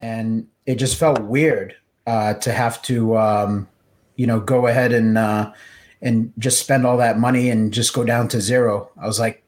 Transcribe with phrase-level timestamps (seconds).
[0.00, 1.76] and it just felt weird
[2.06, 3.68] uh, to have to, um,
[4.16, 5.52] you know, go ahead and uh,
[6.02, 8.90] and just spend all that money and just go down to zero.
[9.00, 9.42] I was like,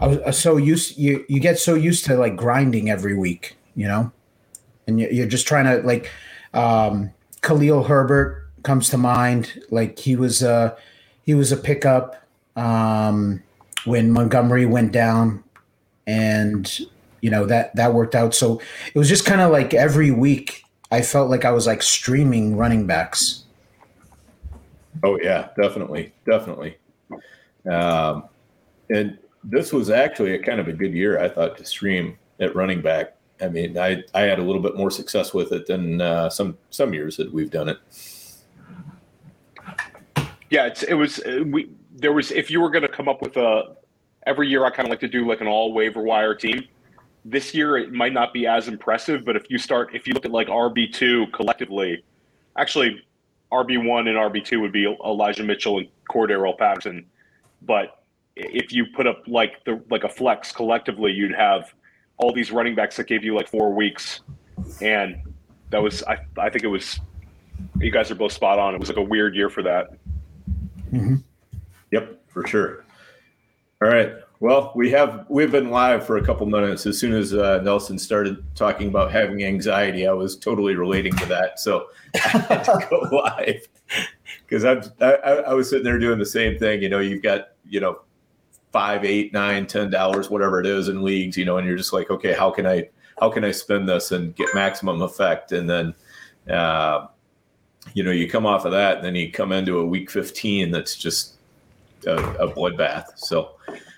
[0.00, 0.96] I was so used.
[0.96, 4.12] You you get so used to like grinding every week, you know,
[4.86, 6.10] and you're just trying to like.
[6.52, 7.12] Um,
[7.42, 9.62] Khalil Herbert comes to mind.
[9.70, 10.76] Like he was a
[11.22, 12.22] he was a pickup
[12.56, 13.42] um,
[13.84, 15.44] when Montgomery went down,
[16.06, 16.68] and
[17.20, 18.34] you know that that worked out.
[18.34, 18.60] So
[18.94, 22.56] it was just kind of like every week I felt like I was like streaming
[22.56, 23.44] running backs.
[25.02, 26.78] Oh yeah, definitely, definitely.
[27.70, 28.24] Um,
[28.90, 32.54] and this was actually a kind of a good year, I thought, to stream at
[32.54, 33.16] running back.
[33.40, 36.56] I mean, I I had a little bit more success with it than uh, some
[36.70, 37.78] some years that we've done it.
[40.50, 43.20] Yeah, it's, it was uh, we there was if you were going to come up
[43.20, 43.76] with a
[44.26, 46.64] every year I kind of like to do like an all waiver wire team.
[47.28, 50.24] This year it might not be as impressive, but if you start if you look
[50.24, 52.04] at like RB two collectively,
[52.56, 53.02] actually
[53.52, 57.04] RB one and RB two would be Elijah Mitchell and Cordarrelle Patterson,
[57.62, 58.02] but
[58.36, 61.74] if you put up like the like a flex collectively, you'd have
[62.18, 64.20] all these running backs that gave you like four weeks,
[64.80, 65.16] and
[65.70, 67.00] that was I I think it was
[67.80, 68.74] you guys are both spot on.
[68.74, 69.90] It was like a weird year for that.
[70.92, 71.16] Mm-hmm.
[71.90, 72.84] Yep, for sure.
[73.82, 74.12] All right.
[74.38, 76.84] Well, we have we've been live for a couple minutes.
[76.84, 81.26] As soon as uh, Nelson started talking about having anxiety, I was totally relating to
[81.26, 81.58] that.
[81.58, 83.66] So I had to go live
[84.46, 86.82] because I, I was sitting there doing the same thing.
[86.82, 88.00] You know, you've got you know
[88.72, 91.94] five, eight, nine, ten dollars, whatever it is in leagues, you know, and you're just
[91.94, 95.52] like, okay, how can I how can I spend this and get maximum effect?
[95.52, 95.94] And then
[96.50, 97.06] uh,
[97.94, 100.70] you know, you come off of that, and then you come into a week 15
[100.72, 101.36] that's just
[102.06, 103.06] a, a bloodbath.
[103.16, 103.52] So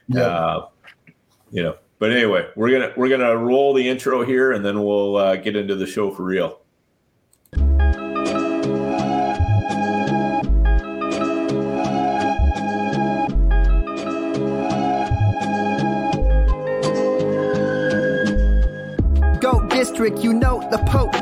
[0.09, 0.23] yeah.
[0.23, 0.69] uh,
[1.51, 5.17] you know, but anyway, we're gonna we're gonna roll the intro here, and then we'll
[5.17, 6.61] uh, get into the show for real.
[19.99, 21.07] district, you know the Pope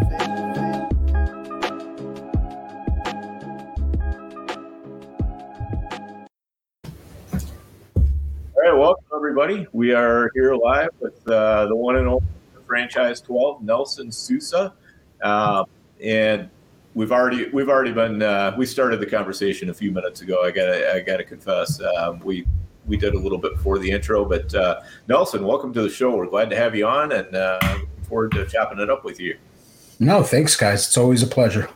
[0.00, 0.06] All
[8.56, 9.66] right, welcome everybody.
[9.72, 12.24] We are here live with uh, the one and only
[12.66, 14.72] franchise 12, Nelson Sousa,
[15.22, 15.64] uh,
[16.02, 16.48] and
[16.94, 20.42] we've already we've already been uh, we started the conversation a few minutes ago.
[20.42, 22.46] I gotta I gotta confess um, we
[22.86, 26.16] we did a little bit before the intro, but uh, Nelson, welcome to the show.
[26.16, 27.60] We're glad to have you on, and uh,
[28.08, 29.36] forward to chopping it up with you.
[30.00, 30.86] No, thanks, guys.
[30.86, 31.68] It's always a pleasure.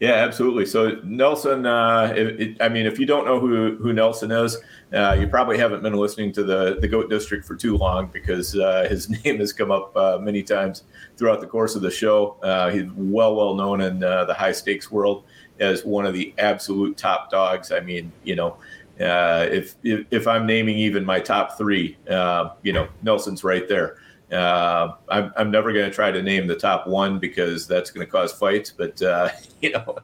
[0.00, 0.66] Yeah, absolutely.
[0.66, 4.58] So Nelson, uh, it, it, I mean, if you don't know who who Nelson is,
[4.92, 8.54] uh, you probably haven't been listening to the the Goat District for too long because
[8.54, 10.82] uh, his name has come up uh, many times
[11.16, 12.36] throughout the course of the show.
[12.42, 15.24] Uh, he's well well known in uh, the high stakes world
[15.58, 17.72] as one of the absolute top dogs.
[17.72, 18.58] I mean, you know.
[18.98, 21.96] if, if, if I'm naming even my top three,
[22.62, 23.96] you know Nelson's right there.
[24.32, 28.04] Uh, I'm, I'm never going to try to name the top one because that's going
[28.04, 28.70] to cause fights.
[28.70, 29.96] But uh, you know,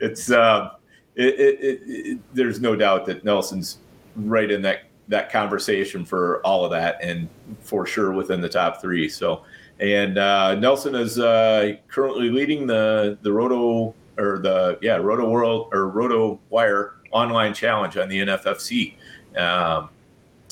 [0.00, 0.70] it's uh,
[1.14, 3.78] it, it, it, there's no doubt that Nelson's
[4.16, 7.28] right in that that conversation for all of that, and
[7.60, 9.08] for sure within the top three.
[9.08, 9.44] So,
[9.80, 15.68] and uh, Nelson is uh, currently leading the the Roto or the yeah Roto World
[15.72, 18.94] or Roto Wire online challenge on the NFFC.
[19.36, 19.90] Um,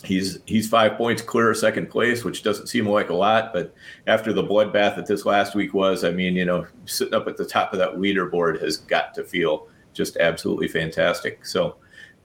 [0.04, 3.75] He's he's five points clear of second place, which doesn't seem like a lot, but
[4.06, 7.37] after the bloodbath that this last week was, I mean, you know, sitting up at
[7.37, 11.46] the top of that leaderboard has got to feel just absolutely fantastic.
[11.46, 11.76] So,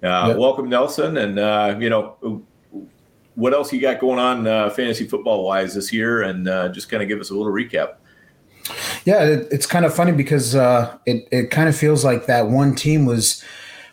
[0.04, 0.38] uh, yep.
[0.38, 2.44] welcome Nelson, and uh, you know,
[3.36, 6.90] what else you got going on uh, fantasy football wise this year, and uh, just
[6.90, 7.96] kind of give us a little recap.
[9.06, 12.48] Yeah, it, it's kind of funny because uh, it it kind of feels like that
[12.50, 13.44] one team was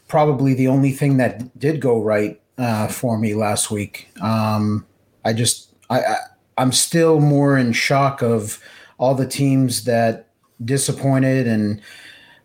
[0.08, 4.08] probably the only thing that did go right uh, for me last week.
[4.20, 4.86] Um,
[5.24, 6.16] I just I, I
[6.58, 8.60] I'm still more in shock of
[8.98, 10.28] all the teams that
[10.64, 11.80] disappointed and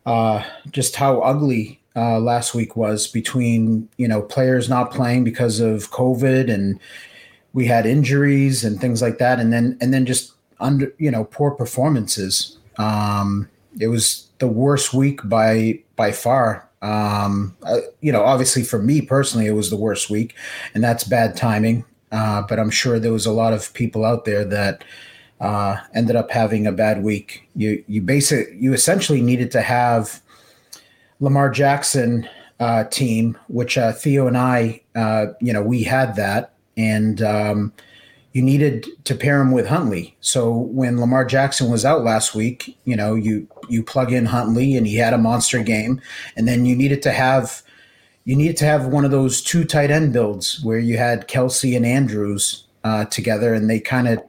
[0.06, 5.60] uh, just how ugly uh, last week was between you know players not playing because
[5.60, 6.80] of COVID and
[7.54, 11.26] we had injuries and things like that, and then and then just under you know
[11.26, 12.58] poor performances.
[12.78, 13.48] Um,
[13.80, 16.68] it was the worst week by by far.
[16.84, 17.56] Um,
[18.02, 20.36] you know, obviously for me personally, it was the worst week,
[20.76, 21.86] and that's bad timing.
[22.12, 24.84] Uh, but I'm sure there was a lot of people out there that
[25.40, 27.50] uh, ended up having a bad week.
[27.56, 30.22] You you basic you essentially needed to have
[31.20, 36.54] Lamar Jackson uh, team, which uh, Theo and I, uh, you know, we had that,
[36.78, 37.74] and um,
[38.34, 40.16] you needed to pair him with Huntley.
[40.20, 44.76] So when Lamar Jackson was out last week, you know, you you plug in Huntley
[44.76, 46.02] and he had a monster game,
[46.36, 47.62] and then you needed to have
[48.26, 51.76] you needed to have one of those two tight end builds where you had Kelce
[51.76, 54.24] and Andrews uh, together, and they kind of,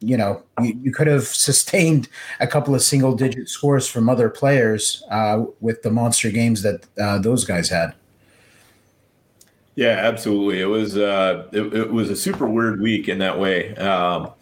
[0.00, 2.08] you know, you, you, could have sustained
[2.40, 6.86] a couple of single digit scores from other players uh, with the monster games that
[7.00, 7.94] uh, those guys had.
[9.78, 10.60] Yeah, absolutely.
[10.60, 13.76] It was uh, it, it, was a super weird week in that way.
[13.76, 14.32] Um,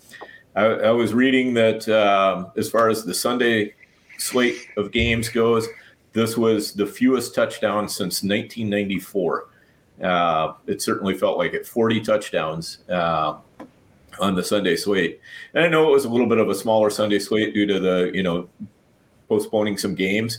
[0.55, 3.75] I, I, was reading that um, as far as the Sunday
[4.17, 5.69] slate of games goes,
[6.15, 9.49] this was the fewest touchdowns since 1994.
[10.03, 13.37] Uh, it certainly felt like it 40 touchdowns uh,
[14.19, 15.21] on the Sunday slate.
[15.53, 17.79] And I know it was a little bit of a smaller Sunday slate due to
[17.79, 18.49] the, you know,
[19.29, 20.39] postponing some games,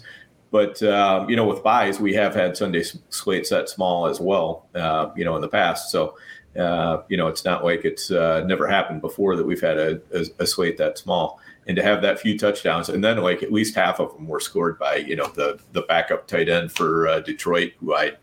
[0.51, 4.67] but um, you know, with buys, we have had Sunday slate set small as well.
[4.73, 6.15] Uh, you know, in the past, so
[6.57, 10.01] uh, you know, it's not like it's uh, never happened before that we've had a,
[10.13, 11.39] a, a, slate that small.
[11.67, 14.39] And to have that few touchdowns, and then like at least half of them were
[14.39, 18.13] scored by you know the the backup tight end for uh, Detroit, who I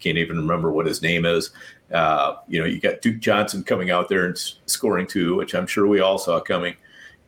[0.00, 1.50] can't even remember what his name is.
[1.92, 5.66] Uh, you know, you got Duke Johnson coming out there and scoring two, which I'm
[5.66, 6.76] sure we all saw coming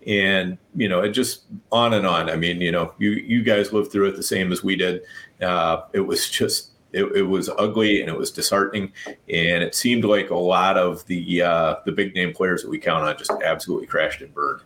[0.07, 1.43] and you know it just
[1.73, 2.31] on and on.
[2.31, 5.03] I mean you know you you guys lived through it the same as we did.
[5.41, 8.93] Uh, it was just it, it, was ugly and it was disheartening.
[9.07, 12.79] And it seemed like a lot of the uh, the big name players that we
[12.79, 14.63] count on just absolutely crashed and burned.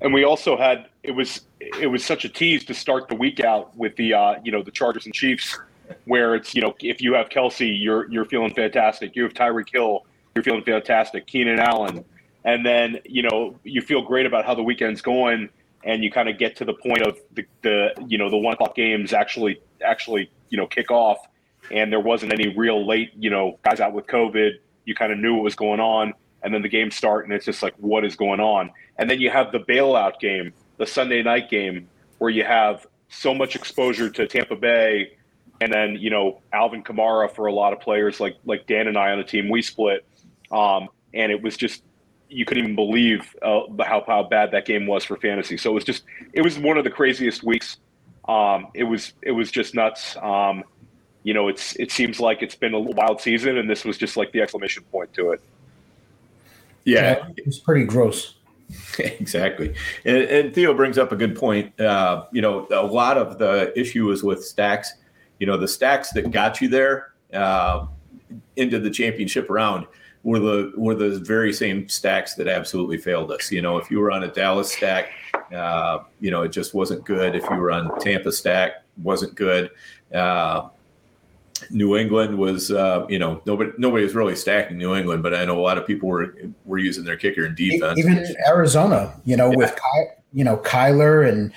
[0.00, 3.40] And we also had it was it was such a tease to start the week
[3.40, 5.58] out with the uh, you know the chargers and chiefs
[6.06, 9.14] where it's you know if you have Kelce you're you're feeling fantastic.
[9.14, 11.26] You have tyreek hill you're feeling fantastic.
[11.26, 12.04] Keenan allen
[12.46, 15.50] and then you know you feel great about how the weekend's going,
[15.84, 18.54] and you kind of get to the point of the, the you know the one
[18.54, 21.18] o'clock games actually actually you know kick off,
[21.70, 24.52] and there wasn't any real late you know guys out with COVID.
[24.86, 27.44] You kind of knew what was going on, and then the games start, and it's
[27.44, 31.22] just like what is going on, and then you have the bailout game, the Sunday
[31.22, 31.88] night game,
[32.18, 35.12] where you have so much exposure to Tampa Bay
[35.60, 38.96] and then you know Alvin Kamara for a lot of players like like Dan and
[38.96, 40.04] I on the team we split,
[40.52, 41.82] um, and it was just
[42.28, 45.56] you couldn't even believe uh, how how bad that game was for fantasy.
[45.56, 47.78] So it was just it was one of the craziest weeks.
[48.28, 50.16] Um, it was it was just nuts.
[50.16, 50.64] Um,
[51.22, 54.16] you know, it's it seems like it's been a wild season, and this was just
[54.16, 55.40] like the exclamation point to it.
[56.84, 58.34] Yeah, yeah it's pretty gross.
[58.98, 59.74] exactly,
[60.04, 61.80] and, and, Theo brings up a good point.
[61.80, 64.92] Uh, you know, a lot of the issue is with stacks.
[65.38, 67.86] You know, the stacks that got you there uh,
[68.56, 69.86] into the championship round
[70.26, 73.52] were the were the very same stacks that absolutely failed us.
[73.52, 75.10] You know, if you were on a Dallas stack,
[75.54, 77.36] uh, you know, it just wasn't good.
[77.36, 79.70] If you were on Tampa stack, wasn't good.
[80.12, 80.70] Uh,
[81.70, 85.44] New England was, uh, you know, nobody nobody was really stacking New England, but I
[85.44, 87.96] know a lot of people were were using their kicker in defense.
[87.96, 89.56] Even Arizona, you know, yeah.
[89.56, 91.52] with Ky, you know Kyler and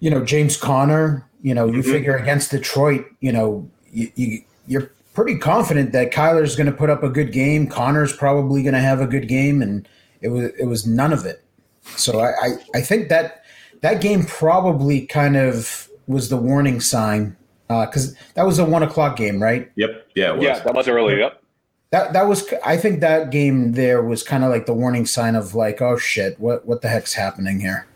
[0.00, 1.92] you know James Conner, you know, you mm-hmm.
[1.92, 6.90] figure against Detroit, you know, you, you you're pretty confident that Kyler's going to put
[6.90, 7.66] up a good game.
[7.66, 9.88] Conner's probably going to have a good game, and
[10.20, 11.42] it was it was none of it.
[11.96, 13.42] So I, I, I think that
[13.80, 18.84] that game probably kind of was the warning sign because uh, that was a one
[18.84, 19.68] o'clock game, right?
[19.74, 20.06] Yep.
[20.14, 20.38] Yeah.
[20.38, 21.18] Yeah, that was early.
[21.18, 21.42] Yep.
[21.90, 25.34] That that was I think that game there was kind of like the warning sign
[25.34, 27.88] of like oh shit what what the heck's happening here.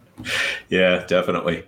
[0.70, 1.62] yeah, definitely.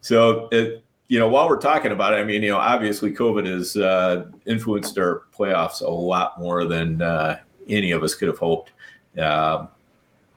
[0.00, 3.46] So it, you know, while we're talking about it, I mean, you know, obviously COVID
[3.46, 8.38] has uh, influenced our playoffs a lot more than uh, any of us could have
[8.38, 8.72] hoped.
[9.18, 9.66] Uh,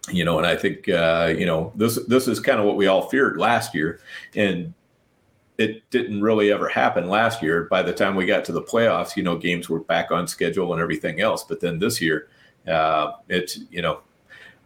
[0.09, 2.87] you know, and I think uh, you know this this is kind of what we
[2.87, 3.99] all feared last year,
[4.35, 4.73] and
[5.57, 7.65] it didn't really ever happen last year.
[7.65, 10.73] By the time we got to the playoffs, you know, games were back on schedule
[10.73, 11.43] and everything else.
[11.43, 12.29] But then this year,
[12.67, 14.01] uh, it's you know,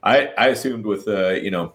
[0.03, 1.73] I I assumed with uh, you know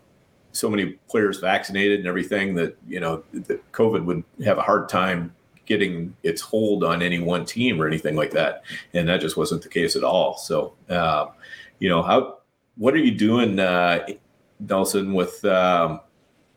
[0.52, 4.88] so many players vaccinated and everything that you know that COVID would have a hard
[4.88, 5.34] time
[5.66, 9.62] getting its hold on any one team or anything like that, and that just wasn't
[9.62, 10.36] the case at all.
[10.36, 11.26] So, uh,
[11.78, 12.38] you know, how
[12.76, 14.06] what are you doing, uh,
[14.58, 16.00] Nelson, with um,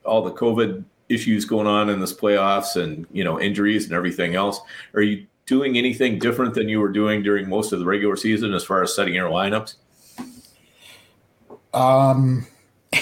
[0.05, 4.35] all the COVID issues going on in this playoffs and you know injuries and everything
[4.35, 4.59] else?
[4.93, 8.53] Are you doing anything different than you were doing during most of the regular season
[8.53, 9.75] as far as setting your lineups?
[11.73, 12.45] Um,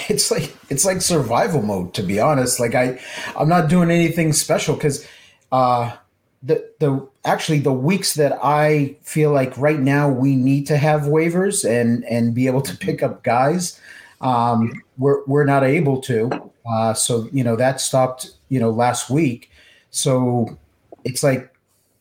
[0.08, 2.60] it's like it's like survival mode to be honest.
[2.60, 3.00] Like I,
[3.36, 5.06] I'm not doing anything special because,
[5.50, 5.96] uh,
[6.42, 11.02] the the actually the weeks that I feel like right now we need to have
[11.02, 13.80] waivers and and be able to pick up guys,
[14.20, 16.50] um, we're we're not able to.
[16.66, 19.50] Uh, so you know that stopped you know last week.
[19.90, 20.58] So
[21.04, 21.52] it's like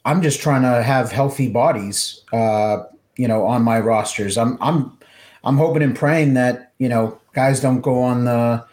[0.06, 2.84] I'm just trying to have healthy bodies, uh,
[3.18, 4.38] you know, on my rosters.
[4.38, 4.98] I'm I'm
[5.44, 8.66] I'm hoping and praying that you know guys don't go on the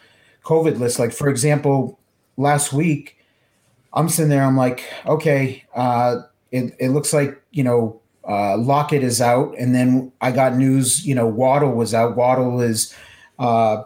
[0.43, 0.99] COVID list.
[0.99, 1.99] Like for example,
[2.37, 3.17] last week,
[3.93, 4.43] I'm sitting there.
[4.43, 9.73] I'm like, okay, uh, it it looks like you know uh, Lockett is out, and
[9.73, 11.05] then I got news.
[11.05, 12.15] You know, Waddle was out.
[12.15, 12.95] Waddle is,
[13.39, 13.83] uh,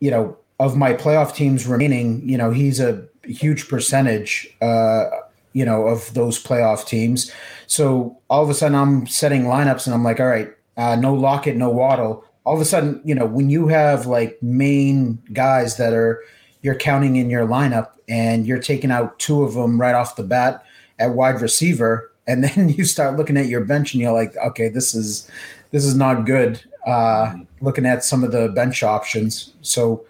[0.00, 2.26] you know, of my playoff teams remaining.
[2.28, 4.48] You know, he's a huge percentage.
[4.60, 5.06] Uh,
[5.52, 7.32] you know, of those playoff teams.
[7.66, 11.14] So all of a sudden, I'm setting lineups, and I'm like, all right, uh, no
[11.14, 12.25] Lockett, no Waddle.
[12.46, 16.22] All of a sudden, you know, when you have like main guys that are
[16.62, 20.22] you're counting in your lineup, and you're taking out two of them right off the
[20.22, 20.64] bat
[20.98, 24.68] at wide receiver, and then you start looking at your bench, and you're like, okay,
[24.68, 25.30] this is
[25.72, 26.62] this is not good.
[26.86, 30.06] Uh, looking at some of the bench options, so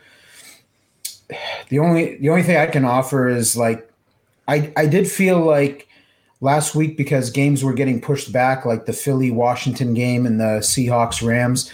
[1.71, 3.90] the only the only thing I can offer is like
[4.47, 5.88] I I did feel like
[6.40, 10.61] last week because games were getting pushed back, like the Philly Washington game and the
[10.61, 11.73] Seahawks Rams.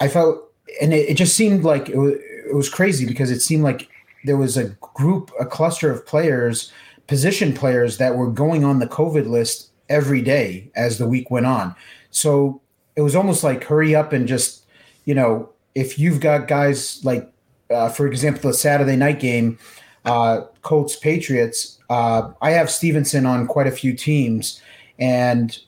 [0.00, 3.40] I felt, and it, it just seemed like it was, it was crazy because it
[3.40, 3.88] seemed like
[4.24, 6.72] there was a group, a cluster of players,
[7.06, 11.46] position players that were going on the COVID list every day as the week went
[11.46, 11.74] on.
[12.10, 12.60] So
[12.96, 14.64] it was almost like hurry up and just,
[15.04, 17.30] you know, if you've got guys like,
[17.70, 19.58] uh, for example, the Saturday night game,
[20.04, 24.60] uh, Colts Patriots, uh, I have Stevenson on quite a few teams,
[24.98, 25.58] and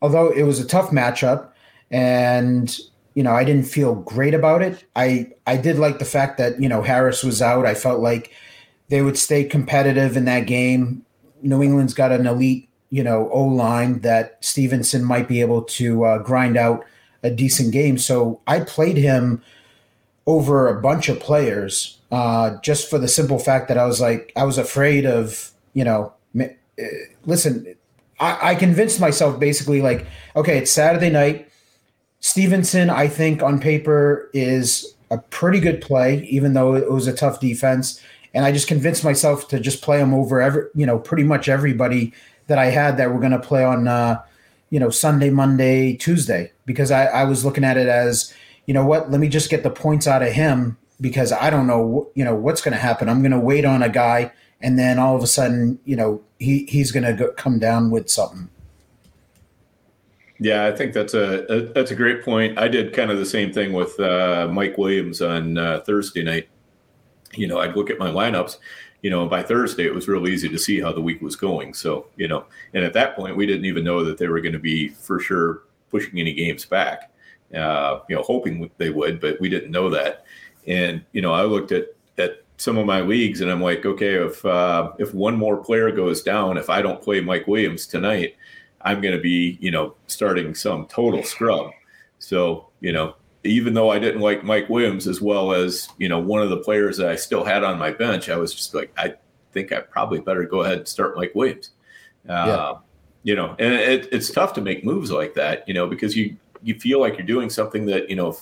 [0.00, 1.50] although it was a tough matchup,
[1.90, 2.76] and
[3.14, 6.60] you know I didn't feel great about it, I I did like the fact that
[6.60, 7.66] you know Harris was out.
[7.66, 8.32] I felt like
[8.88, 11.04] they would stay competitive in that game.
[11.42, 16.04] New England's got an elite you know O line that Stevenson might be able to
[16.04, 16.84] uh, grind out
[17.22, 17.98] a decent game.
[17.98, 19.42] So I played him
[20.26, 24.32] over a bunch of players uh, just for the simple fact that I was like,
[24.36, 26.44] I was afraid of, you know, uh,
[27.24, 27.74] listen,
[28.20, 30.06] I, I convinced myself basically like,
[30.36, 31.48] okay, it's Saturday night.
[32.24, 37.12] Stevenson, I think on paper is a pretty good play, even though it was a
[37.12, 38.02] tough defense.
[38.32, 41.50] And I just convinced myself to just play him over every, you know, pretty much
[41.50, 42.14] everybody
[42.46, 44.22] that I had that were going to play on, uh,
[44.70, 48.32] you know, Sunday, Monday, Tuesday, because I, I was looking at it as,
[48.64, 51.66] you know what, let me just get the points out of him because I don't
[51.66, 53.10] know, you know, what's going to happen.
[53.10, 56.22] I'm going to wait on a guy, and then all of a sudden, you know,
[56.38, 58.48] he he's going to come down with something.
[60.44, 62.58] Yeah, I think that's a, a, that's a great point.
[62.58, 66.50] I did kind of the same thing with uh, Mike Williams on uh, Thursday night.
[67.32, 68.58] You know, I'd look at my lineups.
[69.00, 71.72] You know, by Thursday it was real easy to see how the week was going.
[71.72, 74.52] So, you know, and at that point we didn't even know that they were going
[74.52, 77.10] to be for sure pushing any games back.
[77.54, 80.26] Uh, you know, hoping they would, but we didn't know that.
[80.66, 81.86] And you know, I looked at
[82.18, 85.90] at some of my leagues, and I'm like, okay, if uh, if one more player
[85.90, 88.36] goes down, if I don't play Mike Williams tonight,
[88.84, 91.70] I'm going to be you know starting some total scrub.
[92.18, 96.18] So you know, even though I didn't like Mike Williams as well as you know
[96.18, 98.92] one of the players that I still had on my bench, I was just like,
[98.96, 99.14] I
[99.52, 101.70] think I probably better go ahead and start Mike Williams.
[102.28, 102.74] Uh, yeah.
[103.22, 106.36] You know, and it, it's tough to make moves like that, you know, because you
[106.62, 108.36] you feel like you're doing something that you know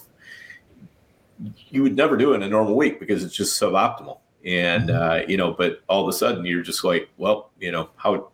[1.69, 4.19] you would never do in a normal week because it's just suboptimal.
[4.45, 5.03] And mm-hmm.
[5.03, 8.32] uh, you know, but all of a sudden you're just like, well, you know, how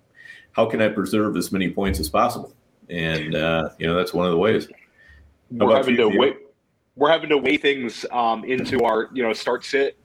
[0.52, 2.54] how can I preserve as many points as possible?
[2.90, 4.68] And uh, you know, that's one of the ways.
[5.50, 6.36] We're having you, to wait.
[6.96, 9.96] We're having to weigh things um, into our you know start sit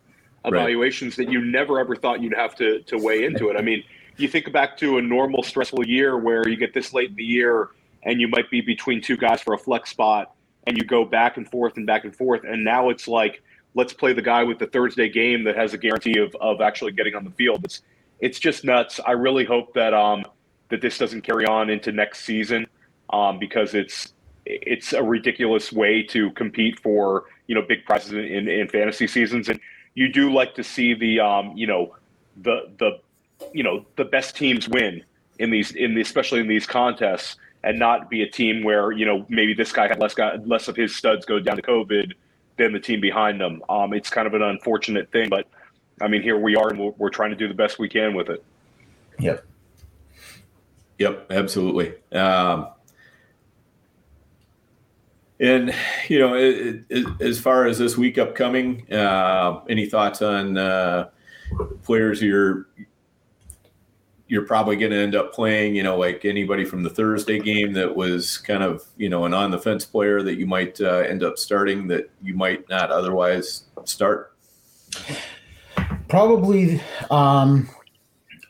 [0.46, 1.26] evaluations right.
[1.26, 3.58] that you never ever thought you'd have to to weigh into it.
[3.58, 3.84] I mean,
[4.18, 7.24] you think back to a normal stressful year where you get this late in the
[7.24, 7.70] year
[8.04, 10.36] and you might be between two guys for a flex spot
[10.68, 12.44] and you go back and forth and back and forth.
[12.44, 13.42] And now it's like,
[13.74, 16.92] let's play the guy with the Thursday game that has a guarantee of, of actually
[16.92, 17.64] getting on the field.
[17.64, 17.82] It's
[18.24, 19.02] it's just nuts.
[19.06, 20.24] I really hope that um
[20.70, 22.66] that this doesn't carry on into next season
[23.12, 24.14] um, because it's
[24.46, 29.08] it's a ridiculous way to compete for you know big prizes in, in, in fantasy
[29.08, 29.60] seasons, and
[29.94, 31.96] you do like to see the um, you know
[32.38, 33.00] the the
[33.54, 35.04] you know the best teams win
[35.40, 39.06] in these in the, especially in these contests and not be a team where you
[39.06, 42.14] know maybe this guy had less guy, less of his studs go down to COVID
[42.58, 43.62] than the team behind them.
[43.68, 45.46] Um, it's kind of an unfortunate thing, but
[46.02, 48.14] I mean here we are and we're, we're trying to do the best we can
[48.14, 48.44] with it.
[49.20, 49.46] Yep.
[51.00, 51.94] Yep, absolutely.
[52.12, 52.68] Um,
[55.40, 55.74] and
[56.08, 61.10] you know, it, it, as far as this week upcoming, uh, any thoughts on uh,
[61.84, 62.68] players you're
[64.28, 65.76] you're probably going to end up playing?
[65.76, 69.34] You know, like anybody from the Thursday game that was kind of you know an
[69.34, 72.92] on the fence player that you might uh, end up starting that you might not
[72.92, 74.34] otherwise start.
[76.08, 77.70] Probably, um,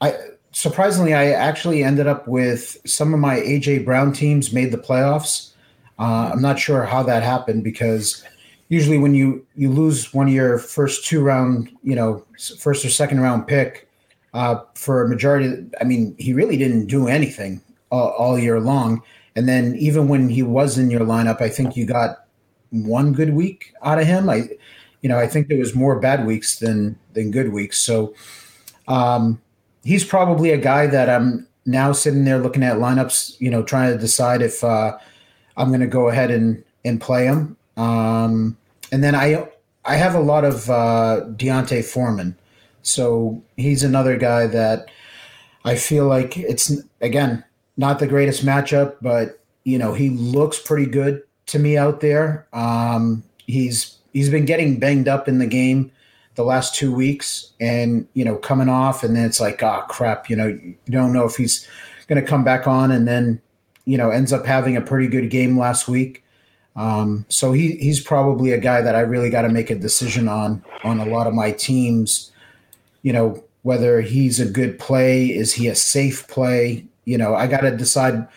[0.02, 0.16] I
[0.52, 5.54] surprisingly I actually ended up with some of my AJ Brown teams made the playoffs
[6.00, 8.24] uh, I'm not sure how that happened because
[8.70, 12.26] usually when you you lose one of your first two round, you know,
[12.60, 13.88] first or second round pick
[14.34, 19.02] uh, for a majority, I mean, he really didn't do anything all, all year long.
[19.36, 22.26] And then even when he was in your lineup, I think you got
[22.72, 24.30] one good week out of him.
[24.30, 24.50] I,
[25.04, 27.78] you know, I think there was more bad weeks than than good weeks.
[27.78, 28.16] So
[28.88, 29.40] um,
[29.84, 33.92] he's probably a guy that I'm now sitting there looking at lineups, you know, trying
[33.92, 34.98] to decide if uh,
[35.58, 37.58] I'm going to go ahead and and play him.
[37.78, 38.58] Um,
[38.92, 39.46] and then I
[39.84, 42.38] I have a lot of uh, D'Onta Foreman,
[42.82, 44.90] so he's another guy that
[45.66, 47.44] I feel like it's again
[47.76, 52.48] not the greatest matchup, but you know he looks pretty good to me out there.
[52.54, 55.92] Um, he's he's been getting banged up in the game
[56.36, 59.88] the last two weeks, and you know coming off, and then it's like ah oh,
[59.88, 61.68] crap, you know you don't know if he's
[62.08, 63.42] going to come back on, and then
[63.86, 66.24] you know, ends up having a pretty good game last week.
[66.76, 70.28] Um, so he he's probably a guy that I really got to make a decision
[70.28, 72.32] on on a lot of my teams.
[73.04, 76.86] You know, whether he's a good play, is he a safe play?
[77.06, 78.28] You know, I got to decide.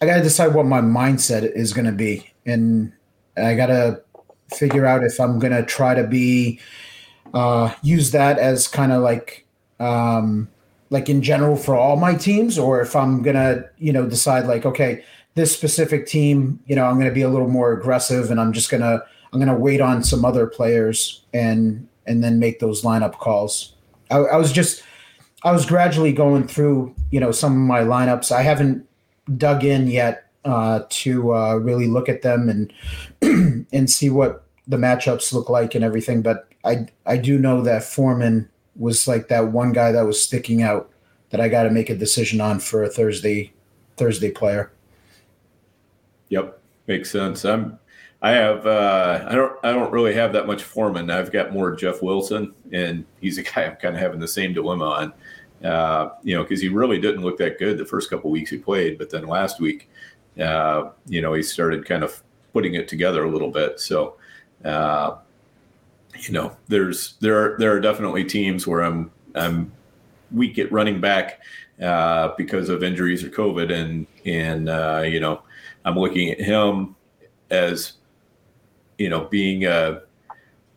[0.00, 2.92] I got to decide what my mindset is going to be, and
[3.36, 4.02] I got to
[4.54, 6.60] figure out if I'm to try to be
[7.34, 9.46] uh, use that as kind of like
[9.80, 10.48] um,
[10.90, 14.64] like in general for all my teams, or if I'm gonna, you know, decide like,
[14.64, 18.52] okay, this specific team, you know, I'm gonna be a little more aggressive, and I'm
[18.52, 23.18] just gonna I'm gonna wait on some other players and and then make those lineup
[23.18, 23.74] calls.
[24.10, 24.82] I, I was just
[25.42, 28.30] I was gradually going through, you know, some of my lineups.
[28.30, 28.86] I haven't
[29.36, 34.76] dug in yet uh, to uh, really look at them and and see what the
[34.76, 36.22] matchups look like and everything.
[36.22, 40.62] But I I do know that Foreman was like that one guy that was sticking
[40.62, 40.90] out
[41.30, 43.52] that I got to make a decision on for a Thursday
[43.96, 44.72] Thursday player.
[46.28, 47.44] Yep, makes sense.
[47.44, 47.78] I'm
[48.22, 51.10] I have uh, I don't I don't really have that much Foreman.
[51.10, 54.54] I've got more Jeff Wilson, and he's a guy I'm kind of having the same
[54.54, 55.12] dilemma on.
[55.62, 58.58] Uh, you know, because he really didn't look that good the first couple weeks he
[58.58, 59.88] played, but then last week,
[60.40, 62.22] uh, you know, he started kind of
[62.52, 63.80] putting it together a little bit.
[63.80, 64.16] So,
[64.64, 65.16] uh,
[66.20, 69.72] you know, there's there are there are definitely teams where I'm I'm
[70.32, 71.40] weak at running back
[71.82, 75.42] uh, because of injuries or COVID, and and uh, you know,
[75.84, 76.96] I'm looking at him
[77.50, 77.94] as
[78.98, 80.02] you know being a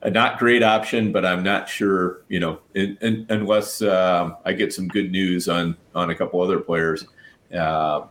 [0.02, 4.54] a not great option, but I'm not sure, you know, in, in, unless uh, I
[4.54, 7.06] get some good news on on a couple other players,
[7.54, 8.02] uh,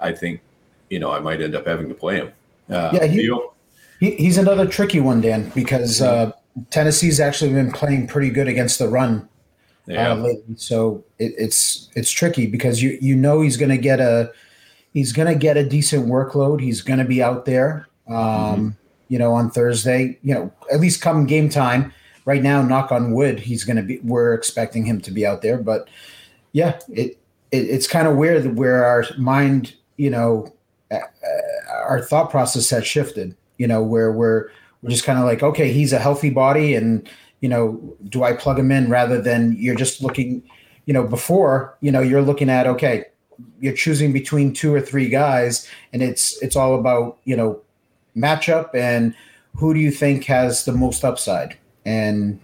[0.00, 0.40] I think,
[0.90, 2.32] you know, I might end up having to play him.
[2.70, 3.30] Uh, yeah, he,
[3.98, 6.32] he, he's another tricky one, Dan, because uh,
[6.70, 9.28] Tennessee's actually been playing pretty good against the run
[9.88, 10.12] uh, yeah.
[10.12, 10.56] uh, lately.
[10.56, 14.32] So it, it's it's tricky because you you know he's going to get a
[14.92, 16.60] he's going to get a decent workload.
[16.60, 18.68] He's going to be out there, um, mm-hmm.
[19.08, 20.18] you know, on Thursday.
[20.22, 21.92] You know, at least come game time.
[22.24, 24.00] Right now, knock on wood, he's going to be.
[24.00, 25.88] We're expecting him to be out there, but
[26.52, 27.18] yeah, it,
[27.50, 30.52] it it's kind of weird where our mind, you know,
[30.90, 30.98] uh,
[31.72, 33.34] our thought process has shifted.
[33.58, 34.50] You know, where we're
[34.82, 37.08] we're just kind of like, okay, he's a healthy body, and
[37.40, 40.42] you know, do I plug him in rather than you're just looking,
[40.86, 43.04] you know, before you know you're looking at okay,
[43.60, 47.60] you're choosing between two or three guys, and it's it's all about you know
[48.16, 49.14] matchup and
[49.56, 52.40] who do you think has the most upside, and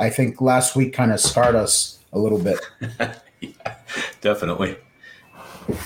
[0.00, 2.58] I think last week kind of scarred us a little bit.
[3.40, 3.76] yeah,
[4.20, 4.76] definitely.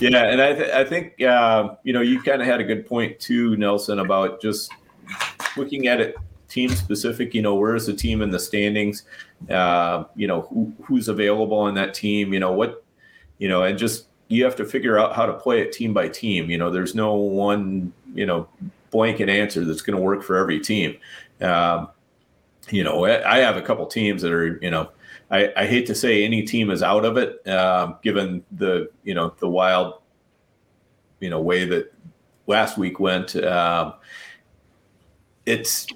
[0.00, 2.86] Yeah, and I, th- I think uh, you know you kind of had a good
[2.86, 4.72] point too, Nelson, about just
[5.56, 6.16] looking at it
[6.48, 9.04] team specific, you know, where is the team in the standings?
[9.50, 12.32] Uh, you know, who, who's available on that team?
[12.32, 12.84] You know, what,
[13.38, 16.08] you know, and just you have to figure out how to play it team by
[16.08, 16.50] team.
[16.50, 18.48] You know, there's no one, you know,
[18.90, 20.96] blanket answer that's going to work for every team.
[21.40, 21.88] Um,
[22.70, 24.90] you know, I have a couple teams that are, you know,
[25.30, 29.14] I, I hate to say any team is out of it, um, given the, you
[29.14, 29.94] know, the wild,
[31.20, 31.92] you know, way that
[32.46, 33.34] last week went.
[33.36, 33.94] Um,
[35.44, 35.86] it's,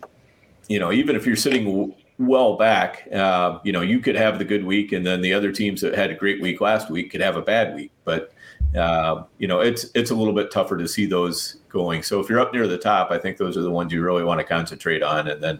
[0.69, 4.39] you know, even if you're sitting w- well back, uh, you know, you could have
[4.39, 7.11] the good week, and then the other teams that had a great week last week
[7.11, 7.93] could have a bad week.
[8.05, 8.33] But
[8.77, 12.03] uh, you know, it's it's a little bit tougher to see those going.
[12.03, 14.25] So if you're up near the top, I think those are the ones you really
[14.25, 15.59] want to concentrate on, and then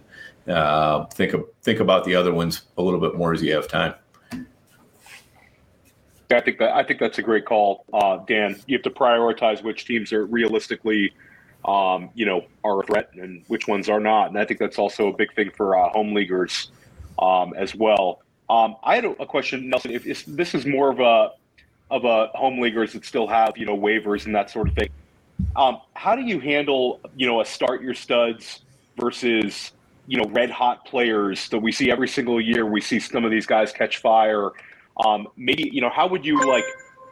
[0.51, 3.69] uh, think of, think about the other ones a little bit more as you have
[3.69, 3.95] time.
[6.33, 8.61] I think that I think that's a great call, uh, Dan.
[8.67, 11.13] You have to prioritize which teams are realistically,
[11.65, 14.29] um, you know, are a threat and which ones are not.
[14.29, 16.71] And I think that's also a big thing for uh, home leaguers
[17.19, 18.23] um, as well.
[18.49, 19.93] Um, I had a, question, Nelson.
[19.93, 21.33] If, if, this is more of a
[21.91, 24.91] of a home leaguers that still have you know waivers and that sort of thing,
[25.57, 28.63] um, how do you handle you know a start your studs
[28.97, 29.73] versus
[30.11, 32.67] you know red hot players that we see every single year?
[32.67, 34.51] We see some of these guys catch fire
[35.05, 36.65] um, maybe you know how would you like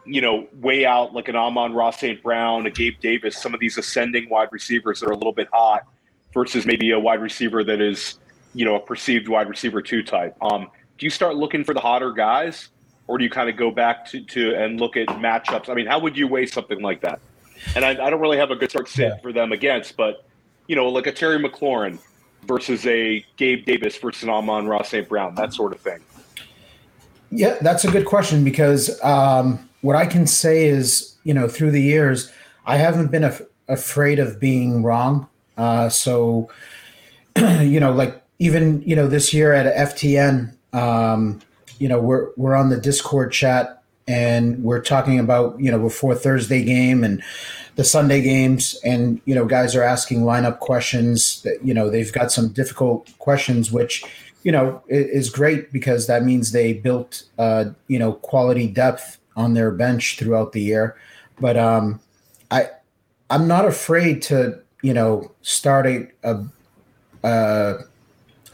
[0.04, 2.22] you know weigh out like an Amon-Ra St.
[2.22, 5.48] Brown, a Gabe Davis, some of these ascending wide receivers that are a little bit
[5.52, 5.86] hot
[6.34, 8.18] versus maybe a wide receiver that is
[8.54, 10.36] you know a perceived wide receiver two type.
[10.42, 12.68] Um, do you start looking for the hotter guys,
[13.06, 15.68] or do you kind of go back to, to and look at matchups?
[15.68, 17.20] I mean, how would you weigh something like that?
[17.74, 19.16] And I, I don't really have a good start sit yeah.
[19.20, 20.24] for them against, but
[20.66, 21.98] you know, like a Terry McLaurin
[22.46, 25.08] versus a Gabe Davis versus an Amon-Ra St.
[25.08, 26.00] Brown, that sort of thing.
[27.30, 31.72] Yeah, that's a good question because um, what I can say is, you know, through
[31.72, 32.32] the years,
[32.64, 35.28] I haven't been af- afraid of being wrong.
[35.56, 36.48] Uh, so,
[37.36, 41.40] you know, like even you know this year at FTN, um,
[41.78, 43.77] you know, we're we're on the Discord chat
[44.08, 47.22] and we're talking about you know before Thursday game and
[47.76, 51.42] the Sunday games, and you know, guys are asking lineup questions.
[51.42, 54.02] That you know, they've got some difficult questions, which
[54.42, 59.54] you know, is great because that means they built, uh, you know, quality depth on
[59.54, 60.96] their bench throughout the year.
[61.40, 62.00] But um,
[62.50, 62.68] I,
[63.30, 66.44] I'm not afraid to, you know, start a a,
[67.22, 67.74] a,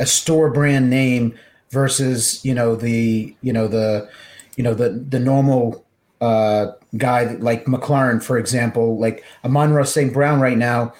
[0.00, 1.38] a store brand name
[1.70, 4.08] versus, you know, the, you know, the,
[4.56, 5.84] you know, the the normal
[6.20, 10.12] uh, guy like McLaurin, for example, like Amon-Ra St.
[10.12, 10.92] Brown right now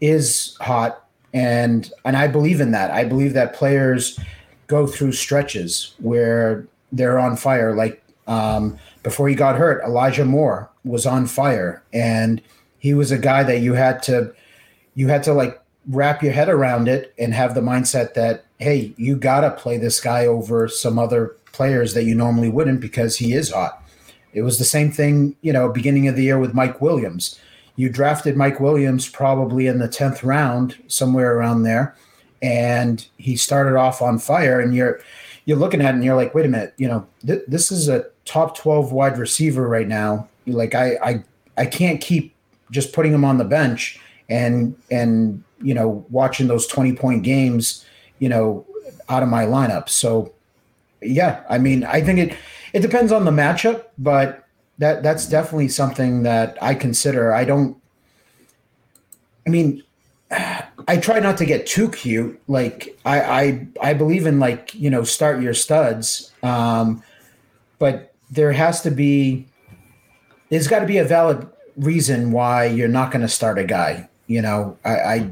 [0.00, 2.90] is hot and and I believe in that.
[2.90, 4.18] I believe that players
[4.66, 7.74] go through stretches where they're on fire.
[7.74, 12.40] Like um, before he got hurt, Elijah Moore was on fire, and
[12.78, 14.32] he was a guy that you had to
[14.94, 18.92] you had to like wrap your head around it and have the mindset that hey,
[18.96, 23.34] you gotta play this guy over some other players that you normally wouldn't because he
[23.34, 23.82] is hot.
[24.32, 27.38] It was the same thing, you know, beginning of the year with Mike Williams.
[27.76, 31.96] You drafted Mike Williams probably in the 10th round, somewhere around there
[32.42, 35.00] and he started off on fire and you're
[35.44, 37.88] you're looking at it and you're like wait a minute you know th- this is
[37.88, 41.24] a top 12 wide receiver right now like I, I
[41.58, 42.34] i can't keep
[42.70, 47.84] just putting him on the bench and and you know watching those 20 point games
[48.18, 48.66] you know
[49.08, 50.32] out of my lineup so
[51.02, 52.36] yeah i mean i think it
[52.72, 54.46] it depends on the matchup but
[54.78, 57.76] that that's definitely something that i consider i don't
[59.46, 59.82] i mean
[60.88, 62.40] I try not to get too cute.
[62.46, 67.02] Like I, I, I believe in like you know start your studs, um,
[67.78, 69.46] but there has to be,
[70.48, 74.08] there's got to be a valid reason why you're not going to start a guy.
[74.28, 75.30] You know, I, I,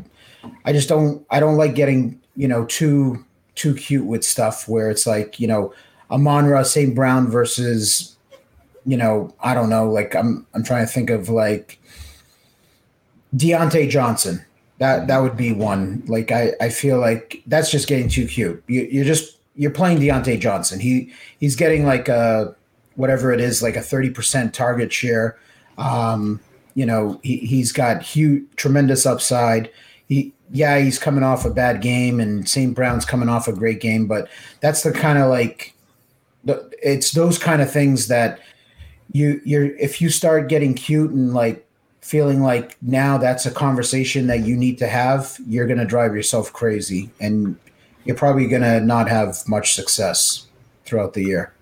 [0.64, 3.24] I just don't, I don't like getting you know too
[3.58, 5.74] too cute with stuff where it's like you know
[6.10, 6.94] Amon-Ra St.
[6.94, 8.16] Brown versus,
[8.86, 11.78] you know, I don't know, like I'm I'm trying to think of like
[13.36, 14.44] Diontae Johnson
[14.78, 16.02] that that would be one.
[16.06, 18.62] Like I, I feel like that's just getting too cute.
[18.68, 20.80] You, you're just you're playing Diontae Johnson.
[20.80, 22.54] He he's getting like a
[22.94, 25.38] whatever it is, like a thirty percent target share.
[25.76, 26.40] Um,
[26.74, 29.70] you know, he he's got huge, tremendous upside.
[30.08, 32.74] He yeah, he's coming off a bad game, and St.
[32.74, 34.06] Brown's coming off a great game.
[34.06, 34.28] But
[34.60, 35.74] that's the kind of like
[36.82, 38.40] it's those kind of things that
[39.12, 41.66] you you're if you start getting cute and like
[42.00, 46.14] feeling like now that's a conversation that you need to have, you're going to drive
[46.14, 47.54] yourself crazy and
[48.04, 50.46] you're probably going to not have much success
[50.86, 51.52] throughout the year.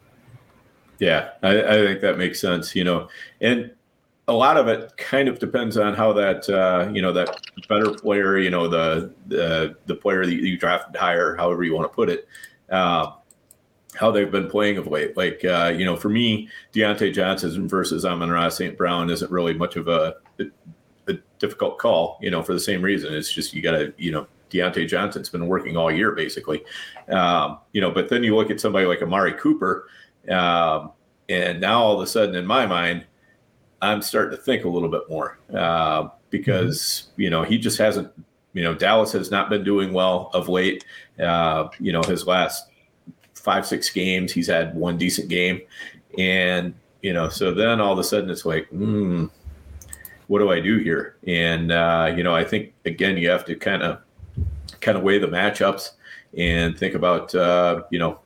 [1.00, 2.76] Yeah, I, I, think that makes sense.
[2.76, 3.08] You know,
[3.40, 3.70] and
[4.28, 7.92] a lot of it kind of depends on how that uh, you know that better
[7.92, 11.94] player, you know, the the the player that you drafted higher, however you want to
[11.94, 12.28] put it.
[12.70, 13.12] Uh,
[13.94, 15.16] how they've been playing of late.
[15.16, 18.76] Like, uh, you know, for me, Diontae Johnson versus Amon-Ra St.
[18.76, 20.16] Brown isn't really much of a
[21.08, 23.14] a difficult call, you know, for the same reason.
[23.14, 26.64] It's just you got to, you know, Diontae Johnson's been working all year basically,
[27.08, 27.90] um, you know.
[27.90, 29.88] But then you look at somebody like Amari Cooper,
[30.28, 30.92] um,
[31.28, 33.06] and now all of a sudden, in my mind,
[33.82, 36.78] I'm starting to think a little bit more uh, because
[37.12, 37.22] mm-hmm.
[37.22, 38.10] you know he just hasn't.
[38.52, 40.86] You know, Dallas has not been doing well of late.
[41.20, 42.70] Uh, you know, his last
[43.34, 45.60] five six games, he's had one decent game,
[46.16, 49.26] and you know, so then all of a sudden it's like, hmm,
[50.26, 51.16] what do I do here?
[51.26, 54.00] And uh, you know, I think again you have to kind of
[54.80, 55.92] kind of weigh the matchups
[56.36, 58.20] and think about uh, you know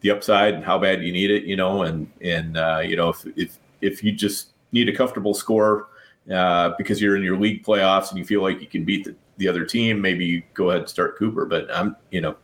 [0.00, 1.44] the upside and how bad you need it.
[1.44, 5.34] You know, and and uh, you know if if if you just need a comfortable
[5.34, 5.88] score
[6.32, 9.14] uh, because you're in your league playoffs and you feel like you can beat the,
[9.38, 11.46] the other team, maybe you go ahead and start Cooper.
[11.46, 12.36] But I'm you know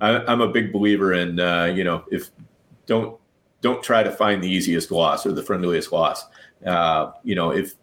[0.00, 2.30] I, am a big believer in uh, you know if
[2.86, 3.18] don't
[3.60, 6.24] don't try to find the easiest loss or the friendliest loss.
[6.66, 7.74] Uh, you know if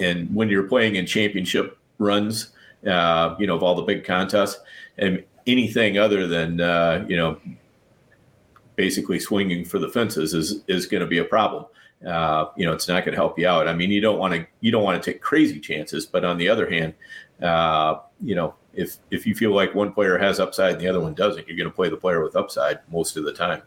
[0.00, 2.50] and when you're playing in championship runs,
[2.86, 4.60] uh, you know, of all the big contests,
[4.98, 7.38] and anything other than uh, you know,
[8.76, 11.64] basically swinging for the fences is is going to be a problem.
[12.06, 13.66] Uh, you know, it's not going to help you out.
[13.66, 16.36] I mean, you don't want to you don't want to take crazy chances, but on
[16.36, 16.94] the other hand,
[17.42, 21.00] uh, you know, if if you feel like one player has upside and the other
[21.00, 23.62] one doesn't, you're going to play the player with upside most of the time.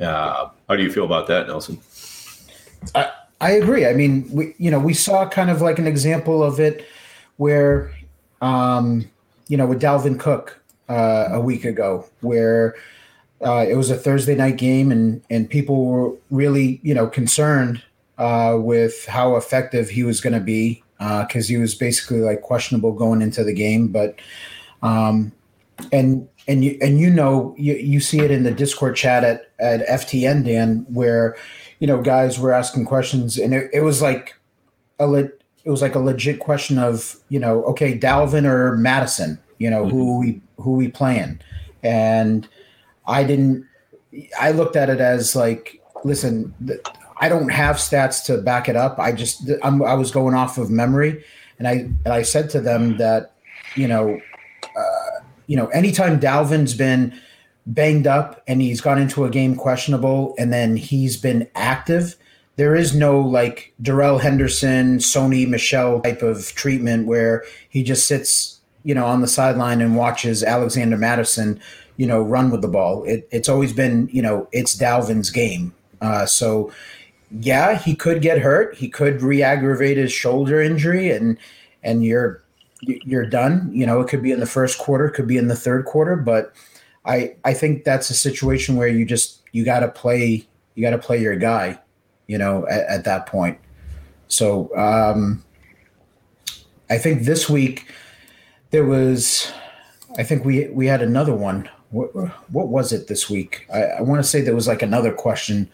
[0.00, 1.80] Uh, how do you feel about that, Nelson?
[2.94, 3.86] I, I agree.
[3.86, 6.86] I mean, we you know we saw kind of like an example of it
[7.36, 7.92] where,
[8.42, 9.08] um,
[9.48, 12.74] you know, with Dalvin Cook uh, a week ago, where
[13.44, 17.82] uh, it was a Thursday night game and and people were really you know concerned
[18.18, 22.42] uh, with how effective he was going to be because uh, he was basically like
[22.42, 24.18] questionable going into the game, but
[24.82, 25.32] um,
[25.92, 29.50] and and you and you know you, you see it in the Discord chat at
[29.60, 31.36] at FTN Dan where
[31.78, 34.34] you know, guys were asking questions, and it, it was like
[34.98, 35.30] a le-
[35.64, 39.84] it was like a legit question of you know, okay, Dalvin or Mattison, you know,
[39.84, 39.96] mm-hmm.
[39.96, 41.40] who we who we playing,
[41.82, 42.48] and
[43.08, 43.66] I didn't.
[44.38, 46.54] I looked at it as like, listen,
[47.16, 48.98] I don't have stats to back it up.
[48.98, 51.24] I just I'm, I was going off of memory,
[51.58, 51.72] and I
[52.04, 53.32] and I said to them that,
[53.74, 54.20] you know,
[54.76, 57.18] uh, you know, anytime Dalvin's been
[57.66, 62.16] banged up and he's gone into a game questionable and then he's been active,
[62.56, 68.60] there is no like Darrell Henderson, Sony Michel type of treatment where he just sits,
[68.84, 71.60] you know, on the sideline and watches Alexander Mattison,
[71.98, 73.04] you know, run with the ball.
[73.04, 75.74] It, it's always been, you know, it's Dalvin's game.
[76.00, 76.72] Uh, so,
[77.30, 78.74] yeah, he could get hurt.
[78.76, 81.36] He could re-aggravate his shoulder injury, and
[81.82, 82.42] and you're
[82.80, 83.68] you're done.
[83.70, 86.16] You know, it could be in the first quarter, could be in the third quarter,
[86.16, 86.54] but
[87.04, 90.90] I I think that's a situation where you just you got to play you got
[90.90, 91.76] to play your guy,
[92.28, 93.58] you know, at, at that point.
[94.28, 95.42] So um,
[96.88, 97.92] I think this week
[98.70, 99.50] there was,
[100.16, 101.68] I think we we had another one.
[101.90, 102.14] What,
[102.50, 103.66] what was it this week?
[103.72, 105.70] I, I want to say there was like another question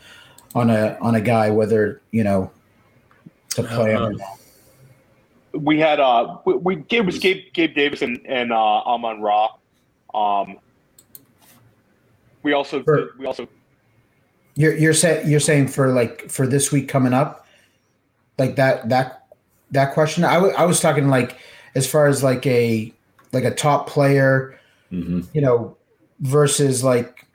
[0.54, 2.50] on a on a guy whether you know
[3.50, 4.12] to play uh,
[5.52, 9.48] We had uh we, we it was Gabe Gabe Davis and, and uh Amon Ra.
[10.14, 10.58] Um
[12.42, 13.48] we also for, we also
[14.54, 17.46] you're you're saying you're saying for like for this week coming up,
[18.38, 19.26] like that that
[19.72, 20.24] that question.
[20.24, 21.38] I, w- I was talking like
[21.74, 22.92] as far as like a
[23.32, 24.58] like a top player,
[24.92, 25.22] mm-hmm.
[25.32, 25.76] you know,
[26.20, 27.26] versus like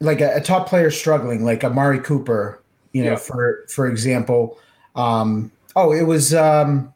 [0.00, 2.60] like a, a, top player struggling, like Amari Cooper,
[2.92, 3.16] you know, yeah.
[3.16, 4.58] for for example.
[4.96, 6.92] Um, oh, it was um,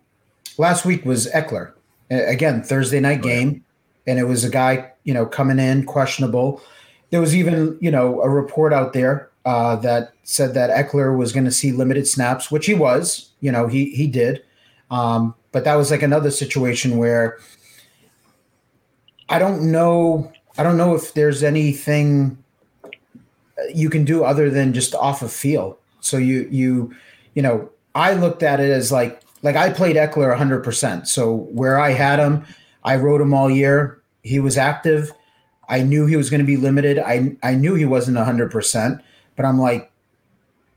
[0.59, 1.73] last week was Ekeler
[2.11, 3.64] again Thursday night game,
[4.07, 6.61] and it was a guy you know coming in questionable
[7.11, 11.33] there was even you know a report out there uh, that said that Ekeler was
[11.33, 13.31] going to see limited snaps, which he was.
[13.40, 14.42] You know, he he did,
[14.90, 17.38] um, but that was like another situation where
[19.29, 20.33] I don't know.
[20.59, 22.38] I don't know if there's anything
[22.85, 22.90] uh,
[23.75, 25.79] you can do other than just off of feel.
[26.01, 26.95] So you you
[27.35, 31.07] you know, I looked at it as like like I played Ekeler 100%.
[31.07, 32.45] So where I had him,
[32.85, 34.01] I wrote him all year.
[34.23, 35.12] He was active.
[35.69, 36.99] I knew he was going to be limited.
[36.99, 39.01] I I knew he wasn't hundred percent,
[39.35, 39.90] but I'm like,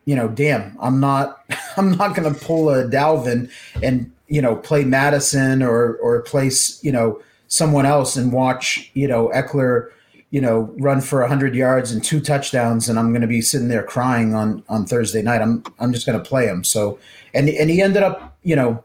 [0.05, 1.43] you know, damn, I'm not
[1.77, 3.49] I'm not going to pull a Dalvin
[3.81, 9.07] and you know play Mattison or or place you know someone else and watch you
[9.07, 9.89] know Ekeler
[10.29, 13.67] you know run for hundred yards and two touchdowns, and I'm going to be sitting
[13.67, 15.41] there crying on on Thursday night.
[15.41, 16.63] I'm I'm just going to play him.
[16.63, 16.97] So
[17.33, 18.83] and and he ended up you know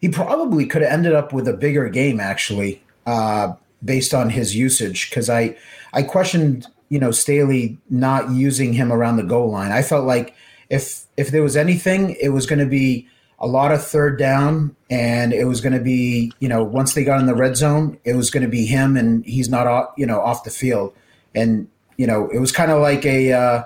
[0.00, 2.82] he probably could have ended up with a bigger game actually.
[3.06, 3.54] Uh,
[3.84, 5.56] based on his usage because I
[5.92, 9.72] I questioned you know Staley not using him around the goal line.
[9.72, 10.34] I felt like
[10.70, 14.74] if if there was anything, it was going to be a lot of third down,
[14.88, 17.98] and it was going to be, you know, once they got in the red zone,
[18.04, 20.94] it was going to be him, and he's not, off, you know, off the field.
[21.34, 23.64] And you know, it was kind of like a, uh,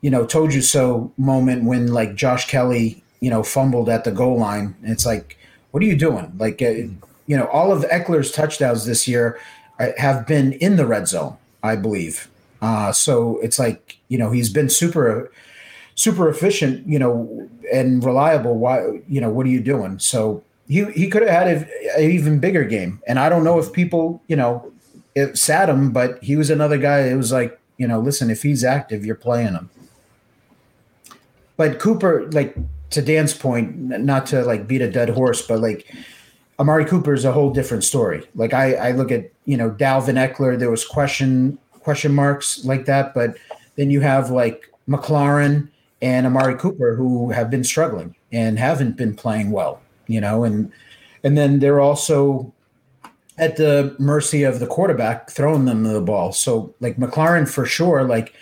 [0.00, 4.12] you know, told you so moment when like Josh Kelley, you know, fumbled at the
[4.12, 4.76] goal line.
[4.82, 5.38] And it's like,
[5.70, 6.32] what are you doing?
[6.38, 6.70] Like, uh,
[7.26, 9.38] you know, all of Ekeler's touchdowns this year
[9.78, 12.28] uh, have been in the red zone, I believe.
[12.60, 15.30] Uh, so it's like, you know, he's been super
[16.00, 18.56] super efficient, you know, and reliable.
[18.56, 19.98] Why, you know, what are you doing?
[19.98, 23.02] So he he could have had an even bigger game.
[23.06, 24.72] And I don't know if people, you know,
[25.14, 27.00] it sat him, but he was another guy.
[27.00, 29.68] It was like, you know, listen, if he's active, you're playing him.
[31.58, 32.56] But Cooper, like
[32.90, 35.94] to Dan's point, not to like beat a dead horse, but like
[36.58, 38.26] Amari Cooper is a whole different story.
[38.34, 42.86] Like I, I look at you know Dalvin Ekeler, there was question question marks like
[42.86, 43.36] that, but
[43.76, 45.68] then you have like McLaurin
[46.02, 50.72] and Amari Cooper who have been struggling and haven't been playing well, you know, and
[51.22, 52.52] and then they're also
[53.38, 56.32] at the mercy of the quarterback throwing them the ball.
[56.32, 58.34] So like McLaurin for sure, like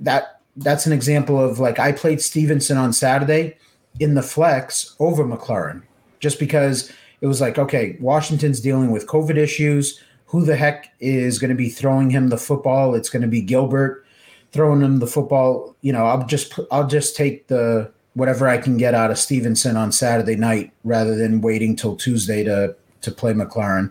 [0.00, 3.56] that that's an example of like I played Stevenson on Saturday
[3.98, 5.82] in the flex over McLaurin
[6.20, 10.00] just because it was like, okay, Washington's dealing with COVID issues.
[10.26, 12.94] Who the heck is going to be throwing him the football?
[12.94, 14.06] It's going to be Gilbert
[14.52, 15.76] throwing him the football.
[15.80, 19.76] You know, I'll just I'll just take the whatever I can get out of Stevenson
[19.76, 23.90] on Saturday night rather than waiting till Tuesday to to play McLaurin.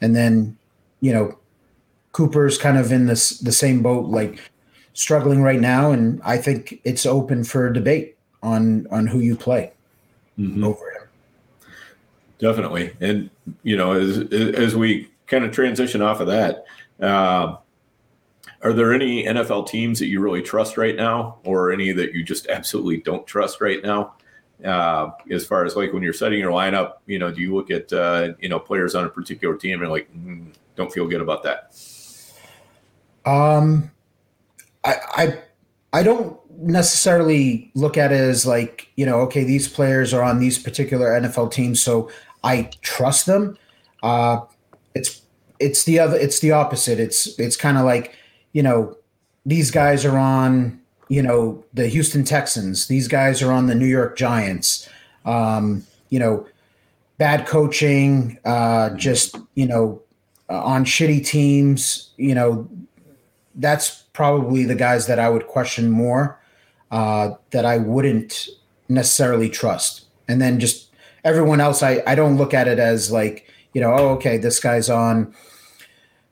[0.00, 0.56] And then,
[1.00, 1.38] you know,
[2.12, 4.40] Cooper's kind of in this the same boat, like
[4.92, 9.72] struggling right now, and I think it's open for debate on on who you play
[10.38, 10.64] mm-hmm.
[10.64, 11.02] over him.
[12.38, 13.30] Definitely, and
[13.62, 16.64] you know, as as we kind of transition off of that,
[17.00, 17.56] uh,
[18.64, 22.24] are there any NFL teams that you really trust right now, or any that you
[22.24, 24.14] just absolutely don't trust right now?
[24.64, 27.70] Uh, as far as like when you're setting your lineup, you know, do you look
[27.70, 30.46] at uh, you know players on a particular team and like mm,
[30.76, 31.76] don't feel good about that?
[33.26, 33.90] Um,
[34.82, 35.42] I I
[35.92, 40.38] I don't necessarily look at it as like you know okay these players are on
[40.40, 42.10] these particular NFL teams, so
[42.42, 43.58] I trust them.
[44.02, 44.40] Uh,
[44.94, 45.20] it's
[45.58, 46.98] it's the other it's the opposite.
[46.98, 48.16] It's it's kind of like
[48.54, 48.96] you know,
[49.44, 52.86] these guys are on, you know, the Houston Texans.
[52.86, 54.88] These guys are on the New York Giants.
[55.26, 56.46] Um, you know,
[57.18, 60.00] bad coaching, uh, just, you know,
[60.48, 62.68] uh, on shitty teams, you know,
[63.56, 66.40] that's probably the guys that I would question more,
[66.90, 68.48] uh, that I wouldn't
[68.88, 70.04] necessarily trust.
[70.28, 70.90] And then just
[71.24, 74.60] everyone else, I, I don't look at it as like, you know, oh, okay, this
[74.60, 75.34] guy's on,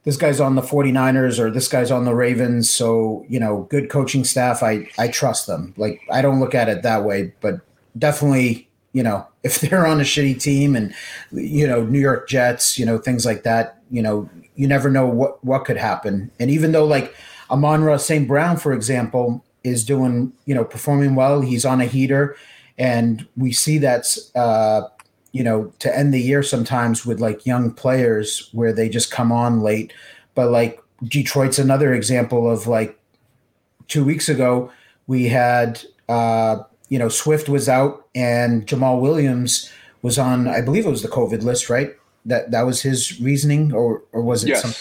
[0.05, 2.71] this guy's on the 49ers or this guy's on the Ravens.
[2.71, 5.75] So, you know, good coaching staff, I, I trust them.
[5.77, 7.61] Like, I don't look at it that way, but
[7.97, 10.95] definitely, you know, if they're on a shitty team and,
[11.31, 15.07] you know, New York Jets, you know, things like that, you know, you never know
[15.07, 16.31] what, what could happen.
[16.39, 17.15] And even though, like,
[17.51, 18.27] Amon-Ra St.
[18.27, 22.37] Brown, for example, is doing, you know, performing well, he's on a heater.
[22.79, 24.89] And we see that's, uh,
[25.33, 29.33] you know, to end the year sometimes with like young players where they just come
[29.33, 29.93] on late.
[30.35, 32.99] But like Detroit's another example of like
[33.89, 34.71] two weeks ago,
[35.07, 39.71] we had, uh, you know, Swift was out and Jamaal Williams
[40.03, 41.97] was on, I believe it was the COVID list, right?
[42.25, 44.51] That that was his reasoning, or or was it?
[44.51, 44.63] Yes.
[44.63, 44.75] Some,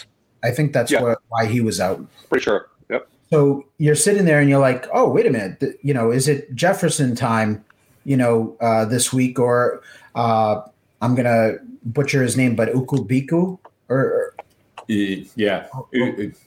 [0.43, 1.15] I think that's yeah.
[1.29, 2.05] why he was out.
[2.29, 2.69] Pretty sure.
[2.89, 3.07] Yep.
[3.31, 6.53] So you're sitting there and you're like, oh, wait a minute, you know, is it
[6.53, 7.63] Jefferson time?
[8.03, 9.81] You know, uh, this week, or
[10.15, 10.61] uh,
[11.01, 11.53] I'm gonna
[11.85, 13.57] butcher his name, but Ukubiku
[13.89, 14.35] or, or
[14.87, 15.67] yeah,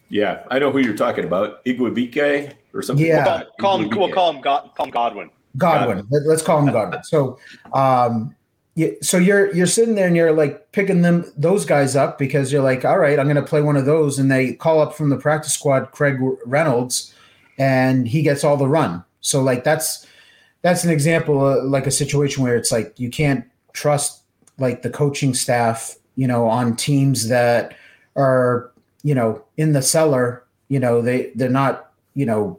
[0.08, 3.06] yeah, I know who you're talking about, Iguibike or something.
[3.06, 3.88] Yeah, we'll call him.
[3.88, 5.30] We'll call him, God, call him Godwin.
[5.56, 5.98] Godwin.
[5.98, 6.26] Godwin.
[6.26, 7.02] Let's call him Godwin.
[7.04, 7.38] So,
[7.72, 8.34] um,
[8.74, 12.52] yeah, so you're you're sitting there and you're like picking them those guys up because
[12.52, 14.94] you're like, all right, I'm going to play one of those, and they call up
[14.94, 17.14] from the practice squad Craig Reynolds,
[17.58, 19.04] and he gets all the run.
[19.20, 20.06] So like that's
[20.62, 24.22] that's an example, of like a situation where it's like you can't trust
[24.58, 27.76] like the coaching staff, you know, on teams that
[28.16, 28.72] are,
[29.02, 32.58] you know, in the cellar, you know, they they're not, you know,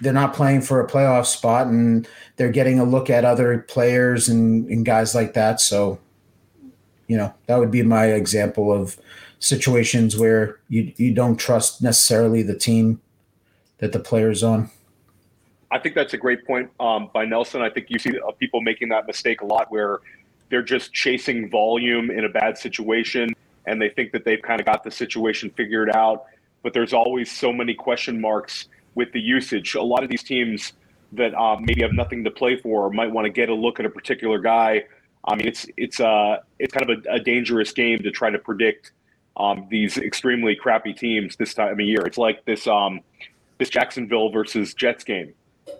[0.00, 4.28] they're not playing for a playoff spot and they're getting a look at other players
[4.28, 5.60] and, and guys like that.
[5.60, 5.98] So,
[7.08, 8.98] you know, that would be my example of
[9.38, 13.00] situations where you you don't trust necessarily the team
[13.78, 14.70] that the player's on.
[15.72, 17.62] I think that's a great point um, by Nelson.
[17.62, 20.00] I think you see uh, people making that mistake a lot where
[20.52, 23.34] they're just chasing volume in a bad situation
[23.64, 26.26] and they think that they've kind of got the situation figured out.
[26.62, 29.74] But there's always so many question marks with the usage.
[29.76, 30.74] A lot of these teams
[31.12, 33.86] that um, maybe have nothing to play for might want to get a look at
[33.86, 34.84] a particular guy.
[35.24, 38.38] I mean, it's it's uh it's kind of a, a dangerous game to try to
[38.38, 38.92] predict
[39.38, 42.02] um, these extremely crappy teams this time of year.
[42.02, 43.00] It's like this um,
[43.56, 45.32] this Jacksonville versus Jets game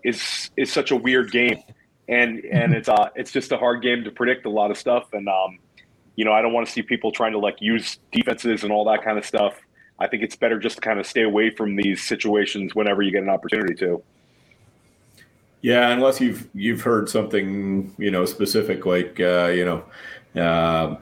[0.02, 1.62] is is such a weird game,
[2.08, 5.12] and and it's uh it's just a hard game to predict a lot of stuff.
[5.12, 5.58] And um,
[6.16, 8.84] you know, I don't want to see people trying to like use defenses and all
[8.86, 9.54] that kind of stuff.
[9.98, 13.10] I think it's better just to kind of stay away from these situations whenever you
[13.10, 14.02] get an opportunity to.
[15.60, 19.84] Yeah, unless you've you've heard something you know specific, like uh, you know,
[20.40, 20.96] uh,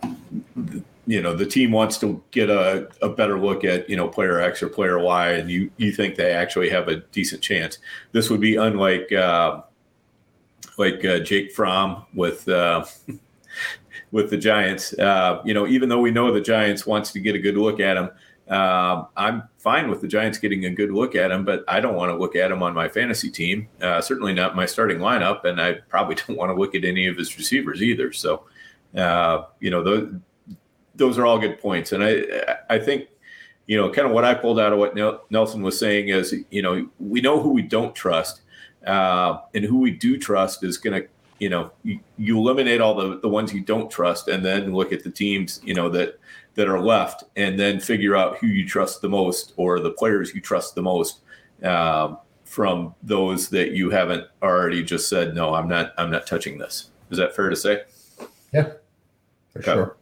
[1.07, 4.38] you know the team wants to get a, a better look at you know player
[4.38, 7.78] X or player Y, and you you think they actually have a decent chance.
[8.12, 9.62] This would be unlike uh,
[10.80, 12.48] like uh, Jake Fromm with.
[12.48, 12.84] Uh,
[14.12, 17.36] with the Giants, uh, you know, even though we know the Giants wants to get
[17.36, 18.10] a good look at him,
[18.50, 21.94] uh, I'm fine with the Giants getting a good look at him, but I don't
[21.94, 23.68] want to look at him on my fantasy team.
[23.80, 27.06] Uh, certainly not my starting lineup, and I probably don't want to look at any
[27.06, 28.12] of his receivers either.
[28.12, 28.46] So,
[28.96, 30.12] uh, you know, those
[30.96, 33.06] those are all good points, and I I think
[33.68, 34.96] you know kind of what I pulled out of what
[35.30, 38.39] Nelson was saying is you know we know who we don't trust,
[38.86, 41.08] uh, and who we do trust is going to
[41.38, 44.92] you know you, you eliminate all the the ones you don't trust, and then look
[44.92, 46.18] at the teams you know that
[46.54, 50.34] that are left, and then figure out who you trust the most or the players
[50.34, 51.20] you trust the most
[51.62, 55.54] um, from those that you haven't already just said no.
[55.54, 55.92] I'm not.
[55.98, 56.90] I'm not touching this.
[57.10, 57.82] Is that fair to say?
[58.52, 58.72] Yeah,
[59.52, 59.72] for okay.
[59.72, 59.96] sure.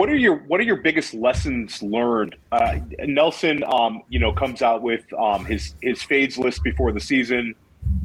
[0.00, 2.34] What are your What are your biggest lessons learned?
[2.50, 7.00] Uh, Nelson, um, you know, comes out with um, his his fades list before the
[7.00, 7.54] season.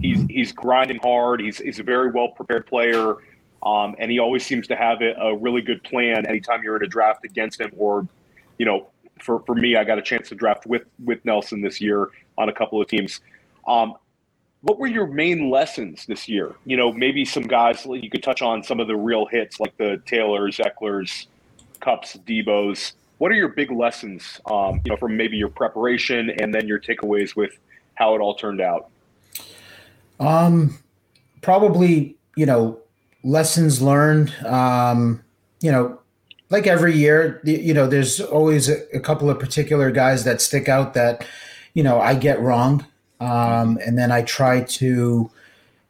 [0.01, 1.39] He's he's grinding hard.
[1.39, 3.15] He's he's a very well prepared player.
[3.63, 6.83] Um, and he always seems to have a, a, really good plan anytime you're in
[6.83, 7.71] a draft against him.
[7.77, 8.05] Or,
[8.59, 8.89] you know,
[9.19, 12.49] for, for me, I got a chance to draft with with Nelson this year on
[12.49, 13.21] a couple of teams.
[13.69, 13.93] Um,
[14.63, 16.55] what were your main lessons this year?
[16.65, 19.77] You know, maybe some guys you could touch on some of the real hits like
[19.77, 21.27] the Taylors, Ekelers,
[21.79, 22.93] Kupps, Deebo's.
[23.17, 24.41] What are your big lessons?
[24.45, 27.57] Um, you know, from maybe your preparation and then your takeaways with
[27.95, 28.89] how it all turned out.
[30.19, 30.77] Um,
[31.41, 32.79] probably you know
[33.23, 34.33] lessons learned.
[34.45, 35.23] Um,
[35.61, 35.99] you know,
[36.49, 40.69] like every year, you know, there's always a, a, couple of particular guys that stick
[40.69, 41.25] out that,
[41.73, 42.85] you know, I get wrong.
[43.19, 45.31] Um, and then I try to,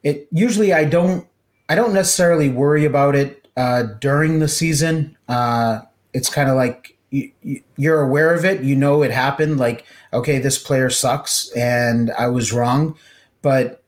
[0.04, 1.28] it usually I don't,
[1.68, 5.18] I don't necessarily worry about it uh, during the season.
[5.28, 5.82] Uh,
[6.14, 9.58] it's kind of like you, you're aware of it, you know, it happened.
[9.58, 12.98] Like, okay, this player sucks and I was wrong.
[13.42, 13.84] But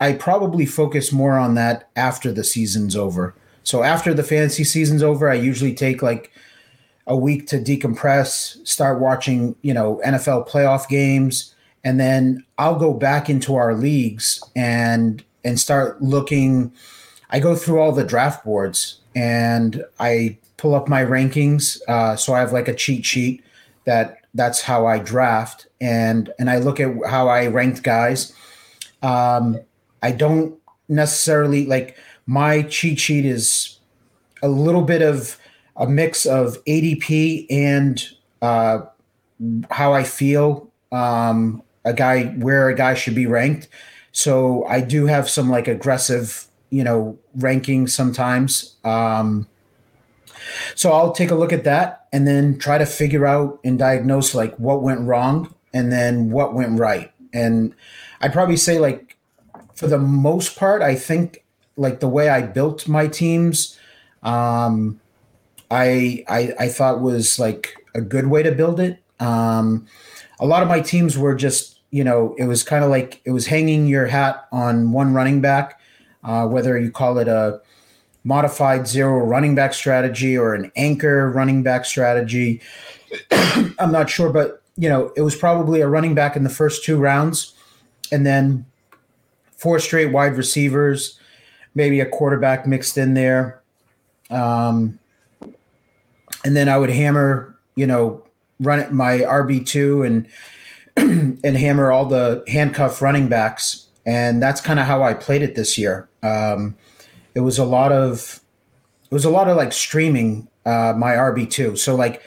[0.00, 3.34] I probably focus more on that after the season's over.
[3.62, 6.32] So after the fantasy season's over, I usually take like
[7.06, 11.54] a week to decompress, start watching, you know, NFL playoff games,
[11.84, 16.72] and then I'll go back into our leagues and and start looking.
[17.30, 21.80] I go through all the draft boards and I pull up my rankings.
[21.88, 23.42] Uh, so I have like a cheat sheet
[23.84, 28.32] that that's how I draft and and I look at how I ranked guys.
[29.02, 29.58] Um,
[30.02, 30.56] I don't
[30.88, 31.96] necessarily like
[32.26, 33.78] my cheat sheet is
[34.42, 35.38] a little bit of
[35.76, 38.02] a mix of ADP and
[38.40, 38.80] uh,
[39.70, 43.68] how I feel um, a guy where a guy should be ranked.
[44.12, 48.76] So I do have some like aggressive, you know, ranking sometimes.
[48.82, 49.46] Um,
[50.74, 54.34] so I'll take a look at that and then try to figure out and diagnose
[54.34, 57.12] like what went wrong and then what went right.
[57.34, 57.74] And
[58.22, 59.18] I'd probably say like
[59.74, 61.44] for the most part, I think
[61.76, 63.78] like the way I built my teams,
[64.22, 64.98] um,
[65.70, 69.02] I, I I thought was like a good way to build it.
[69.20, 69.86] Um,
[70.40, 73.30] a lot of my teams were just you know it was kind of like it
[73.30, 75.80] was hanging your hat on one running back,
[76.24, 77.60] uh, whether you call it a
[78.24, 82.60] modified zero running back strategy or an anchor running back strategy.
[83.78, 86.84] I'm not sure, but you know it was probably a running back in the first
[86.84, 87.54] two rounds,
[88.10, 88.66] and then
[89.56, 91.18] four straight wide receivers,
[91.74, 93.60] maybe a quarterback mixed in there.
[94.30, 94.98] Um,
[96.44, 98.24] and then I would hammer, you know,
[98.58, 100.26] run my RB two and
[100.96, 105.54] and hammer all the handcuff running backs, and that's kind of how I played it
[105.54, 106.08] this year.
[106.22, 106.76] Um,
[107.34, 108.40] it was a lot of
[109.10, 111.76] it was a lot of like streaming uh, my RB two.
[111.76, 112.22] So like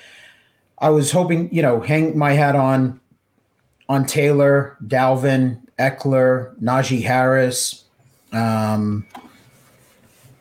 [0.80, 2.99] I was hoping, you know, hang my hat on
[3.88, 7.84] on Taylor, Dalvin, Ekeler, Najee Harris,
[8.32, 9.05] um,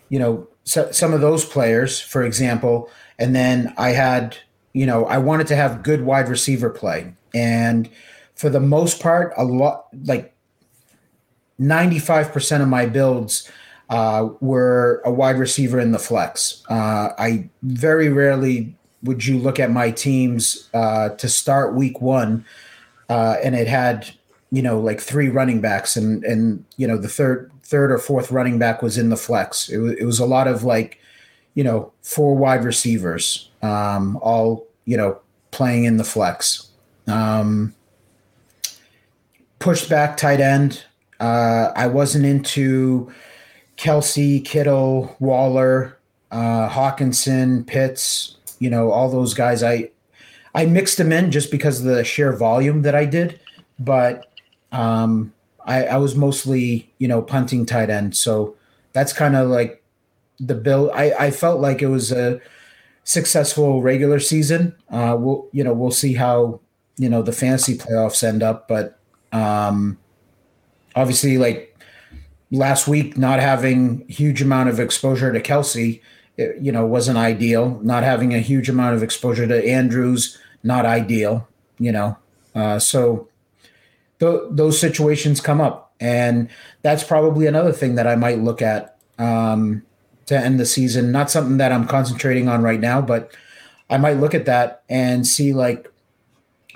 [0.09, 2.91] you know, so, some of those players, for example.
[3.19, 4.37] And then I had,
[4.73, 7.15] you know, I wanted to have good wide receiver play.
[7.35, 7.89] And
[8.35, 10.34] for the most part, a lot, like
[11.61, 13.51] 95% of my builds
[13.91, 16.63] uh, were a wide receiver in the flex.
[16.69, 22.45] Uh, I very rarely would you look at my teams uh, to start week one,
[23.09, 24.11] uh, and it had
[24.51, 28.31] you know like three running backs, and and you know the third third or fourth
[28.31, 29.69] running back was in the flex.
[29.69, 30.99] It was it was a lot of like
[31.55, 36.69] you know four wide receivers, um, all you know playing in the flex.
[37.07, 37.75] Um,
[39.59, 40.85] pushed back tight end.
[41.21, 43.13] Uh, I wasn't into
[43.77, 45.99] Kelce, Kittle, Waller,
[46.31, 49.63] uh, Hockenson, Pitts, you know, all those guys.
[49.63, 49.91] I
[50.55, 53.41] I mixed them in just because of the sheer volume that I did,
[53.79, 54.27] but
[54.71, 55.33] um,
[55.65, 58.17] I, I was mostly, you know, punting tight end.
[58.17, 58.55] So
[58.93, 59.83] that's kind of like
[60.39, 60.91] the bill.
[60.95, 62.41] I, I felt like it was a
[63.03, 64.75] successful regular season.
[64.91, 66.61] Uh, we'll, you know, we'll see how,
[66.97, 68.99] you know, the fantasy playoffs end up, but
[69.33, 69.99] um,
[70.95, 71.77] obviously, like
[72.51, 76.01] last week, not having huge amount of exposure to Kelce,
[76.37, 77.81] it, you know, wasn't ideal.
[77.83, 81.49] Not having a huge amount of exposure to Andrews, not ideal.
[81.79, 82.19] You know,
[82.55, 83.29] uh, so
[84.21, 86.49] th- those situations come up, and
[86.83, 89.83] that's probably another thing that I might look at um,
[90.27, 91.11] to end the season.
[91.13, 93.33] Not something that I'm concentrating on right now, but
[93.91, 95.91] I might look at that and see like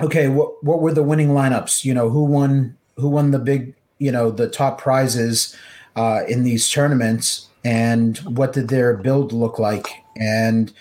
[0.00, 1.84] okay, what what were the winning lineups?
[1.84, 5.56] You know, who won who won the big, you know, the top prizes
[5.96, 9.88] uh, in these tournaments, and what did their build look like?
[10.16, 10.72] And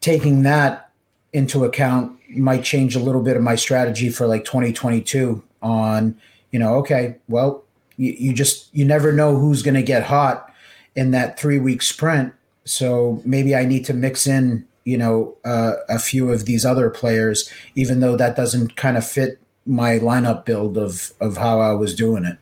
[0.00, 0.90] taking that
[1.32, 6.16] into account might change a little bit of my strategy for like 2022 on,
[6.50, 7.64] you know, okay, well,
[7.96, 10.52] you, you just you never know who's going to get hot
[10.94, 12.32] in that three week sprint.
[12.64, 16.90] So maybe I need to mix in you know uh, a few of these other
[16.90, 21.72] players, even though that doesn't kind of fit my lineup build of of how I
[21.72, 22.38] was doing it.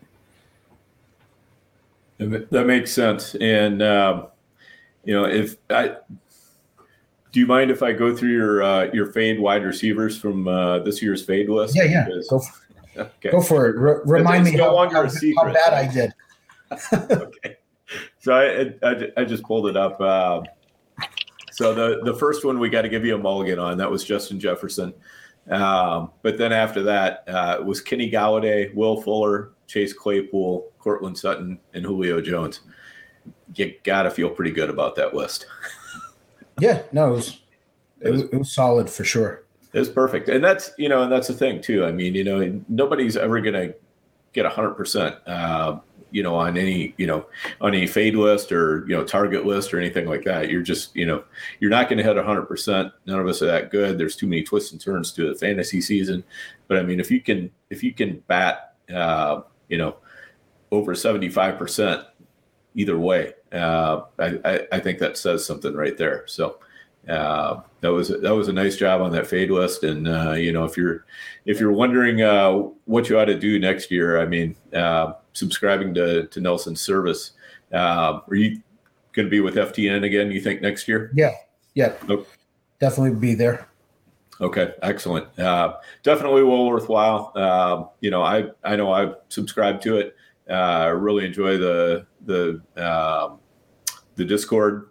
[2.18, 4.28] That makes sense, and um,
[5.04, 5.96] you know, if I
[7.32, 10.80] do, you mind if I go through your uh, your fade wide receivers from uh,
[10.80, 11.74] this year's fade list?
[11.74, 12.04] Yeah, yeah.
[12.04, 12.52] Because, go, for,
[13.00, 13.30] okay.
[13.30, 13.76] go for it.
[13.76, 16.12] R- remind me no how, how, how, bad I did.
[16.92, 17.56] okay,
[18.20, 20.00] so I, I, I just pulled it up.
[20.00, 20.42] Uh,
[21.50, 23.78] so the the first one we got to give you a mulligan on.
[23.78, 24.94] That was Justin Jefferson.
[25.50, 31.18] Um, but then after that uh, it was Kenny Golladay, Will Fuller, Chase Claypool, Courtland
[31.18, 32.60] Sutton, and Julio Jones.
[33.54, 35.46] You got to feel pretty good about that list.
[36.60, 37.40] yeah, no, it was,
[38.00, 39.44] it was, it was solid for sure.
[39.72, 41.84] It was perfect, and that's you know, and that's the thing too.
[41.84, 43.74] I mean, you know, nobody's ever to
[44.32, 45.16] get hundred uh, percent
[46.12, 47.26] you know, on any, you know,
[47.60, 50.50] on any fade list or, you know, target list or anything like that.
[50.50, 51.24] You're just, you know,
[51.60, 52.92] you're not going to hit 100%.
[53.06, 53.98] None of us are that good.
[53.98, 56.22] There's too many twists and turns to the fantasy season.
[56.68, 59.96] But I mean, if you can, if you can bat, uh, you know,
[60.70, 62.06] over 75%
[62.74, 66.24] either way, uh, I, I think that says something right there.
[66.26, 66.58] So,
[67.08, 69.82] uh, that was that was a nice job on that fade list.
[69.82, 71.04] And uh, you know, if you're
[71.46, 72.52] if you're wondering uh,
[72.84, 77.32] what you ought to do next year, I mean, uh, subscribing to to Nelson's service,
[77.72, 78.60] uh, are you
[79.12, 80.30] going to be with FTN again?
[80.30, 81.10] You think next year?
[81.14, 81.32] Yeah,
[81.74, 82.28] yeah, okay.
[82.78, 83.68] definitely be there.
[84.40, 85.38] Okay, excellent.
[85.38, 87.32] Uh, definitely well worthwhile.
[87.36, 90.16] Um, you know, I I know I've subscribed to it.
[90.50, 93.38] I really enjoy the the um,
[94.16, 94.88] the Discord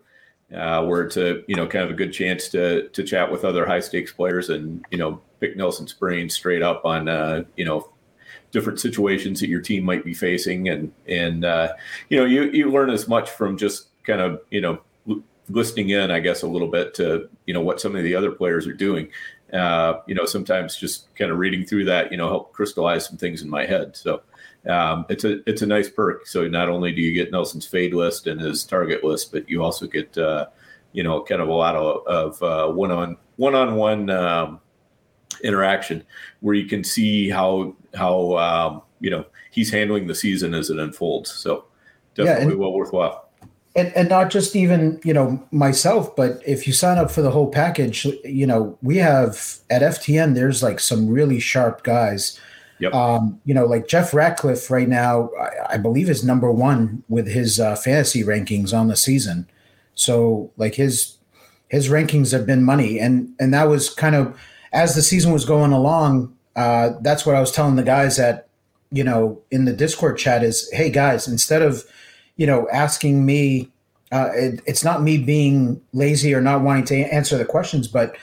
[0.56, 3.46] uh, where it's a you know kind of a good chance to to chat with
[3.46, 7.66] other high stakes players and you know pick Nelson's brain straight up on uh, you
[7.66, 7.92] know
[8.52, 11.74] different situations that your team might be facing and and uh,
[12.10, 14.82] you know you you learn as much from just kind of you know
[15.50, 18.32] listening in I guess a little bit to you know what some of the other
[18.32, 19.10] players are doing.
[19.54, 23.18] Uh, you know sometimes just kind of reading through that you know help crystallize some
[23.18, 23.96] things in my head.
[23.96, 24.22] So
[24.70, 26.28] um, it's a it's a nice perk.
[26.28, 29.64] So not only do you get Nelson's fade list and his target list, but you
[29.64, 30.48] also get uh,
[30.94, 34.60] you know kind of a lot of, of uh, one on one on one
[35.44, 36.04] interaction
[36.42, 40.80] where you can see how how um, you know he's handling the season as it
[40.80, 41.32] unfolds.
[41.32, 41.66] So
[42.16, 43.28] definitely yeah, and, well worthwhile.
[43.74, 47.32] And, and not just even you know myself, but if you sign up for the
[47.32, 50.36] whole package, you know we have at FTN.
[50.36, 52.40] There's like some really sharp guys
[52.82, 52.96] Yep.
[52.96, 57.28] Um, you know, like Jeff Ratcliffe right now, I, I believe is number one with
[57.28, 59.48] his uh, fantasy rankings on the season.
[59.94, 61.18] So like his
[61.70, 64.38] his rankings have been money, and and that was kind of
[64.74, 66.36] as the season was going along.
[66.56, 68.48] Uh, that's what I was telling the guys at
[68.92, 71.86] you know in the Discord chat is, hey guys, instead of
[72.36, 73.72] you know asking me,
[74.12, 78.16] uh, it, it's not me being lazy or not wanting to answer the questions, but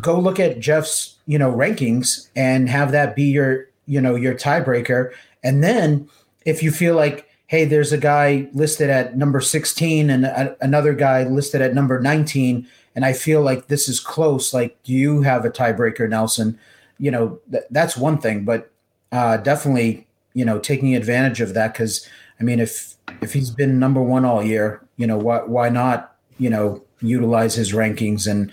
[0.00, 4.34] go look at Jeff's, you know, rankings and have that be your, you know, your
[4.34, 5.12] tiebreaker.
[5.42, 6.08] And then
[6.44, 10.94] if you feel like, hey, there's a guy listed at number 16 and a, another
[10.94, 15.22] guy listed at number 19, and I feel like this is close, like, do you
[15.22, 16.58] have a tiebreaker, Nelson?
[17.02, 18.70] You know, th- that's one thing, but
[19.10, 22.08] uh, definitely, you know, taking advantage of that because,
[22.40, 26.14] I mean, if if he's been number one all year, you know, why why not,
[26.38, 28.52] you know, utilize his rankings and,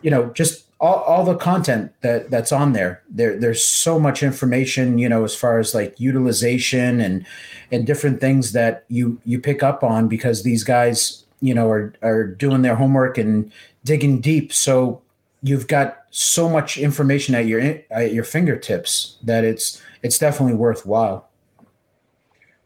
[0.00, 3.02] you know, just all, all the content that that's on there.
[3.08, 7.24] There there's so much information, you know, as far as like utilization and
[7.70, 11.94] and different things that you you pick up on because these guys, you know, are
[12.02, 13.52] are doing their homework and
[13.84, 14.52] digging deep.
[14.52, 15.00] So
[15.42, 17.60] you've got so much information at your
[17.90, 21.28] at your fingertips that it's it's definitely worthwhile.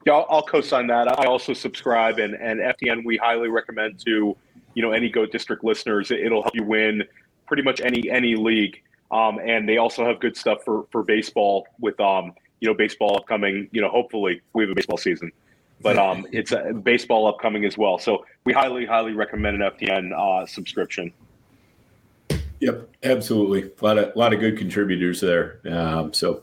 [0.04, 1.08] Yeah, I'll, I'll co-sign that.
[1.18, 4.36] I also subscribe, and and FTN we highly recommend to
[4.74, 6.10] you know any Goat District listeners.
[6.10, 7.04] It'll help you win
[7.46, 8.82] pretty much any any league.
[9.12, 13.16] Um, and they also have good stuff for for baseball with um you know baseball
[13.16, 13.68] upcoming.
[13.70, 15.30] You know, hopefully we have a baseball season,
[15.82, 17.96] but um it's a baseball upcoming as well.
[17.98, 21.12] So we highly highly recommend an FTN uh, subscription.
[22.60, 23.70] Yep, absolutely.
[23.80, 25.60] A lot of lot of good contributors there.
[25.70, 26.42] Um, so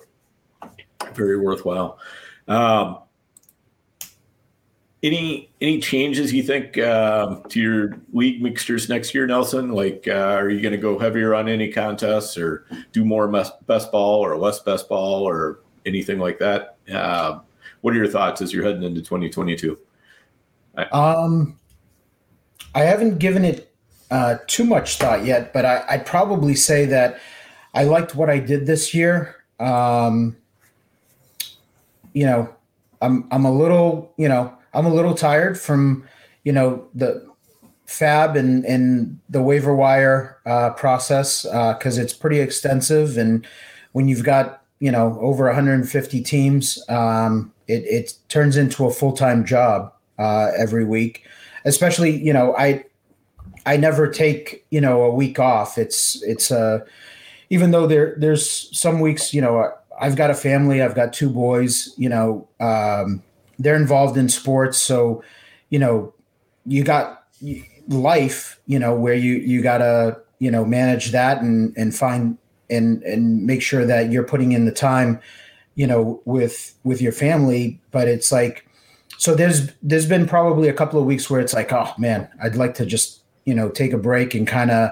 [1.13, 1.99] very worthwhile.
[2.47, 2.99] Um,
[5.01, 9.71] any any changes you think um, to your league mixtures next year, Nelson?
[9.71, 13.91] Like, uh, are you going to go heavier on any contests, or do more best
[13.91, 16.77] ball, or less best ball, or anything like that?
[16.91, 17.39] Uh,
[17.81, 19.77] what are your thoughts as you're heading into 2022?
[20.91, 21.59] Um,
[22.73, 23.72] I haven't given it
[24.13, 27.19] uh, too much thought yet, but I, would probably say that
[27.73, 29.37] I liked what I did this year.
[29.59, 30.37] Um,
[32.13, 32.55] you know,
[33.01, 36.07] I'm I'm a little, you know I'm a little tired from,
[36.43, 37.27] you know, the
[37.87, 43.47] fab and and the waiver wire uh, process because uh, it's pretty extensive, and
[43.93, 49.13] when you've got you know over 150 teams, um, it it turns into a full
[49.13, 51.25] time job uh, every week.
[51.65, 52.83] Especially, you know, I
[53.65, 55.77] I never take you know a week off.
[55.77, 56.85] It's it's a
[57.49, 61.29] even though there there's some weeks, you know, I've got a family, I've got two
[61.29, 62.47] boys, you know.
[62.59, 63.23] Um,
[63.59, 65.23] they're involved in sports so
[65.69, 66.13] you know
[66.65, 67.23] you got
[67.87, 72.37] life you know where you you gotta you know manage that and and find
[72.69, 75.19] and and make sure that you're putting in the time
[75.75, 78.65] you know with with your family but it's like
[79.17, 82.55] so there's there's been probably a couple of weeks where it's like oh man i'd
[82.55, 84.91] like to just you know take a break and kind of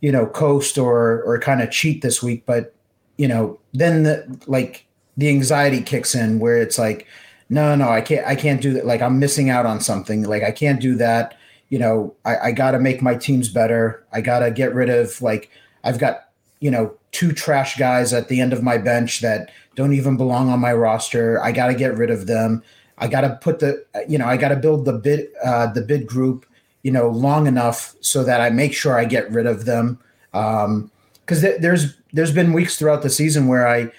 [0.00, 2.74] you know coast or or kind of cheat this week but
[3.16, 4.86] you know then the like
[5.16, 7.06] the anxiety kicks in where it's like
[7.48, 8.86] no, no, I can't, I can't do that.
[8.86, 10.24] Like I'm missing out on something.
[10.24, 11.36] Like I can't do that.
[11.68, 14.04] You know, I, I got to make my teams better.
[14.12, 15.50] I got to get rid of like,
[15.84, 16.28] I've got,
[16.60, 20.48] you know, two trash guys at the end of my bench that don't even belong
[20.48, 21.42] on my roster.
[21.42, 22.62] I got to get rid of them.
[22.98, 25.82] I got to put the, you know, I got to build the bid, uh, the
[25.82, 26.46] bid group,
[26.86, 29.98] you know, long enough so that I make sure I get rid of them.
[30.32, 30.88] Um,
[31.26, 33.90] cause th- there's, there's been weeks throughout the season where I,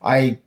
[0.00, 0.38] I,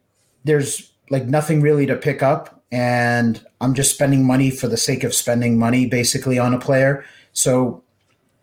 [0.45, 5.03] there's like nothing really to pick up and I'm just spending money for the sake
[5.03, 7.03] of spending money basically on a player.
[7.33, 7.83] So,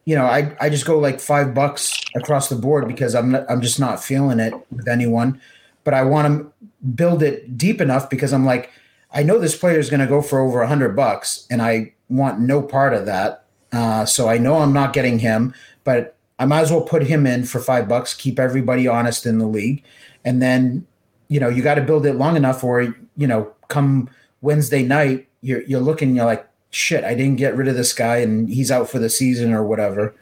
[0.04, 3.50] you know, I, I just go like five bucks across the board because I'm not,
[3.50, 5.40] I'm just not feeling it with anyone,
[5.82, 6.52] but I want to
[6.88, 8.70] build it deep enough because I'm like,
[9.14, 11.94] I know this player is going to go for over a hundred bucks and I
[12.11, 13.45] want no part of that.
[13.77, 15.55] Uh, so I know I'm not getting him,
[15.85, 19.39] but I might as well put him in for five bucks, keep everybody honest in
[19.39, 19.83] the league.
[20.24, 20.87] And then
[21.29, 24.09] you know, you got to build it long enough or, you know, come
[24.41, 28.18] Wednesday night, you're, you're looking, you're like, shit, I didn't get rid of this guy
[28.18, 30.14] and he's out for the season or whatever.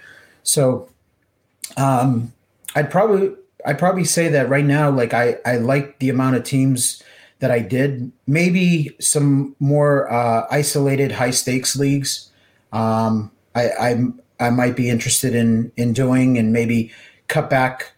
[0.42, 0.88] So,
[1.76, 2.32] um,
[2.74, 3.34] I'd probably,
[3.66, 7.02] I'd probably say that right now, like I, I like the amount of teams
[7.40, 12.30] that I did, maybe some more, uh, isolated high stakes leagues.
[12.72, 14.04] Um, I, I,
[14.40, 16.92] I might be interested in, in doing and maybe
[17.28, 17.92] cut back,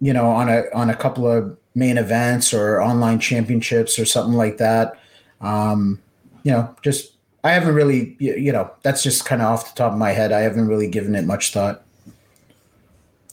[0.00, 4.34] you know, on a, on a couple of main events or online championships or something
[4.34, 4.98] like that.
[5.40, 6.00] Um,
[6.44, 9.92] you know, just I haven't really, you know, that's just kind of off the top
[9.92, 10.30] of my head.
[10.32, 11.82] I haven't really given it much thought.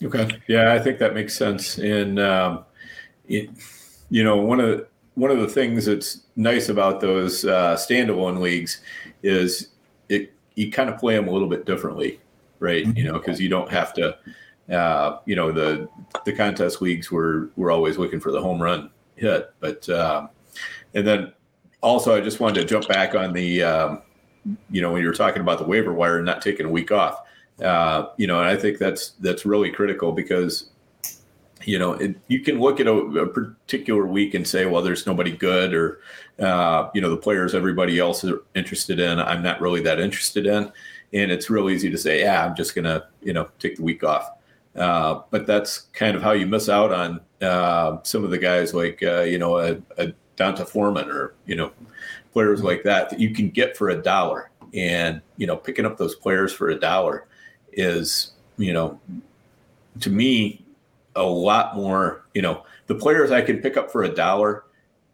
[0.01, 1.77] Okay, yeah, I think that makes sense.
[1.77, 2.65] And um,
[3.27, 3.49] it,
[4.09, 8.39] you know, one of the, one of the things that's nice about those uh, standalone
[8.39, 8.81] leagues
[9.21, 9.69] is
[10.07, 12.19] it you kind of play them a little bit differently,
[12.59, 12.85] right?
[12.85, 12.97] Mm-hmm.
[12.97, 14.17] You know, because you don't have to
[14.69, 15.87] uh, you know the
[16.25, 20.29] the contest leagues were were always looking for the home run hit, but um,
[20.93, 21.31] and then
[21.81, 24.01] also I just wanted to jump back on the um,
[24.69, 26.91] you know when you were talking about the waiver wire and not taking a week
[26.91, 27.21] off,
[27.63, 30.69] uh, you know, and I think that's that's really critical because
[31.65, 35.05] you know, it, you can look at a, a, particular week and say, well, there's
[35.05, 35.99] nobody good, or
[36.39, 40.45] uh, you know, the players everybody else is interested in, I'm not really that interested
[40.45, 40.71] in,
[41.13, 44.03] and it's real easy to say, yeah, I'm just gonna, you know, take the week
[44.03, 44.29] off.
[44.75, 48.73] Uh, but that's kind of how you miss out on uh, some of the guys
[48.73, 51.71] like, uh, you know, a, a D'Onta Foreman or you know,
[52.31, 55.97] players like that that you can get for a dollar, and you know, picking up
[55.97, 57.27] those players for a dollar
[57.73, 58.99] is, you know,
[59.99, 60.63] to me
[61.15, 64.63] a lot more, you know, the players I can pick up for a dollar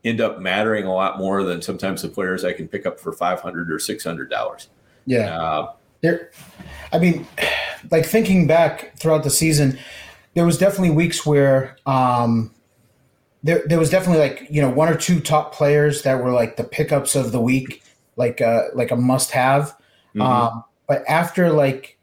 [0.06, 3.12] end up mattering a lot more than sometimes the players I can pick up for
[3.12, 4.68] 500 or $600.
[5.06, 5.42] Yeah.
[5.42, 6.32] Uh, there,
[6.94, 7.28] I mean,
[7.92, 9.78] like thinking back throughout the season,
[10.36, 12.52] there was definitely weeks where, um,
[13.44, 16.58] there, there was definitely like you know one or two top players that were like
[16.58, 17.84] the pickups of the week,
[18.16, 19.78] like uh, like a must have.
[20.16, 20.22] Mm-hmm.
[20.22, 22.00] Um, but after like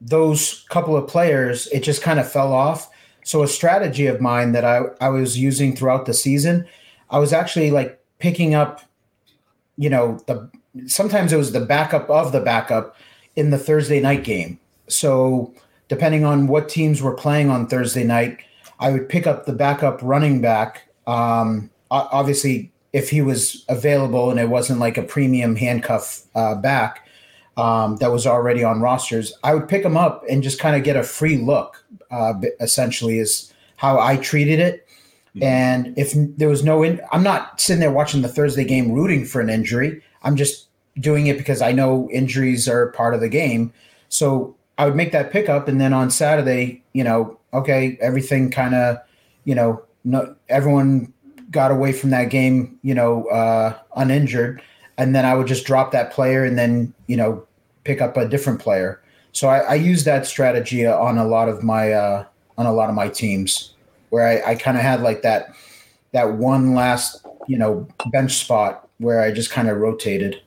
[0.00, 2.88] those couple of players, it just kind of fell off.
[3.22, 6.66] So a strategy of mine that I, I was using throughout the season,
[7.10, 8.82] I was actually like picking up,
[9.76, 10.50] you know, the
[10.86, 12.96] sometimes it was the backup of the backup
[13.36, 14.58] in the Thursday night game.
[14.88, 15.52] So
[15.88, 18.38] depending on what teams were playing on Thursday night,
[18.80, 20.88] I would pick up the backup running back.
[21.06, 27.08] Um, obviously, if he was available and it wasn't like a premium handcuff uh, back,
[27.56, 30.84] um, that was already on rosters, I would pick him up and just kind of
[30.84, 31.84] get a free look.
[32.10, 34.87] Uh, essentially, is how I treated it.
[35.42, 39.24] And if there was no, in, I'm not sitting there watching the Thursday game rooting
[39.24, 40.02] for an injury.
[40.22, 40.68] I'm just
[40.98, 43.72] doing it because I know injuries are part of the game.
[44.08, 48.74] So I would make that pickup, and then on Saturday, you know, okay, everything kind
[48.74, 48.98] of,
[49.44, 51.12] you know, no, everyone
[51.50, 54.62] got away from that game, you know, uh, uninjured,
[54.96, 57.44] and then I would just drop that player, and then you know
[57.84, 59.02] pick up a different player.
[59.32, 62.24] So I, I use that strategy on a lot of my uh,
[62.56, 63.74] on a lot of my teams,
[64.10, 65.54] where I, I kind of had like that
[66.12, 70.42] that one last you know bench spot where I just kind of rotated.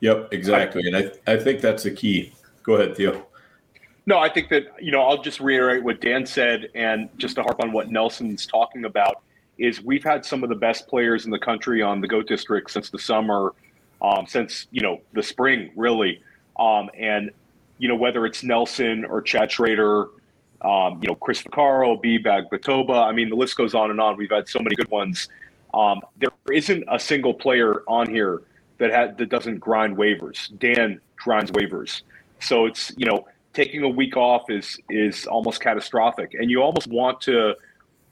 [0.00, 2.32] Yep, exactly, and I I think that's the key.
[2.62, 3.26] Go ahead, Theo.
[4.06, 7.42] No, I think that you know I'll just reiterate what Dan said, and just to
[7.42, 9.22] harp on what Nelson's talking about
[9.58, 12.70] is we've had some of the best players in the country on the Goat District
[12.70, 13.52] since the summer
[14.02, 16.22] um, since you know the spring, really.
[16.58, 17.30] Um, and
[17.78, 20.08] you know whether it's Nelson or Chad Schrader,
[20.62, 23.06] um, you know Chris Vaccaro, B Bag Batoba.
[23.06, 24.16] I mean the list goes on and on.
[24.16, 25.28] We've had so many good ones.
[25.74, 28.42] Um, there isn't a single player on here
[28.78, 30.56] that had that doesn't grind waivers.
[30.58, 32.02] Dan grinds waivers,
[32.40, 36.88] so it's you know taking a week off is is almost catastrophic, and you almost
[36.88, 37.54] want to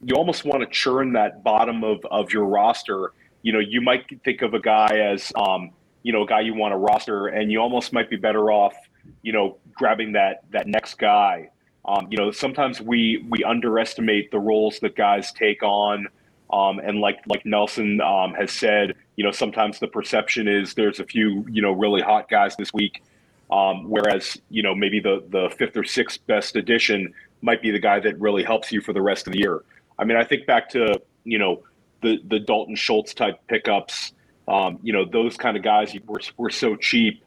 [0.04, 3.12] you almost want to churn that bottom of of your roster
[3.46, 5.70] you know, you might think of a guy as, um,
[6.02, 8.74] you know, a guy you want to roster, and you almost might be better off,
[9.22, 11.48] you know, grabbing that that next guy.
[11.86, 16.08] Um, you know, sometimes we we underestimate the roles that guys take on,
[16.52, 20.98] um, and like like Nelson um, has said, you know, sometimes the perception is there's
[20.98, 23.04] a few you know really hot guys this week,
[23.50, 27.78] um, whereas you know maybe the the fifth or sixth best addition might be the
[27.78, 29.62] guy that really helps you for the rest of the year.
[29.98, 31.62] I mean, I think back to you know
[32.02, 34.12] the the Dalton Schultz type pickups.
[34.48, 37.24] Um, you know, those kind of guys were, were so cheap.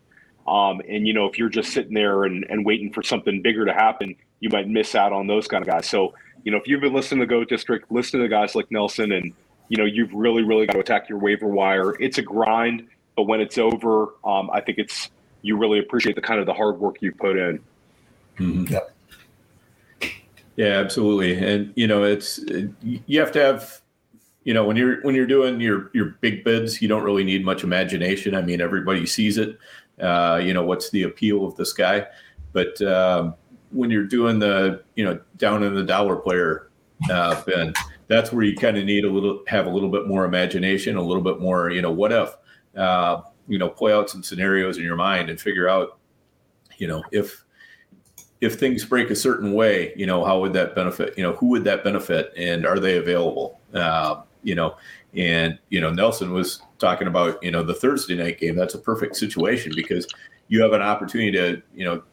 [0.47, 3.65] Um, and, you know, if you're just sitting there and, and waiting for something bigger
[3.65, 5.87] to happen, you might miss out on those kind of guys.
[5.87, 6.13] So,
[6.43, 9.33] you know, if you've been listening to Goat District, listen to guys like Nelson, and,
[9.67, 11.95] you know, you've really, really got to attack your waiver wire.
[11.99, 15.09] It's a grind, but when it's over, um, I think it's,
[15.41, 17.59] you really appreciate the kind of the hard work you put in.
[18.37, 18.73] Mm-hmm.
[18.73, 18.95] Yep.
[20.55, 21.37] Yeah, absolutely.
[21.37, 22.39] And, you know, it's,
[22.83, 23.81] you have to have,
[24.45, 27.43] you know when you're when you're doing your your big bids you don't really need
[27.45, 29.59] much imagination i mean everybody sees it
[30.01, 32.07] uh, you know what's the appeal of this guy
[32.53, 33.35] but um,
[33.71, 36.69] when you're doing the you know down in the dollar player
[37.09, 37.73] uh, bin
[38.07, 41.01] that's where you kind of need a little have a little bit more imagination a
[41.01, 42.29] little bit more you know what if
[42.77, 45.99] uh, you know play out some scenarios in your mind and figure out
[46.77, 47.43] you know if
[48.41, 51.47] if things break a certain way you know how would that benefit you know who
[51.47, 54.75] would that benefit and are they available uh, you know,
[55.13, 58.55] and you know Nelson was talking about you know the Thursday night game.
[58.55, 60.07] That's a perfect situation because
[60.47, 62.03] you have an opportunity to you know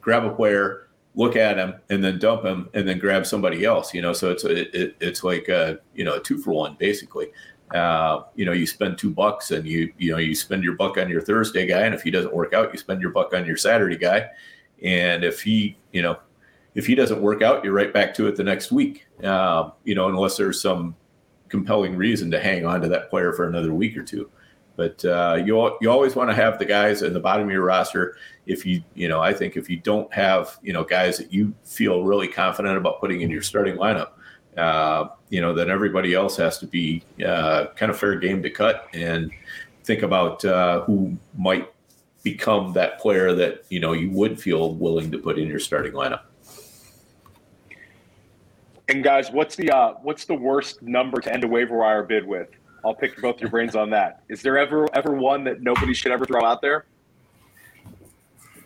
[0.00, 0.83] grab a player,
[1.14, 3.94] look at him, and then dump him, and then grab somebody else.
[3.94, 6.76] You know, so it's a, it, it's like a you know a two for one
[6.78, 7.28] basically.
[7.74, 10.98] Uh, you know, you spend two bucks and you you know you spend your buck
[10.98, 13.46] on your Thursday guy, and if he doesn't work out, you spend your buck on
[13.46, 14.28] your Saturday guy,
[14.82, 16.18] and if he you know
[16.74, 19.06] if he doesn't work out, you're right back to it the next week.
[19.22, 20.96] Uh, you know, unless there's some
[21.48, 24.28] compelling reason to hang on to that player for another week or two.
[24.76, 27.64] But uh, you you always want to have the guys in the bottom of your
[27.64, 28.16] roster.
[28.46, 31.54] If you you know, I think if you don't have you know guys that you
[31.64, 34.10] feel really confident about putting in your starting lineup,
[34.56, 38.50] uh, you know, then everybody else has to be uh, kind of fair game to
[38.50, 39.30] cut and
[39.84, 41.70] think about uh, who might
[42.22, 45.92] become that player that you know you would feel willing to put in your starting
[45.92, 46.22] lineup.
[48.88, 52.26] And guys, what's the uh, what's the worst number to end a waiver wire bid
[52.26, 52.48] with?
[52.84, 54.22] I'll pick both your brains on that.
[54.28, 56.86] Is there ever ever one that nobody should ever throw out there?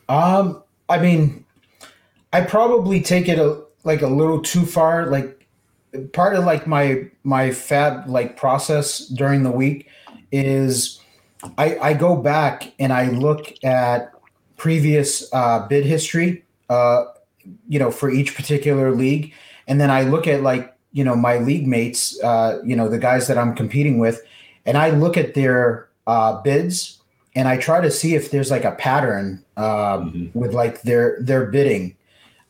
[0.08, 1.44] Um, I mean,
[2.32, 5.06] I probably take it a, like a little too far.
[5.06, 5.46] Like
[6.12, 9.88] part of like my my fab like process during the week
[10.32, 11.00] is
[11.56, 14.12] I I go back and I look at
[14.56, 17.04] previous uh, bid history, uh,
[17.68, 19.32] you know, for each particular league,
[19.66, 22.98] and then I look at like you know my league mates uh, you know the
[22.98, 24.22] guys that i'm competing with
[24.66, 26.98] and i look at their uh, bids
[27.34, 30.38] and i try to see if there's like a pattern um, mm-hmm.
[30.38, 31.96] with like their their bidding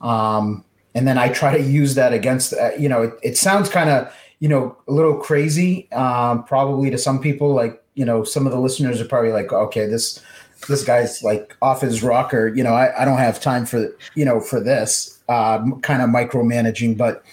[0.01, 0.63] um,
[0.95, 3.89] and then i try to use that against uh, you know it, it sounds kind
[3.89, 8.45] of you know a little crazy um, probably to some people like you know some
[8.45, 10.23] of the listeners are probably like okay this
[10.67, 14.25] this guy's like off his rocker you know i, I don't have time for you
[14.25, 17.23] know for this uh, kind of micromanaging but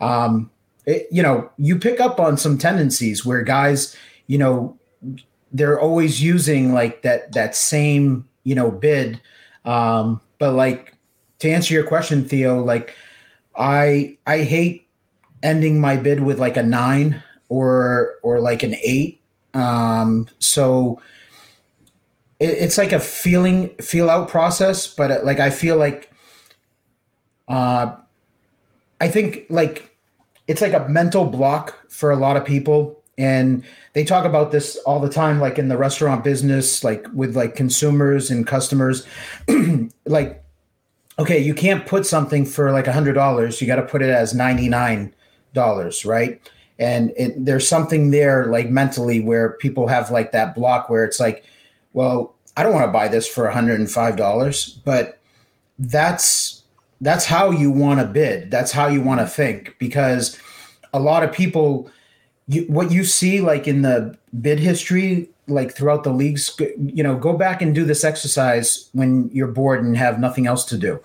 [0.00, 0.50] um,
[0.86, 4.78] it, you know, you pick up on some tendencies where guys, you know,
[5.52, 9.20] they're always using like that that same you know bid.
[9.64, 10.96] Um, but like
[11.38, 12.94] to answer your question, Theo, like
[13.56, 14.88] I I hate
[15.42, 19.20] ending my bid with like a nine or or like an eight.
[19.54, 21.00] Um, so
[22.40, 26.10] it, it's like a feeling feel out process, but like I feel like
[27.48, 27.94] uh,
[29.00, 29.93] I think like
[30.46, 33.02] it's like a mental block for a lot of people.
[33.16, 37.36] And they talk about this all the time like in the restaurant business like with
[37.36, 39.06] like consumers and customers.
[40.06, 40.44] Like
[41.18, 43.60] okay you can't put something for like a hundred dollars.
[43.60, 45.14] You got to put it as 99
[45.54, 46.40] dollars right?
[46.78, 51.20] And it, there's something there like mentally where people have like that block where it's
[51.20, 51.44] like
[51.94, 55.20] well i don't want to buy this for 105 dollars but
[55.78, 56.53] that's
[57.04, 58.50] that's how you want to bid.
[58.50, 60.38] That's how you want to think because
[60.92, 61.90] a lot of people
[62.48, 67.16] you, what you see like in the bid history like throughout the leagues you know
[67.16, 71.00] go back and do this exercise when you're bored and have nothing else to do.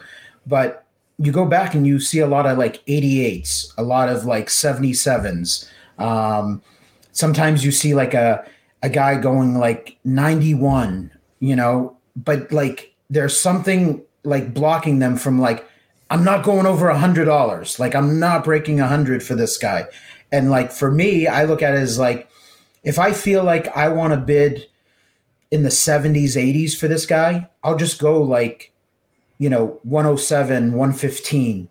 [0.47, 0.85] But
[1.17, 4.47] you go back and you see a lot of like 88s a lot of like
[4.47, 6.61] 77s um,
[7.11, 8.45] sometimes you see like a
[8.83, 11.97] a guy going like 91 you know?
[12.15, 15.65] But like there's something like blocking them from like
[16.09, 17.79] I'm not going over a hundred dollars.
[17.79, 19.87] Like I'm not breaking a hundred for this guy.
[20.31, 22.29] And like for me, I look at it as like
[22.83, 24.67] if I feel like I want to bid
[25.51, 28.71] in the 70s, 80s for this guy, I'll just go like,
[29.37, 31.67] you know, 107, 115.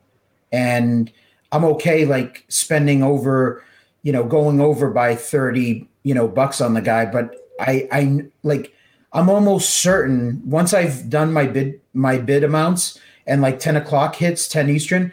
[0.53, 1.13] And
[1.53, 3.65] I'm okay like spending over,
[4.03, 7.07] you know, going over by 30, you know, bucks on the guy.
[7.07, 8.73] But I I like
[9.13, 12.99] I'm almost certain once I've done my bid my bid amounts
[13.29, 15.13] and like 10 o'clock hits 10 eastern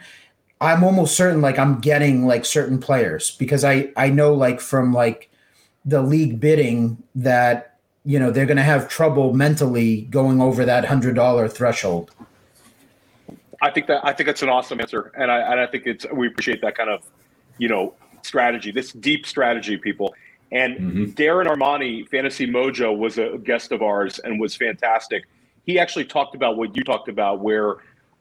[0.60, 4.92] i'm almost certain like i'm getting like certain players because i i know like from
[4.92, 5.30] like
[5.84, 10.84] the league bidding that you know they're going to have trouble mentally going over that
[10.84, 12.10] hundred dollar threshold.
[13.62, 16.06] I think that i think that's an awesome answer and i and i think it's
[16.12, 17.02] we appreciate that kind of
[17.58, 20.14] you know strategy this deep strategy people.
[20.52, 21.04] And mm-hmm.
[21.12, 25.24] darren armani fantasy mojo was a guest of ours and was fantastic.
[25.64, 27.76] He actually talked about what you talked about where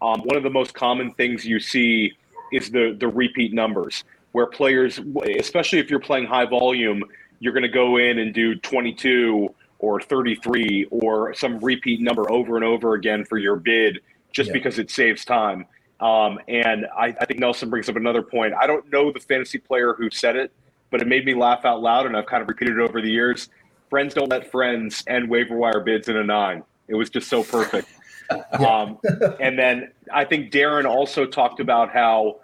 [0.06, 2.14] um, one of the most common things you see
[2.52, 4.04] is the the repeat numbers,
[4.34, 5.00] where players,
[5.40, 7.04] especially if you're playing high volume,
[7.40, 12.56] you're going to go in and do 22 or 33 or some repeat number over
[12.56, 14.00] and over again for your bid,
[14.32, 14.54] just yeah.
[14.54, 15.66] because it saves time.
[16.00, 18.54] Um, and I, I think Nelson brings up another point.
[18.54, 20.52] I don't know the fantasy player who said it,
[20.92, 23.10] but it made me laugh out loud, and I've kind of repeated it over the
[23.10, 23.50] years.
[23.90, 26.64] Friends don't let friends end waiver wire bids in a nine.
[26.88, 27.88] It was just so perfect.
[28.60, 28.98] um,
[29.40, 32.40] and then I think Darren also talked about how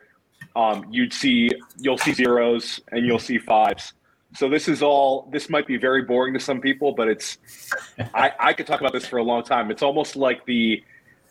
[0.56, 3.94] um, you'd see you'll see zeros and you'll see fives.
[4.34, 5.30] So this is all.
[5.32, 7.38] This might be very boring to some people, but it's.
[8.14, 9.72] I, I could talk about this for a long time.
[9.72, 10.84] It's almost like the,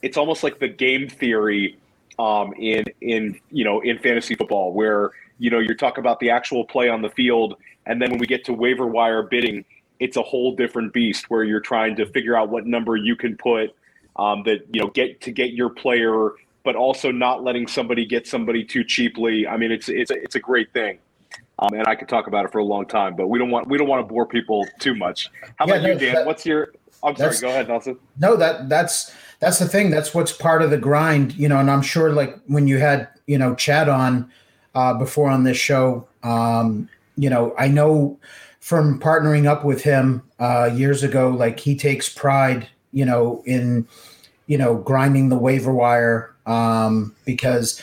[0.03, 1.79] it's almost like the game theory,
[2.19, 6.31] um, in in you know in fantasy football where you know you're talking about the
[6.31, 9.65] actual play on the field, and then when we get to waiver wire bidding,
[9.99, 13.35] it's a whole different beast where you're trying to figure out what number you can
[13.37, 13.75] put
[14.17, 16.33] um, that you know get to get your player,
[16.65, 19.47] but also not letting somebody get somebody too cheaply.
[19.47, 20.99] I mean, it's it's a, it's a great thing.
[21.59, 23.69] Um, and I could talk about it for a long time, but we don't want
[23.69, 25.31] we don't want to bore people too much.
[25.57, 26.15] How Yeah, about you, Dan?
[26.15, 26.73] that- What's your?
[27.03, 27.37] I'm sorry.
[27.41, 27.99] Go ahead, Nelson.
[28.19, 29.91] No, that that's that's the thing.
[29.91, 31.59] That's what's part of the grind, you know.
[31.59, 34.31] And I'm sure, like when you had you know Chad on
[34.75, 38.19] uh, before on this show, um, you know, I know
[38.61, 43.87] from partnering up with him uh, years ago, like he takes pride, you know, in
[44.47, 47.81] you know grinding the waiver wire um, because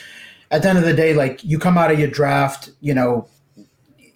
[0.50, 3.28] at the end of the day, like you come out of your draft, you know,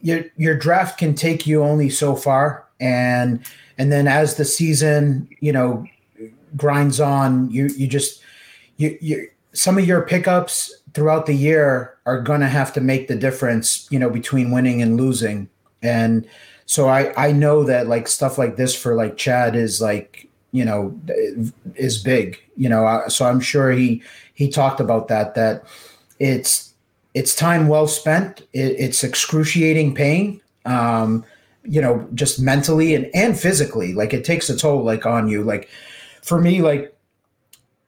[0.03, 3.45] your your draft can take you only so far, and
[3.79, 5.85] and then as the season, you know,
[6.57, 8.23] grinds on, you you just
[8.77, 13.17] you you some of your pickups throughout the year are to have to make the
[13.17, 15.49] difference, you know, between winning and losing.
[15.83, 16.27] And
[16.67, 20.65] so I I know that like stuff like this for like Chad is like you
[20.65, 20.99] know
[21.75, 23.03] is big, you know.
[23.09, 24.03] So I'm sure he
[24.35, 25.65] he talked about that that
[26.19, 26.75] it's
[27.15, 28.43] it's time well spent.
[28.53, 30.41] It, it's excruciating pain.
[30.65, 31.25] Um,
[31.65, 35.43] you know, just mentally and and physically, like it takes a toll like on you.
[35.43, 35.69] Like
[36.23, 36.95] for me, like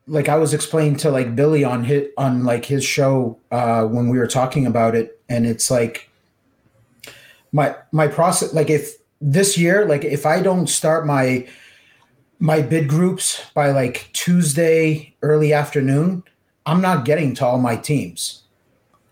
[0.07, 4.09] like I was explaining to like Billy on hit on like his show uh, when
[4.09, 6.09] we were talking about it, and it's like
[7.53, 8.53] my my process.
[8.53, 11.47] Like if this year, like if I don't start my
[12.39, 16.23] my bid groups by like Tuesday early afternoon,
[16.67, 18.43] I'm not getting to all my teams.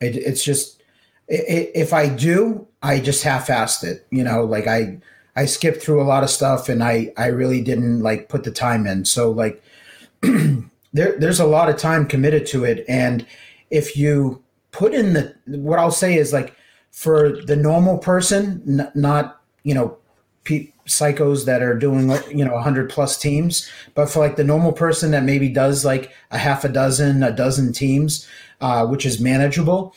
[0.00, 0.82] It, it's just
[1.30, 4.06] i- i- if I do, I just half-assed it.
[4.10, 4.98] You know, like I
[5.36, 8.50] I skipped through a lot of stuff and I I really didn't like put the
[8.50, 9.04] time in.
[9.04, 9.62] So like
[10.22, 13.26] there there's a lot of time committed to it and
[13.70, 14.42] if you
[14.72, 16.54] put in the what I'll say is like
[16.90, 19.96] for the normal person n- not you know
[20.44, 23.68] pe- psychos that are doing you know 100 plus teams.
[23.94, 27.32] But for like the normal person that maybe does like a half a dozen a
[27.32, 28.26] dozen teams
[28.62, 29.94] uh, which is manageable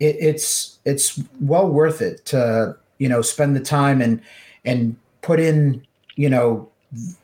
[0.00, 4.20] it, it's it's well worth it to you know spend the time and
[4.64, 5.86] and put in
[6.16, 6.68] you know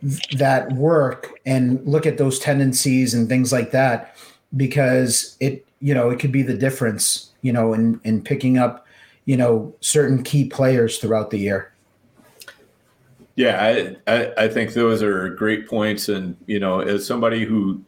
[0.02, 4.16] th- that work and look at those tendencies and things like that
[4.56, 8.86] because it you know it could be the difference you know in in picking up
[9.24, 11.71] you know certain key players throughout the year
[13.34, 17.82] Yeah, I, I I think those are great points, and you know, as somebody who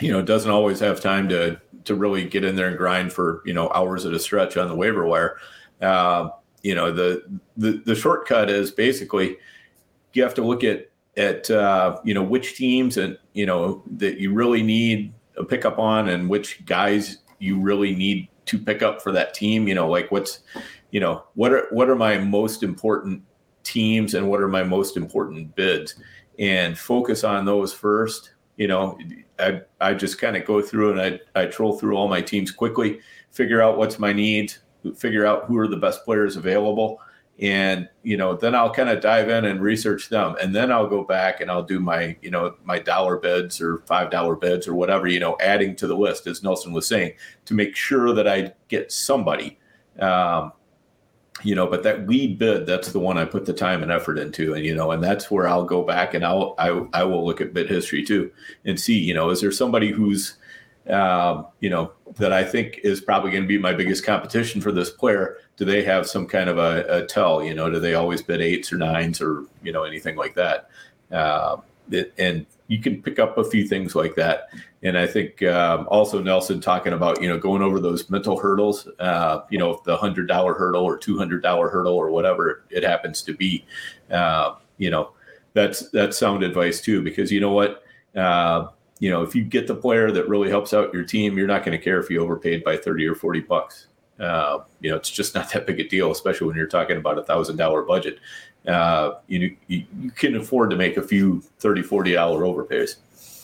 [0.00, 3.42] you know doesn't always have time to to really get in there and grind for
[3.44, 5.36] you know hours at a stretch on the waiver wire,
[5.82, 6.30] uh,
[6.62, 7.22] you know, the,
[7.56, 9.36] the the shortcut is basically
[10.14, 14.18] you have to look at at uh, you know which teams and you know that
[14.18, 19.00] you really need a pickup on, and which guys you really need to pick up
[19.00, 19.68] for that team.
[19.68, 20.40] You know, like what's
[20.90, 23.22] you know what are what are my most important
[23.64, 25.96] teams and what are my most important bids.
[26.38, 28.96] And focus on those first you know
[29.40, 32.52] i, I just kind of go through and I, I troll through all my teams
[32.52, 33.00] quickly
[33.32, 34.60] figure out what's my needs
[34.92, 37.00] figure out who are the best players available.
[37.40, 40.36] And you know then i'll kind of dive in and research them.
[40.40, 43.78] And then i'll go back and i'll do my you know my dollar bids or
[43.86, 47.14] five dollar bids or whatever you know adding to the list as nelson was saying
[47.46, 49.58] to make sure that i get somebody.
[49.98, 50.52] Um,
[51.42, 54.18] you know but that lead bid that's the one i put the time and effort
[54.18, 57.24] into and you know and that's where i'll go back and i'll i, I will
[57.26, 58.30] look at bid history too
[58.64, 60.36] and see you know is there somebody who's
[60.88, 64.70] um, you know that i think is probably going to be my biggest competition for
[64.70, 65.38] this player?
[65.56, 68.40] Do they have some kind of a, a tell you know do they always bid
[68.40, 70.68] eights or nines or you know anything like that?
[71.10, 71.56] Uh,
[72.18, 74.48] and you can pick up a few things like that
[74.84, 78.86] and I think um, also Nelson talking about you know going over those mental hurdles,
[78.98, 82.84] uh, you know the hundred dollar hurdle or two hundred dollar hurdle or whatever it
[82.84, 83.64] happens to be,
[84.10, 85.12] uh, you know
[85.54, 87.82] that's that's sound advice too because you know what
[88.14, 88.68] uh,
[88.98, 91.64] you know if you get the player that really helps out your team, you're not
[91.64, 93.86] going to care if you overpaid by thirty or forty bucks.
[94.20, 97.18] Uh, you know it's just not that big a deal, especially when you're talking about
[97.18, 98.18] a thousand dollar budget.
[98.68, 102.96] Uh, you, you you can afford to make a few 30 40 dollar overpays.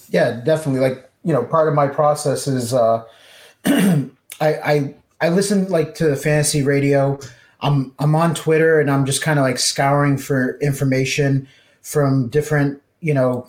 [0.09, 3.05] yeah definitely like you know part of my process is uh
[3.67, 4.09] I,
[4.41, 7.19] I i listen like to the fantasy radio.
[7.61, 11.47] I'm i'm on twitter and i'm just kind of like scouring for information
[11.83, 13.47] from different you know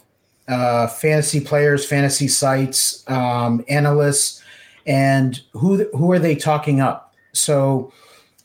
[0.49, 4.41] uh fantasy players fantasy sites um analysts
[4.85, 7.13] and who who are they talking up?
[7.33, 7.91] So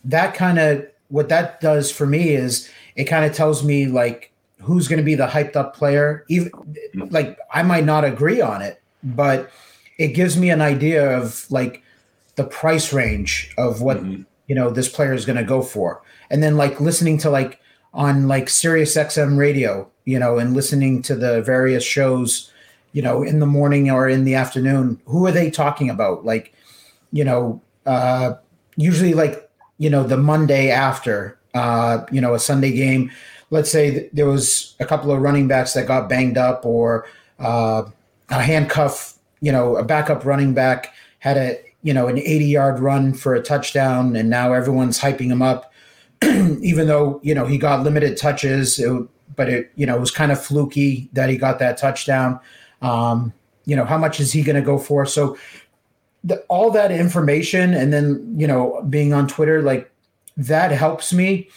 [0.04, 4.32] that kind of what that does for me is it kind of tells me like
[4.60, 6.24] who's going to be the hyped up player.
[6.28, 6.50] Even
[7.10, 8.80] like i might not agree on it
[9.14, 9.50] but
[9.98, 11.82] it gives me an idea of like
[12.34, 14.26] the price range of what Mhm.
[14.46, 17.59] you know this player is going to go for and then like listening to like
[17.94, 22.50] on like Sirius XM radio you know and listening to the various shows
[22.92, 26.52] you know in the morning or in the afternoon who are they talking about like
[27.12, 28.34] you know uh
[28.76, 29.42] usually like
[29.78, 33.11] you know, the Monday after, uh, you know, a Sunday game.
[33.50, 37.04] Let's say there was a couple of running backs that got banged up, or
[37.38, 37.82] uh,
[38.30, 42.80] a handcuff, you know, a backup running back had a you know an 80 yard
[42.80, 45.72] run for a touchdown, and now everyone's hyping him up,
[46.22, 48.78] even though you know he got limited touches.
[48.78, 48.92] It,
[49.34, 52.40] but it you know it was kind of fluky that he got that touchdown.
[52.82, 53.32] Um,
[53.66, 55.06] you know how much is he going to go for?
[55.06, 55.36] So
[56.24, 59.90] the, all that information, and then you know being on Twitter, like
[60.36, 61.48] that helps me.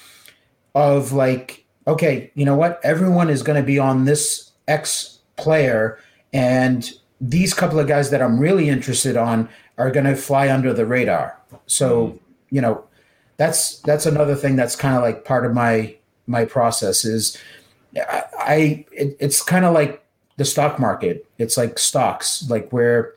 [0.75, 2.79] Of like, okay, you know what?
[2.83, 5.97] Everyone is going to be on this X player,
[6.33, 10.73] and these couple of guys that I'm really interested on are going to fly under
[10.73, 11.39] the radar.
[11.65, 12.17] So mm-hmm.
[12.51, 12.83] you know
[13.37, 15.95] that's that's another thing that's kind of like part of my
[16.27, 17.37] my process is
[17.95, 20.03] I, I it, it's kind of like
[20.37, 21.25] the stock market.
[21.37, 23.15] It's like stocks, like where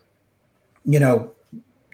[0.85, 1.33] you know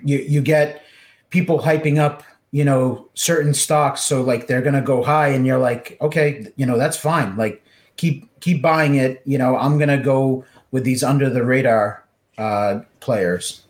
[0.02, 0.82] you you get
[1.30, 5.46] people hyping up you know certain stocks so like they're going to go high and
[5.46, 7.62] you're like okay you know that's fine like
[7.96, 12.04] keep keep buying it you know i'm going to go with these under the radar
[12.38, 13.62] uh players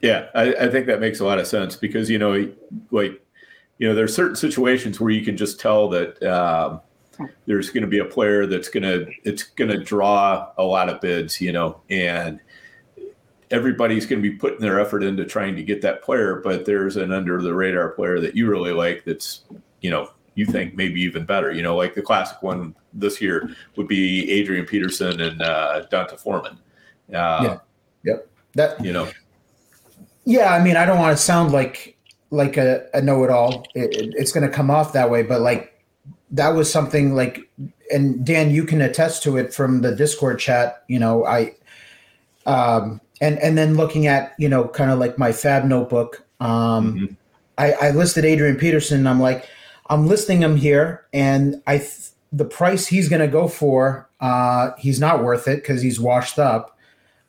[0.00, 2.52] yeah I, I think that makes a lot of sense because you know
[2.90, 3.20] like
[3.78, 6.80] you know there's certain situations where you can just tell that um,
[7.46, 10.88] there's going to be a player that's going to it's going to draw a lot
[10.88, 12.40] of bids, you know, and
[13.50, 16.40] everybody's going to be putting their effort into trying to get that player.
[16.42, 19.42] But there's an under the radar player that you really like that's
[19.80, 21.50] you know you think maybe even better.
[21.50, 26.16] You know, like the classic one this year would be Adrian Peterson and uh, D'Onta
[26.18, 26.58] Foreman.
[27.12, 27.58] Uh, yeah.
[28.04, 28.28] Yep.
[28.54, 29.10] That you know.
[30.24, 31.96] Yeah, I mean, I don't want to sound like
[32.30, 33.66] like a, a know-it-all.
[33.74, 35.82] It, it, it's going to come off that way, but like
[36.30, 37.48] that was something like
[37.90, 40.82] and Dan, you can attest to it from the Discord chat.
[40.88, 41.54] You know, I
[42.46, 46.24] um and and then looking at, you know, kind of like my fab notebook.
[46.40, 47.14] Um mm-hmm.
[47.58, 49.48] I, I listed Adrian Peterson I'm like,
[49.88, 55.00] I'm listing him here and I th- the price he's gonna go for, uh, he's
[55.00, 56.76] not worth it because he's washed up.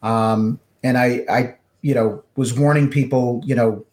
[0.02, 3.86] Um and I I you know was warning people, you know,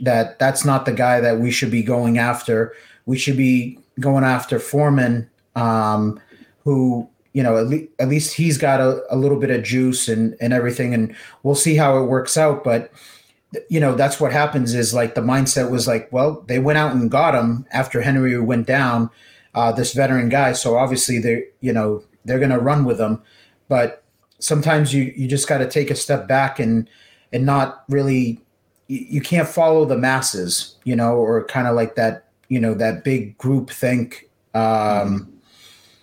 [0.00, 2.72] that that's not the guy that we should be going after.
[3.06, 6.20] We should be going after Foreman, um,
[6.64, 10.08] who you know at, le- at least he's got a, a, little bit of juice
[10.08, 12.64] and and everything, and we'll see how it works out.
[12.64, 12.92] But
[13.68, 16.92] you know that's what happens is like the mindset was like, well, they went out
[16.92, 19.10] and got him after Henry went down,
[19.54, 20.52] uh, this veteran guy.
[20.52, 23.22] So obviously they you know they're going to run with him,
[23.68, 24.04] but
[24.38, 26.88] sometimes you you just got to take a step back and
[27.32, 28.40] and not really
[28.88, 33.04] you can't follow the masses, you know, or kind of like that you know that
[33.04, 35.32] big group think um,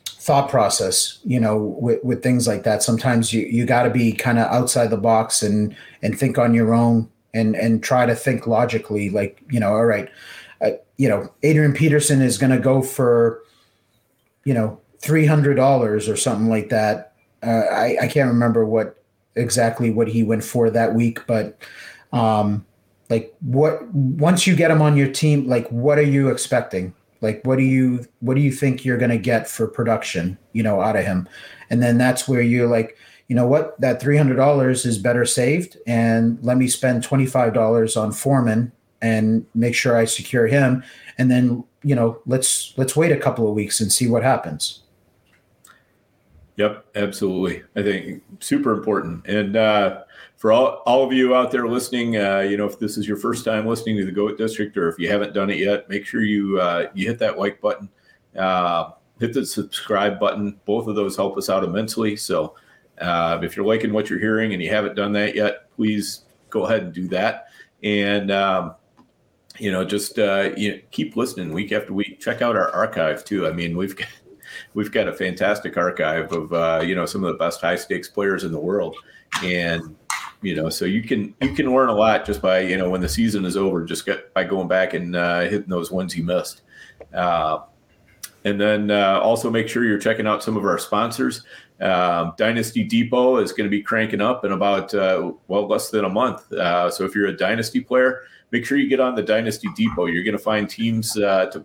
[0.05, 2.83] thought process you know with, with things like that.
[2.83, 6.53] Sometimes you, you got to be kind of outside the box and and think on
[6.53, 10.09] your own and and try to think logically like you know all right
[10.61, 13.41] uh, you know adrian peterson is going to go for
[14.43, 17.13] you know $300 or something like that.
[17.43, 19.03] Uh, I, I can't remember what
[19.35, 21.61] exactly what he went for that week but
[22.11, 22.65] um
[23.11, 26.93] like what once you get him on your team like what are you expecting?
[27.21, 30.63] Like what do you what do you think you're going to get for production you
[30.63, 31.29] know out of him?
[31.69, 32.97] And then that's where you're like
[33.27, 33.79] you know what?
[33.81, 38.71] That $300 is better saved and let me spend $25 on foreman
[39.01, 40.83] and make sure i secure him.
[41.17, 44.81] And then you know let's let's wait a couple of weeks and see what happens.
[46.55, 47.63] Yep absolutely.
[47.75, 49.27] I think super important.
[49.27, 50.03] And uh
[50.37, 53.17] for all, all of you out there listening, uh, you know, if this is your
[53.17, 56.05] first time listening to the Goat District, or if you haven't done it yet, make
[56.05, 57.89] sure you uh, you hit that like button,
[58.37, 60.59] uh, hit the subscribe button.
[60.65, 62.15] Both of those help us out immensely.
[62.15, 62.53] So,
[62.99, 66.65] uh, if you're liking what you're hearing and you haven't done that yet, please go
[66.65, 67.47] ahead and do that.
[67.83, 68.75] And um,
[69.59, 72.19] you know, just uh, you know, keep listening week after week.
[72.19, 73.47] Check out our archive too.
[73.47, 74.07] I mean, we've got
[74.73, 78.07] we've got a fantastic archive of uh, you know some of the best high stakes
[78.07, 78.95] players in the world,
[79.43, 79.95] and
[80.41, 83.01] you know so you can you can learn a lot just by you know when
[83.01, 86.23] the season is over just get by going back and uh, hitting those ones you
[86.23, 86.61] missed
[87.13, 87.59] uh,
[88.45, 91.43] and then uh, also make sure you're checking out some of our sponsors
[91.81, 96.05] um, dynasty depot is going to be cranking up in about uh, well less than
[96.05, 99.23] a month uh, so if you're a dynasty player make sure you get on the
[99.23, 101.63] dynasty depot you're going to find teams uh, to,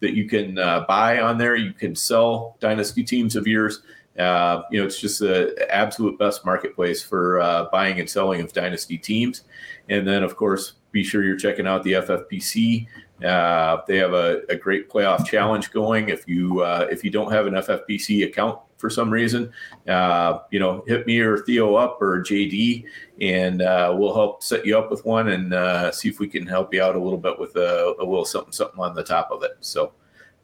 [0.00, 3.82] that you can buy on there you can sell dynasty teams of yours
[4.18, 8.52] uh, you know, it's just the absolute best marketplace for uh, buying and selling of
[8.52, 9.44] dynasty teams.
[9.88, 12.86] And then, of course, be sure you're checking out the FFPC.
[13.24, 16.08] Uh, they have a, a, great playoff challenge going.
[16.08, 19.52] If you uh, if you don't have an FFPC account for some reason,
[19.88, 22.84] uh, you know, hit me or Theo up or JD,
[23.20, 26.46] and uh, we'll help set you up with one and uh, see if we can
[26.46, 29.30] help you out a little bit with a, a little something something on the top
[29.30, 29.52] of it.
[29.60, 29.92] So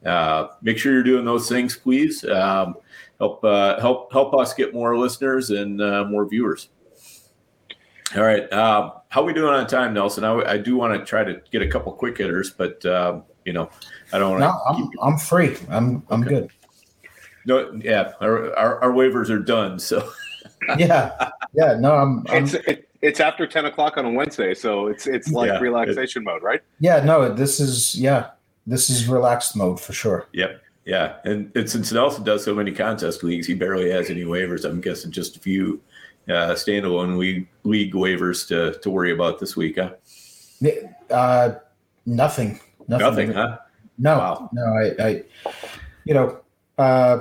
[0.05, 2.23] uh, make sure you're doing those things, please.
[2.23, 2.75] Um,
[3.19, 5.77] help help help us get more listeners and
[6.09, 6.69] more viewers.
[8.15, 8.51] All right.
[8.53, 10.23] Uh, how we doing on time, Nelson?
[10.23, 13.53] I, I do want to try to get a couple quick hitters, but um, you
[13.53, 13.69] know,
[14.13, 14.39] I don't.
[14.39, 15.57] No, I'm I'm free.
[15.69, 16.29] I'm I'm okay.
[16.29, 16.51] good.
[17.47, 19.79] No, yeah, our, our, our waivers are done.
[19.79, 20.07] So.
[20.77, 21.77] yeah, yeah.
[21.79, 22.25] No, I'm.
[22.29, 25.59] I'm it's it, it's after ten o'clock on a Wednesday, so it's it's like yeah,
[25.59, 26.61] relaxation it, mode, right?
[26.79, 27.03] Yeah.
[27.03, 28.31] No, this is yeah,
[28.67, 30.27] this is relaxed mode for sure.
[30.33, 30.61] Yep.
[30.85, 34.63] Yeah, and, and since Nelson does so many contest leagues, he barely has any waivers.
[34.63, 35.81] I'm guessing just a few
[36.29, 39.91] uh, standalone league league waivers to to worry about this week, huh?
[41.09, 41.55] Uh,
[42.05, 42.59] nothing.
[42.87, 43.57] Nothing, nothing huh?
[43.97, 44.49] No, wow.
[44.53, 44.63] no.
[44.63, 45.23] I, I,
[46.05, 46.39] you know,
[46.77, 47.19] uh,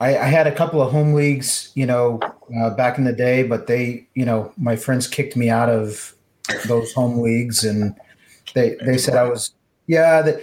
[0.00, 2.20] I, I had a couple of home leagues, you know,
[2.56, 6.14] uh, back in the day, but they, you know, my friends kicked me out of
[6.66, 7.94] those home leagues, and
[8.54, 9.52] they they said I was,
[9.86, 10.40] yeah, that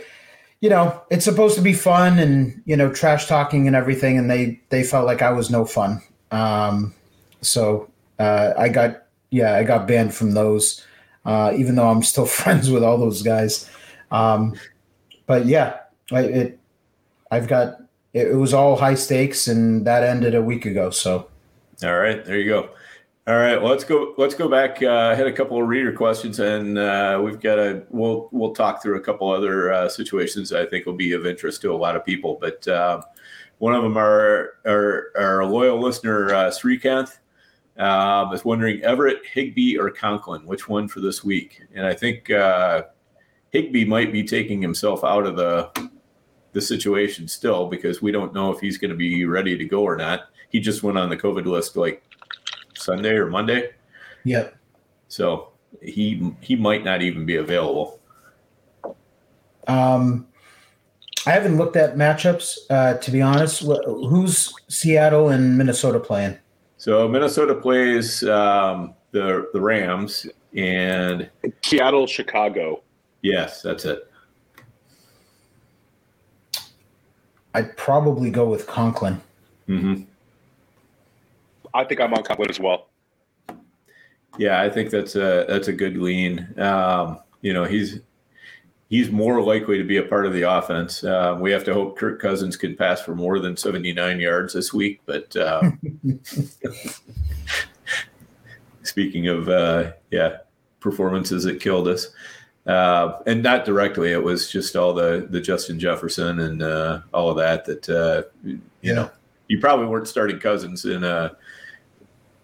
[0.61, 4.29] you know, it's supposed to be fun and you know, trash talking and everything, and
[4.29, 6.01] they they felt like I was no fun.
[6.31, 6.93] Um,
[7.41, 10.85] so uh, I got yeah I got banned from those,
[11.25, 13.69] uh, even though I'm still friends with all those guys.
[14.11, 14.55] Um,
[15.27, 15.79] but yeah,
[16.11, 16.59] I, it
[17.31, 17.77] I've got
[18.15, 20.89] it, it was all high stakes, and that ended a week ago.
[20.89, 21.29] So
[21.83, 22.69] all right, there you go.
[23.27, 24.13] All right, well, let's go.
[24.17, 24.81] Let's go back.
[24.81, 27.83] Uh, I had a couple of reader questions, and uh, we've got a.
[27.89, 31.61] We'll we'll talk through a couple other uh, situations I think will be of interest
[31.61, 32.37] to a lot of people.
[32.39, 33.01] But uh,
[33.59, 37.17] one of them are our, our loyal listener uh, Srikanth
[37.77, 41.61] uh, I was wondering Everett, Higbee, or Conklin, which one for this week?
[41.73, 42.83] And I think uh,
[43.51, 45.89] Higbee might be taking himself out of the
[46.55, 49.83] the situation still because we don't know if he's going to be ready to go
[49.83, 50.29] or not.
[50.47, 52.01] He just went on the COVID list like
[52.75, 53.71] Sunday or Monday.
[54.23, 54.55] Yep.
[55.09, 55.49] So
[55.81, 57.99] he he might not even be available.
[59.67, 60.27] Um,
[61.27, 63.61] I haven't looked at matchups uh, to be honest.
[63.61, 66.37] Who's Seattle and Minnesota playing?
[66.77, 70.25] So Minnesota plays um, the the Rams
[70.55, 71.29] and
[71.63, 72.81] Seattle, Chicago.
[73.21, 74.09] Yes, that's it.
[77.55, 79.21] I'd probably go with Conklin.
[79.69, 80.03] Mm-hmm.
[81.73, 82.89] I think I'm on Conklin as well.
[84.37, 86.53] Yeah, I think that's a that's a good lean.
[86.59, 87.99] Um, you know, he's
[88.89, 91.05] he's more likely to be a part of the offense.
[91.05, 94.73] Uh, we have to hope Kirk Cousins can pass for more than 79 yards this
[94.73, 94.99] week.
[95.05, 95.71] But uh,
[98.83, 100.39] speaking of, uh, yeah,
[100.81, 102.09] performances that killed us.
[102.67, 107.29] Uh, and not directly, it was just all the the Justin Jefferson and uh, all
[107.29, 107.65] of that.
[107.65, 108.93] That uh, you yeah.
[108.93, 109.11] know,
[109.47, 111.03] you probably weren't starting Cousins in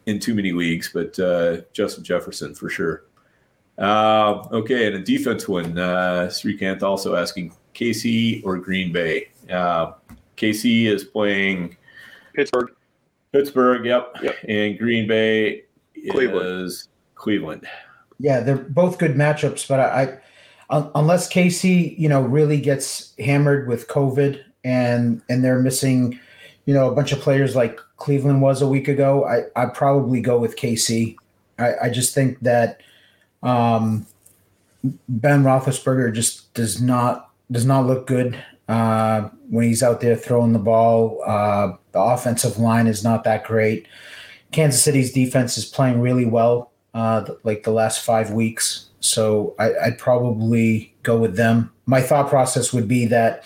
[0.05, 1.15] in too many leagues, but
[1.73, 3.03] Justin Jefferson for sure.
[3.81, 5.77] Uh, okay, and a defense one.
[5.77, 9.29] Uh, Srikanth also asking KC or Green Bay.
[9.49, 9.93] Uh,
[10.37, 11.75] KC is playing
[12.35, 12.73] Pittsburgh.
[13.31, 14.15] Pittsburgh, yep.
[14.21, 14.35] yep.
[14.47, 15.63] And Green Bay
[16.11, 16.65] Cleveland.
[16.65, 17.67] is Cleveland.
[18.21, 20.17] Yeah, they're both good matchups, but I,
[20.69, 26.19] I unless KC, you know, really gets hammered with COVID and and they're missing,
[26.65, 30.21] you know, a bunch of players like Cleveland was a week ago, I I probably
[30.21, 31.15] go with KC.
[31.59, 32.81] I, I just think that
[33.43, 34.05] um,
[34.83, 40.53] ben Roethlisberger just does not does not look good uh, when he's out there throwing
[40.53, 41.21] the ball.
[41.25, 43.87] Uh, the offensive line is not that great.
[44.51, 48.89] Kansas City's defense is playing really well, uh, like the last five weeks.
[48.99, 51.71] So I, I'd probably go with them.
[51.85, 53.43] My thought process would be that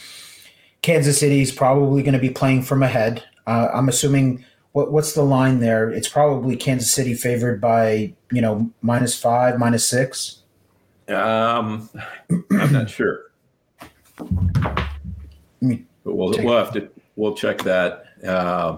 [0.82, 3.24] Kansas City is probably going to be playing from ahead.
[3.48, 4.44] Uh, I'm assuming
[4.74, 5.90] what, what's the line there?
[5.90, 10.44] It's probably Kansas City favored by you know minus five, minus six.
[11.08, 11.90] Um,
[12.52, 13.32] I'm not sure.
[14.18, 18.06] But we'll, we'll have to we'll check that.
[18.26, 18.78] Uh,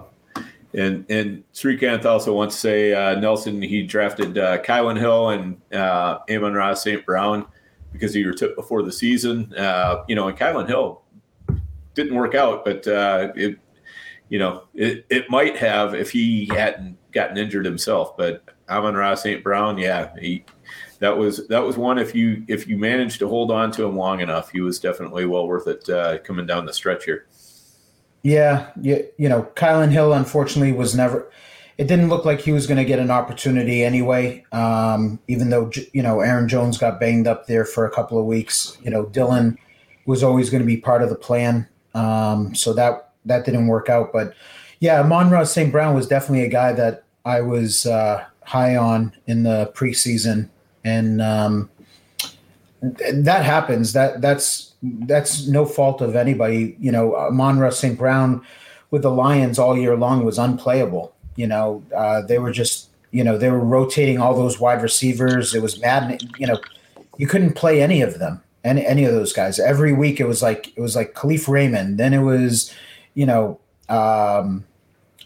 [0.74, 5.60] and and Srikanth also wants to say uh, Nelson he drafted uh, Kylin Hill and
[5.72, 7.04] uh, Amon-Ra St.
[7.06, 7.46] Brown
[7.92, 9.52] because he were tipped before the season.
[9.54, 11.02] Uh, you know, and Kylin Hill
[11.94, 13.58] didn't work out, but uh, it
[14.28, 18.16] you know, it, it might have if he hadn't gotten injured himself.
[18.16, 19.42] But Amon-Ra St.
[19.42, 20.44] Brown, yeah, he
[20.98, 21.98] that was that was one.
[21.98, 25.24] If you if you managed to hold on to him long enough, he was definitely
[25.24, 27.26] well worth it uh, coming down the stretch here.
[28.22, 31.30] Yeah, yeah, you know, Kylin Hill unfortunately was never.
[31.78, 34.44] it didn't look like he was going to get an opportunity anyway.
[34.52, 38.26] Um, even though you know Aaron Jones got banged up there for a couple of
[38.26, 39.56] weeks, you know Dillon
[40.04, 41.68] was always going to be part of the plan.
[41.94, 44.12] Um, so that that didn't work out.
[44.12, 44.34] But
[44.80, 45.70] yeah, Amon-Ra St.
[45.70, 50.48] Brown was definitely a guy that I was uh, high on in the preseason,
[50.84, 51.70] and um,
[52.82, 53.92] that happens.
[53.92, 56.76] That that's that's no fault of anybody.
[56.78, 57.98] You know, Amon-Ra St.
[57.98, 58.42] Brown
[58.90, 61.14] with the Lions all year long was unplayable.
[61.36, 65.54] You know, uh, they were just you know they were rotating all those wide receivers.
[65.54, 66.20] It was maddening.
[66.38, 66.60] You know,
[67.16, 69.58] you couldn't play any of them, any any of those guys.
[69.58, 71.98] Every week it was like it was like Kalif Raymond.
[71.98, 72.72] Then it was,
[73.14, 74.64] you know, um,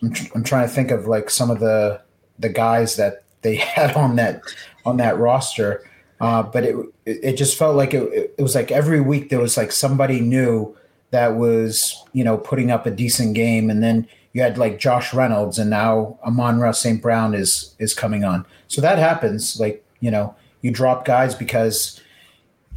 [0.03, 2.01] I'm, tr- I'm trying to think of like some of the
[2.39, 4.43] the guys that they had on that
[4.85, 5.89] on that roster.
[6.23, 9.57] Uh, but it it just felt like it, it was like every week there was
[9.57, 10.73] like somebody new
[11.11, 15.13] that was you know putting up a decent game, and then you had like Josh
[15.13, 17.03] Reynolds, and now Amon-Ra St.
[17.03, 18.47] Brown is is coming on.
[18.69, 19.59] So that happens.
[19.59, 22.01] Like you know you drop guys because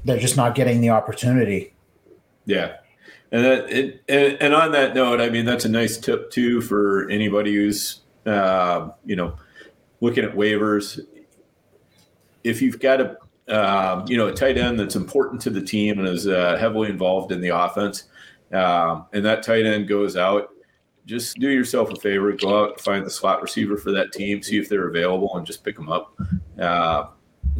[0.05, 1.71] they're just not getting the opportunity.
[2.45, 2.77] Yeah.
[3.31, 6.61] And that it, and, and on that note, I mean that's a nice tip too
[6.61, 9.35] for anybody who's uh, you know
[10.01, 10.99] looking at waivers.
[12.43, 13.17] If you've got a
[13.47, 16.89] um, you know, a tight end that's important to the team and is uh, heavily
[16.89, 18.05] involved in the offense,
[18.51, 20.49] um, and that tight end goes out,
[21.05, 24.41] just do yourself a favor, go out and find the slot receiver for that team,
[24.41, 26.17] see if they're available, and just pick them up.
[26.59, 27.07] Uh,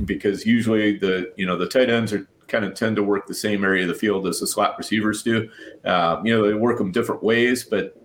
[0.03, 3.33] because usually the you know the tight ends are kind of tend to work the
[3.33, 5.49] same area of the field as the slot receivers do.
[5.83, 7.99] Uh, you know, they work them different ways, but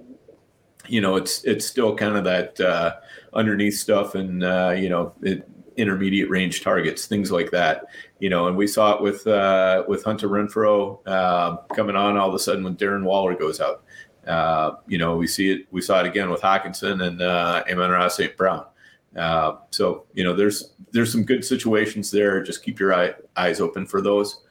[0.86, 2.94] you know it's it's still kind of that uh,
[3.32, 5.48] underneath stuff, and uh, you know it,
[5.81, 7.86] intermediate range targets, things like that.
[8.19, 12.28] You know, and we saw it with uh, with Hunter Renfrow uh, coming on all
[12.28, 13.82] of a sudden when Darren Waller goes out.
[14.27, 15.66] Uh, you know, we see it.
[15.70, 18.36] We saw it again with Hockenson and uh, Amon-Ra St.
[18.36, 18.66] Brown.
[19.16, 22.43] Uh, so you know, there's there's some good situations there.
[22.43, 24.43] Just keep your eye, eyes open for those.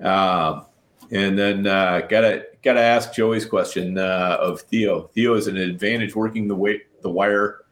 [0.00, 0.66] Um,
[1.12, 5.08] and then uh, gotta gotta ask Joey's question uh, of Theo.
[5.08, 7.64] Theo is an advantage working the way the wire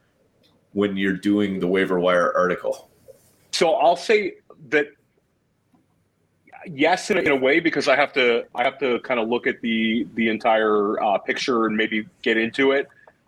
[0.73, 2.91] when you're doing the waiver wire article.
[3.59, 4.35] So I'll say
[4.69, 4.87] that
[6.65, 9.61] yes, in a, way, because I have to I have to kind of look at
[9.63, 12.87] the the entire uh, picture and maybe get into it.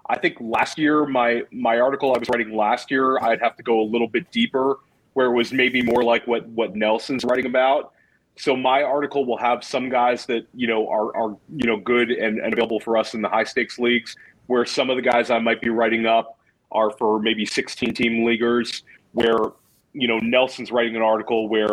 [0.09, 3.65] I think last year my my article I was writing last year I'd have to
[3.65, 4.79] go a little bit deeper,
[5.15, 7.93] where it was maybe more like what what Nelson's writing about.
[8.37, 12.13] So my article will have some guys that you know are are you know good
[12.13, 14.15] and, and available for us in the high stakes leagues,
[14.47, 16.39] where some of the guys I might be writing up
[16.71, 19.55] are for maybe 16 team leaguers, where
[19.93, 21.69] you know, Nelson's writing an article where,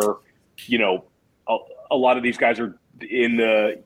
[0.66, 1.04] you know,
[1.48, 1.56] a,
[1.90, 3.80] a lot of these guys are in the,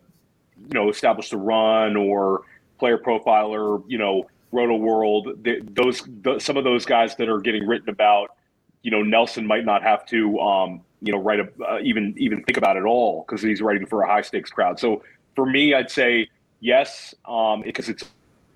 [0.58, 2.42] you know, Establish The Run or
[2.80, 5.42] PlayerProfiler, you know, Rotoworld.
[5.42, 6.02] They, those,
[6.44, 8.36] some of those guys that are getting written about,
[8.82, 12.42] you know, Nelson might not have to, um, you know, write a, uh, even even
[12.44, 14.78] think about it all because he's writing for a high stakes crowd.
[14.78, 15.02] So
[15.34, 16.28] for me, I'd say
[16.60, 18.04] yes, um, because it's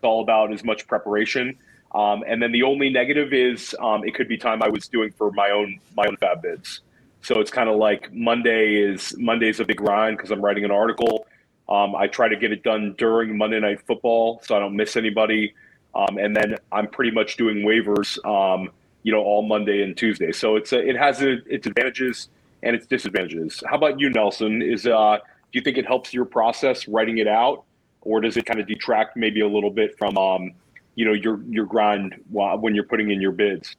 [0.03, 1.59] all about as much preparation
[1.97, 5.11] um, and then the only negative is um, it could be time I was doing
[5.13, 6.83] for my own my own fab bids.
[7.23, 10.71] So it's kind of like Monday is Monday's a big grind because I'm writing an
[10.71, 11.27] article.
[11.71, 14.97] Um, I try to get it done during Monday Night Football so I don't miss
[14.97, 15.55] anybody.
[15.95, 18.71] Um, and then I'm pretty much doing waivers, um,
[19.03, 20.31] you know, all Monday and Tuesday.
[20.31, 22.29] So it's a, it has a, its advantages
[22.63, 23.63] and its disadvantages.
[23.67, 24.61] How about you, Nelson?
[24.61, 27.65] Is uh, do you think it helps your process writing it out,
[28.03, 30.53] or does it kind of detract maybe a little bit from um,
[30.97, 33.77] you know your your grind when you're putting in your bids?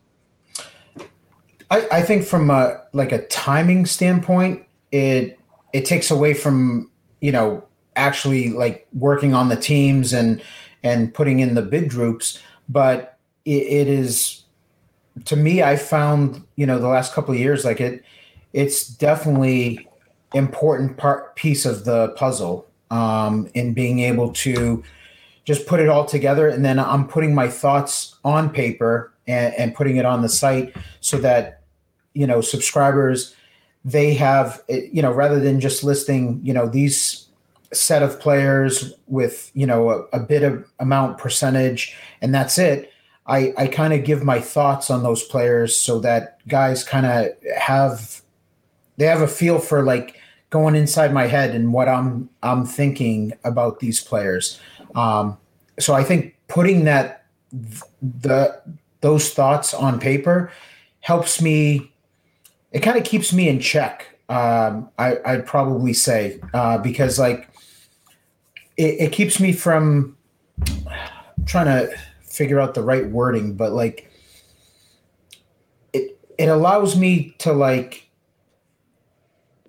[1.69, 5.37] I, I think from a like a timing standpoint, it
[5.73, 6.89] it takes away from
[7.19, 7.63] you know
[7.95, 10.41] actually like working on the teams and
[10.83, 12.39] and putting in the bid groups,
[12.69, 14.43] but it, it is
[15.25, 15.63] to me.
[15.63, 18.03] I found you know the last couple of years like it
[18.53, 19.89] it's definitely
[20.33, 24.83] important part piece of the puzzle um, in being able to
[25.47, 29.75] just put it all together and then i'm putting my thoughts on paper and, and,
[29.75, 31.61] putting it on the site so that
[32.13, 33.33] you know subscribers
[33.85, 37.27] they have eh, you know rather than just listing you know these
[37.73, 42.91] set of players with you know a, a bit of amount percentage and that's it
[43.25, 47.27] i i kind of give my thoughts on those players so that guys kind of
[47.57, 48.21] have
[48.97, 50.19] they have a feel for like
[50.49, 54.59] going inside my head and what i'm i'm thinking about these players
[54.97, 55.37] um,
[55.79, 57.25] so I think putting that
[58.01, 58.61] the
[59.01, 60.51] those thoughts on paper
[61.01, 61.93] helps me.
[62.71, 64.19] It kind of keeps me in check.
[64.27, 67.49] Um, I, I'd probably say uh, because like
[68.75, 70.17] it, it keeps me from
[71.45, 74.11] trying to figure out the right wording, but like
[75.93, 78.09] it allows me to like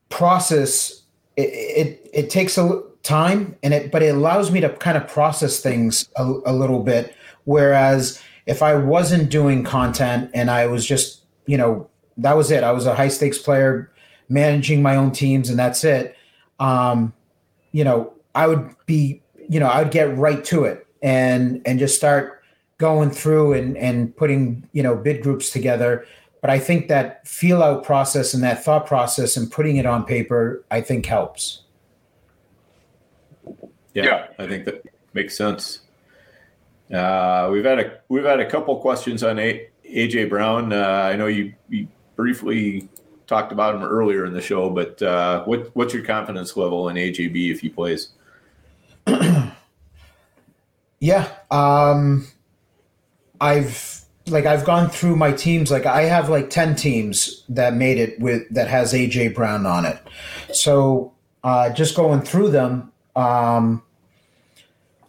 [0.09, 1.03] process
[1.37, 5.07] it, it it takes a time and it but it allows me to kind of
[5.09, 7.15] process things a, a little bit.
[7.45, 11.89] Whereas if i wasn't doing content and i was just you know
[12.21, 12.65] that was it.
[12.65, 13.93] I was a high stakes player
[14.29, 16.17] managing my own teams and that's it.
[16.59, 17.13] Um
[17.73, 21.79] you know i would be you know i would get right to it and and
[21.79, 22.43] just start
[22.79, 26.05] going through and and putting you know bid groups together.
[26.41, 30.05] But i think that feel out process and that thought process and putting it on
[30.05, 31.63] paper i think helps
[33.99, 34.27] yeah, Yeah.
[34.39, 34.83] I think that
[35.15, 35.81] makes sense.
[36.93, 40.73] Uh, we've had a we've had a couple questions on a, AJ Brown.
[40.73, 42.89] Uh, I know you, you briefly
[43.27, 46.97] talked about him earlier in the show, but uh, what what's your confidence level in
[46.97, 48.11] AJB if he plays?
[51.01, 51.29] Yeah.
[51.51, 52.27] Um
[53.41, 57.99] I've like I've gone through my teams like I have like 10 teams that made
[57.99, 59.99] it with that has AJ Brown on it.
[60.53, 61.13] So
[61.45, 63.83] uh just going through them um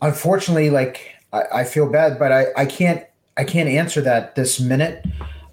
[0.02, 3.04] unfortunately like I, I feel bad but I I can't
[3.38, 5.06] I can't answer that this minute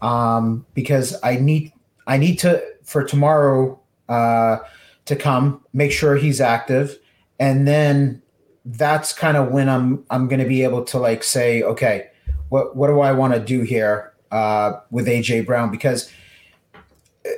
[0.02, 1.73] um because I need
[2.06, 3.78] I need to for tomorrow
[4.09, 4.59] uh
[5.06, 6.98] to come make sure he's active
[7.39, 8.23] and then
[8.66, 12.09] that's kind of when I'm I'm going to be able to like say, okay,
[12.48, 15.70] what what do I want to do here uh, with AJ Brown?
[15.70, 16.10] Because
[16.74, 17.31] uh,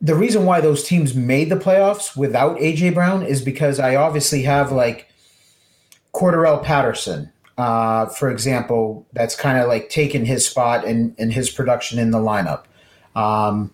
[0.00, 4.42] the reason why those teams made the playoffs without AJ Brown is because I obviously
[4.42, 5.09] have like
[6.12, 11.50] Cordarrelle Patterson, uh, for example, that's kind of like taken his spot and and his
[11.50, 12.64] production in the lineup.
[13.14, 13.72] Um,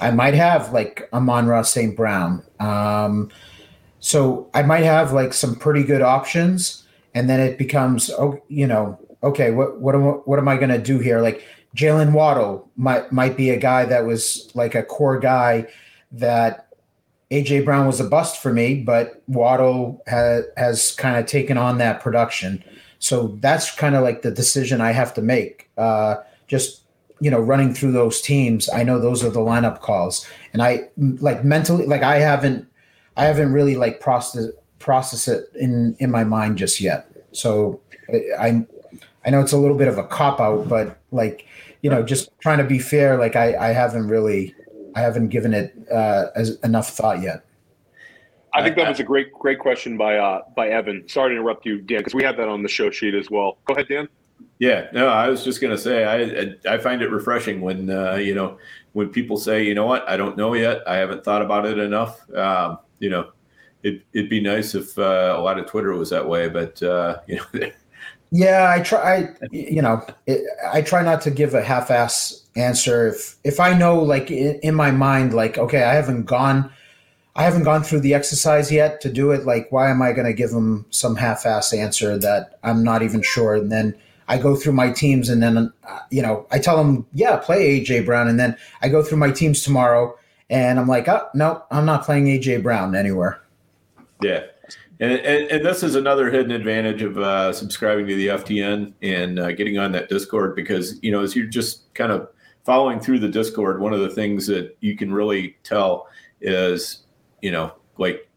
[0.00, 1.94] I might have like Amon-Ra St.
[1.96, 2.42] Brown.
[2.58, 3.30] Um,
[4.00, 6.84] so I might have like some pretty good options,
[7.14, 10.70] and then it becomes, oh, you know, okay, what what am what am I going
[10.70, 11.20] to do here?
[11.20, 11.44] Like
[11.76, 15.66] Jaylen Waddle might might be a guy that was like a core guy
[16.12, 16.68] that
[17.30, 21.78] AJ Brown was a bust for me, but Waddle ha- has kind of taken on
[21.78, 22.62] that production.
[22.98, 25.70] So that's kind of like the decision I have to make.
[25.78, 26.16] Uh,
[26.48, 26.82] just
[27.20, 30.88] you know, running through those teams, I know those are the lineup calls, and I
[30.96, 32.66] like mentally, like I haven't
[33.16, 34.46] I haven't really like process
[34.78, 37.10] process it in in my mind just yet.
[37.32, 37.80] So
[38.38, 38.66] I
[39.24, 41.46] I know it's a little bit of a cop out, but like
[41.82, 44.54] you know, just trying to be fair, like I I haven't really
[44.94, 47.44] I haven't given it uh, as enough thought yet.
[48.52, 51.08] I think that was a great, great question by uh, by Evan.
[51.08, 53.58] Sorry to interrupt you, Dan, because we have that on the show sheet as well.
[53.66, 54.08] Go ahead, Dan.
[54.58, 58.34] Yeah, no, I was just gonna say I I find it refreshing when uh, you
[58.34, 58.58] know
[58.92, 61.78] when people say you know what I don't know yet I haven't thought about it
[61.78, 62.28] enough.
[62.34, 63.30] Um, you know,
[63.82, 67.20] it, it'd be nice if uh, a lot of Twitter was that way, but uh,
[67.26, 67.70] you know,
[68.32, 69.00] Yeah, I try.
[69.16, 70.42] I, you know, it,
[70.72, 73.08] I try not to give a half-ass answer.
[73.08, 76.70] If if I know, like in, in my mind, like okay, I haven't gone,
[77.36, 79.46] I haven't gone through the exercise yet to do it.
[79.46, 83.22] Like, why am I going to give them some half-ass answer that I'm not even
[83.22, 83.54] sure?
[83.54, 83.94] And then
[84.28, 87.80] I go through my teams, and then uh, you know, I tell them, yeah, play
[87.80, 90.16] AJ Brown, and then I go through my teams tomorrow,
[90.48, 93.40] and I'm like, oh no, I'm not playing AJ Brown anywhere.
[94.22, 94.42] yeah.
[95.00, 99.38] And, and, and this is another hidden advantage of uh, subscribing to the FTN and
[99.38, 102.28] uh, getting on that Discord because you know as you're just kind of
[102.64, 106.08] following through the Discord, one of the things that you can really tell
[106.40, 107.04] is
[107.42, 108.28] you know like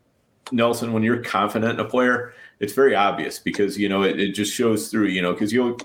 [0.52, 4.34] Nelson when you're confident in a player, it's very obvious because you know it, it
[4.34, 5.08] just shows through.
[5.08, 5.78] You know because you'll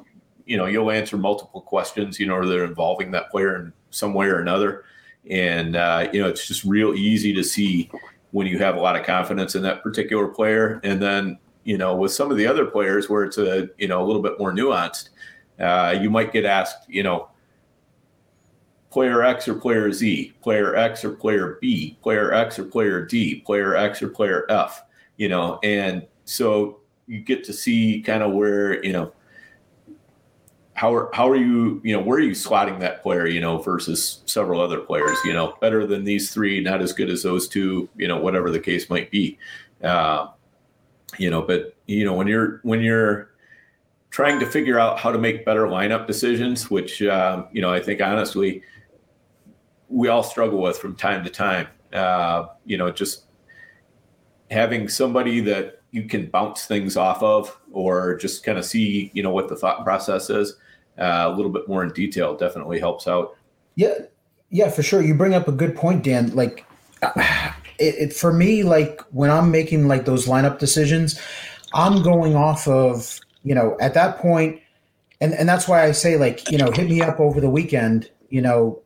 [0.46, 4.14] you know you'll answer multiple questions you know that are involving that player in some
[4.14, 4.84] way or another,
[5.30, 7.90] and uh, you know it's just real easy to see
[8.30, 10.80] when you have a lot of confidence in that particular player.
[10.84, 14.02] And then, you know, with some of the other players where it's a, you know,
[14.02, 15.10] a little bit more nuanced,
[15.58, 17.28] uh, you might get asked, you know,
[18.90, 23.36] player X or player Z, player X or player B, player X or player D,
[23.40, 24.82] player X or player F,
[25.16, 29.12] you know, and so you get to see kind of where, you know,
[30.78, 33.58] how are how are you you know where are you slotting that player you know
[33.58, 37.48] versus several other players you know better than these three not as good as those
[37.48, 39.36] two you know whatever the case might be.
[39.82, 40.28] Uh,
[41.16, 43.30] you know but you know when you're when you're
[44.10, 47.80] trying to figure out how to make better lineup decisions which um, you know i
[47.80, 48.62] think honestly
[49.88, 53.24] we all struggle with from time to time uh, you know just
[54.50, 59.22] having somebody that you can bounce things off of or just kind of see you
[59.22, 60.56] know what the thought process is
[60.98, 63.36] uh, a little bit more in detail definitely helps out
[63.76, 63.94] Yeah,
[64.50, 65.02] yeah, for sure.
[65.02, 66.34] You bring up a good point, Dan.
[66.34, 66.64] Like,
[67.02, 67.14] it,
[67.78, 71.20] it for me, like when I'm making like those lineup decisions,
[71.74, 74.60] I'm going off of you know at that point,
[75.20, 78.10] and and that's why I say like you know hit me up over the weekend.
[78.30, 78.82] You know,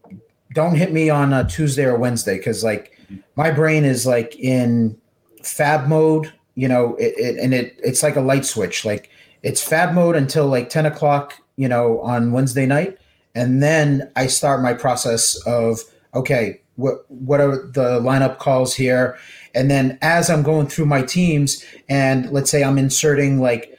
[0.55, 2.99] don't hit me on a Tuesday or Wednesday because like
[3.37, 4.99] my brain is like in
[5.43, 8.85] fab mode, you know, it, it, and it it's like a light switch.
[8.85, 9.11] Like
[9.43, 12.99] it's fab mode until like 10 o'clock, you know, on Wednesday night.
[13.35, 15.81] And then I start my process of,
[16.15, 19.17] okay, what, what are the lineup calls here?
[19.55, 23.72] And then as I'm going through my teams and let's say I'm inserting like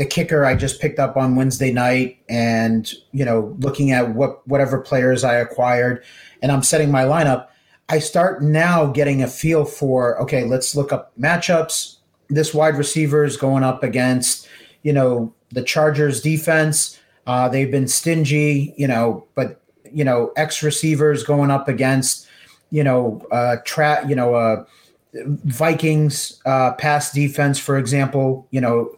[0.00, 4.48] the kicker I just picked up on Wednesday night and, you know, looking at what,
[4.48, 6.02] whatever players I acquired
[6.40, 7.48] and I'm setting my lineup,
[7.90, 11.96] I start now getting a feel for, okay, let's look up matchups.
[12.30, 14.48] This wide receiver is going up against,
[14.84, 16.98] you know, the Chargers defense.
[17.26, 19.60] Uh, they've been stingy, you know, but
[19.92, 22.26] you know, X receivers going up against,
[22.70, 24.64] you know, uh, tra- you know, uh,
[25.12, 28.46] Vikings uh, pass defense, for example.
[28.50, 28.96] You know,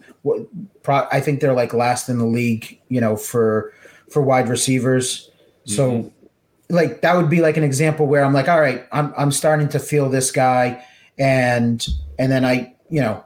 [0.86, 3.72] I think they're like last in the league, you know, for
[4.10, 5.30] for wide receivers.
[5.64, 6.34] So, mm-hmm.
[6.74, 9.68] like that would be like an example where I'm like, all right, I'm I'm starting
[9.70, 10.84] to feel this guy,
[11.18, 11.86] and
[12.18, 13.24] and then I, you know,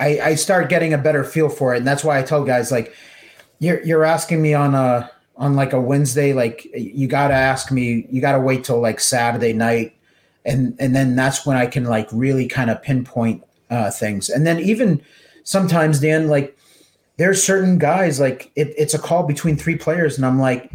[0.00, 2.70] I, I start getting a better feel for it, and that's why I tell guys
[2.70, 2.94] like,
[3.58, 7.70] you're you're asking me on a on like a Wednesday, like you got to ask
[7.70, 9.96] me, you got to wait till like Saturday night,
[10.44, 14.46] and and then that's when I can like really kind of pinpoint uh, things, and
[14.46, 15.02] then even
[15.46, 16.58] sometimes Dan, like
[17.16, 20.70] there's certain guys like it, it's a call between three players, and I'm like,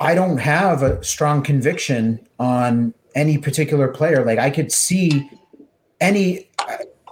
[0.00, 4.24] I don't have a strong conviction on any particular player.
[4.24, 5.30] Like I could see
[6.00, 6.50] any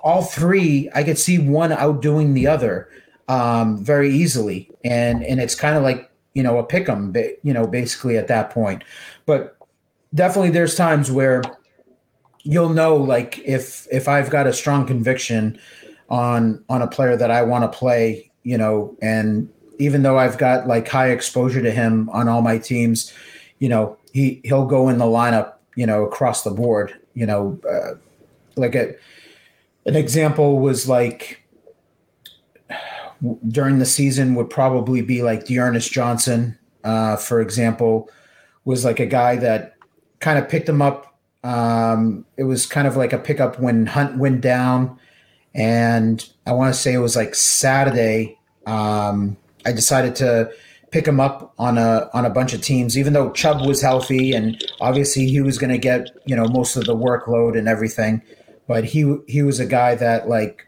[0.03, 2.89] all three, I could see one outdoing the other
[3.29, 7.53] um, very easily, and and it's kind of like you know a pick 'em, you
[7.53, 8.83] know, basically at that point.
[9.27, 9.57] But
[10.15, 11.43] definitely, there's times where
[12.43, 15.59] you'll know, like if if I've got a strong conviction
[16.09, 20.39] on on a player that I want to play, you know, and even though I've
[20.39, 23.13] got like high exposure to him on all my teams,
[23.59, 27.59] you know, he he'll go in the lineup, you know, across the board, you know,
[27.69, 27.95] uh,
[28.57, 28.95] like a
[29.87, 31.43] an example was like
[33.49, 38.11] during the season would probably be like D'Ernest Johnson, uh, for example,
[38.65, 39.75] was like a guy that
[40.21, 41.19] kind of picked him up.
[41.45, 44.99] Um, it was kind of like a pickup when Hunt went down,
[45.57, 48.39] and I want to say it was like Saturday.
[48.67, 50.53] Um, I decided to
[50.93, 54.33] pick him up on a on a bunch of teams, even though Chubb was healthy
[54.33, 58.23] and obviously he was going to get you know most of the workload and everything
[58.67, 60.67] but he he was a guy that like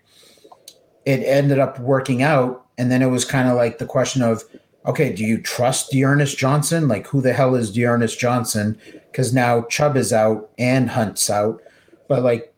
[1.05, 4.45] it ended up working out, and then it was kind of like the question of,
[4.87, 6.87] okay, do you trust D'Ernest Johnson?
[6.87, 8.79] Like, who the hell is D'Ernest Johnson?
[9.11, 11.63] Because now Chubb is out and Hunt's out,
[12.09, 12.53] but like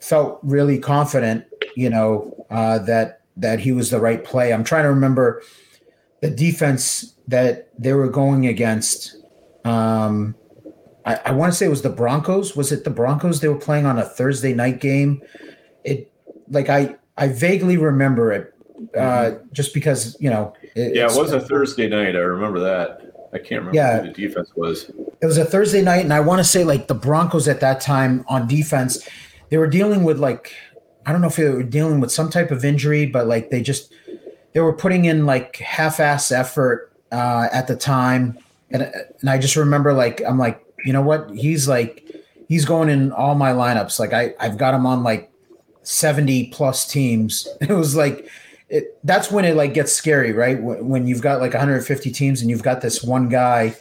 [0.00, 1.44] felt really confident,
[1.76, 4.52] you know, uh, that that he was the right play.
[4.52, 5.42] I'm trying to remember
[6.20, 9.16] the defense that they were going against.
[9.64, 10.34] Um,
[11.04, 12.56] I, I want to say it was the Broncos.
[12.56, 13.40] Was it the Broncos?
[13.40, 15.22] They were playing on a Thursday night game.
[15.84, 16.12] It
[16.48, 18.54] like I I vaguely remember it,
[18.96, 19.46] uh, mm-hmm.
[19.52, 20.54] just because you know.
[20.74, 22.16] It, yeah, it was a Thursday night.
[22.16, 23.00] I remember that.
[23.34, 24.90] I can't remember yeah, who the defense was.
[25.20, 27.80] It was a Thursday night, and I want to say like the Broncos at that
[27.80, 29.08] time on defense,
[29.48, 30.52] they were dealing with like
[31.06, 33.62] I don't know if they were dealing with some type of injury, but like they
[33.62, 33.92] just
[34.52, 38.38] they were putting in like half-ass effort uh, at the time,
[38.70, 38.82] and
[39.20, 41.30] and I just remember like I'm like you know what?
[41.30, 42.06] He's like,
[42.48, 43.98] he's going in all my lineups.
[43.98, 45.30] Like I, I've got him on like
[45.82, 47.48] 70 plus teams.
[47.60, 48.28] It was like,
[48.68, 50.60] it, that's when it like gets scary, right?
[50.62, 53.76] When you've got like 150 teams and you've got this one guy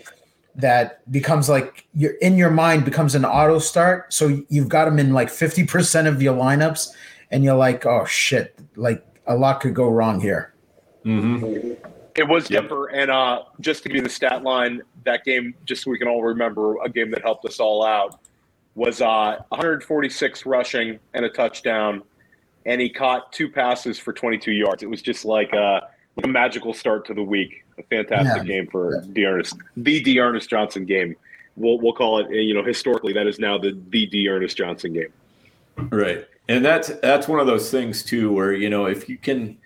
[0.56, 4.14] that becomes like you're in your mind becomes an auto start.
[4.14, 6.90] So you've got him in like 50% of your lineups
[7.32, 10.54] and you're like, oh shit, like a lot could go wrong here.
[11.06, 11.74] Mm-hmm.
[12.16, 12.64] It was yep.
[12.64, 15.98] Denver, and uh, just to give you the stat line, that game, just so we
[15.98, 18.20] can all remember, a game that helped us all out,
[18.76, 22.04] was uh, 146 rushing and a touchdown,
[22.66, 24.84] and he caught two passes for 22 yards.
[24.84, 27.64] It was just like a, like a magical start to the week.
[27.78, 28.56] A fantastic yeah.
[28.56, 31.16] game for D'Ernest, the D'Ernest Johnson game.
[31.56, 32.30] We'll we'll call it.
[32.30, 35.14] You know, historically, that is now the the D'Ernest Johnson game.
[35.90, 39.58] Right, and that's that's one of those things too, where you know if you can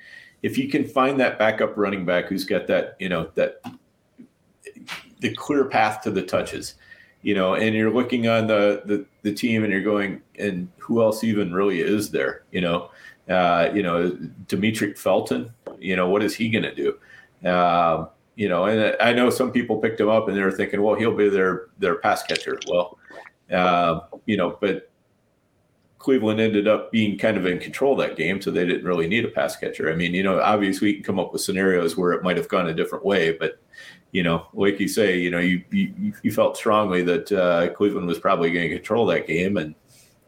[0.44, 3.62] if you can find that backup running back who's got that you know that
[5.20, 6.76] the clear path to the touches
[7.24, 11.02] you know and you're looking on the the, the team and you're going and who
[11.02, 12.92] else even really is there you know?
[13.28, 14.12] Uh, you know
[14.46, 17.50] Demetric Felton you know what is he going to do?
[17.50, 20.94] Um, you know and I know some people picked him up and they're thinking well
[20.94, 22.60] he'll be their their pass catcher.
[22.70, 23.00] Well
[23.52, 24.92] uh, you know but
[26.06, 29.08] Cleveland ended up being kind of in control of that game, so they didn't really
[29.08, 29.92] need a pass catcher.
[29.92, 32.48] I mean, you know, obviously we can come up with scenarios where it might have
[32.48, 33.60] gone a different way, but
[34.12, 38.06] you know, like you say, you know, you you, you felt strongly that uh, Cleveland
[38.06, 39.74] was probably going to control that game, and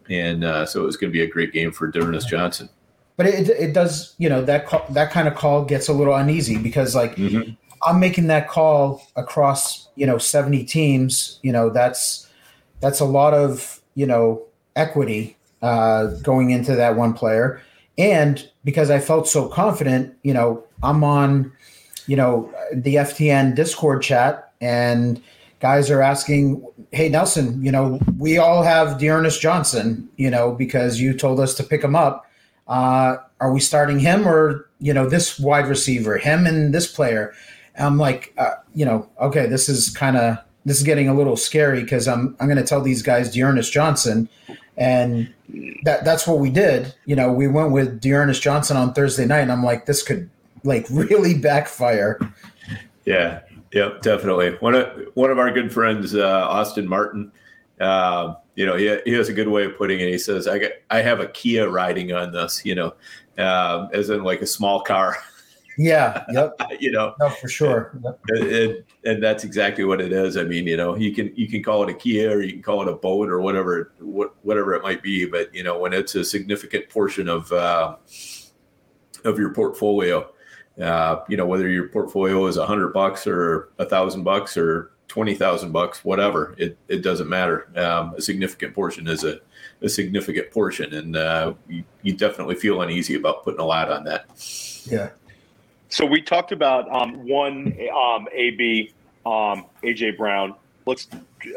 [0.09, 2.69] and uh, so it was going to be a great game for D'Ernest Johnson.
[3.15, 6.15] But it, it does, you know, that call, that kind of call gets a little
[6.15, 7.51] uneasy because like mm-hmm.
[7.87, 11.39] I'm making that call across, you know, 70 teams.
[11.43, 12.27] You know, that's
[12.79, 14.43] that's a lot of you know
[14.75, 17.61] equity uh, going into that one player,
[17.97, 21.51] and because I felt so confident, you know, I'm on
[22.07, 25.21] you know, the FTN Discord chat, and
[25.59, 30.99] guys are asking, "Hey Nelson, you know, we all have D'Ernest Johnson, you know, because
[30.99, 32.25] you told us to pick him up.
[32.67, 37.33] Uh, are we starting him or you know this wide receiver, him and this player?"
[37.79, 41.37] I'm like, uh, you know, okay, this is kind of this is getting a little
[41.37, 44.29] scary because I'm I'm going to tell these guys D'Ernest Johnson,
[44.77, 45.33] and
[45.83, 46.93] that that's what we did.
[47.05, 50.29] You know, we went with D'Ernest Johnson on Thursday night, and I'm like, this could
[50.63, 52.19] like really backfire.
[53.05, 53.41] Yeah,
[53.71, 54.51] yep, definitely.
[54.59, 57.31] One of one of our good friends, uh, Austin Martin.
[57.79, 60.09] Uh, you know, he, he has a good way of putting it.
[60.09, 62.93] He says, "I get, I have a Kia riding on this." You know,
[63.37, 65.17] uh, as in like a small car.
[65.77, 66.25] Yeah.
[66.31, 66.61] Yep.
[66.79, 67.13] you know.
[67.19, 67.97] No, for sure.
[68.03, 68.19] Yep.
[68.29, 70.35] And, and, and, that's exactly what it is.
[70.35, 72.63] I mean, you know, you can you can call it a Kia or you can
[72.63, 75.25] call it a boat or whatever whatever it might be.
[75.25, 77.95] But you know, when it's a significant portion of uh,
[79.23, 80.29] of your portfolio,
[80.81, 84.91] uh, you know, whether your portfolio is a hundred bucks or a thousand bucks or
[85.07, 87.67] twenty thousand bucks, whatever, it, it doesn't matter.
[87.75, 89.39] Um, a significant portion is a,
[89.81, 94.03] a significant portion, and uh, you, you, definitely feel uneasy about putting a lot on
[94.05, 94.25] that.
[94.89, 95.09] Yeah.
[95.89, 98.93] So we talked about um, one um, AB
[99.25, 100.55] um, AJ Brown.
[100.85, 101.07] Let's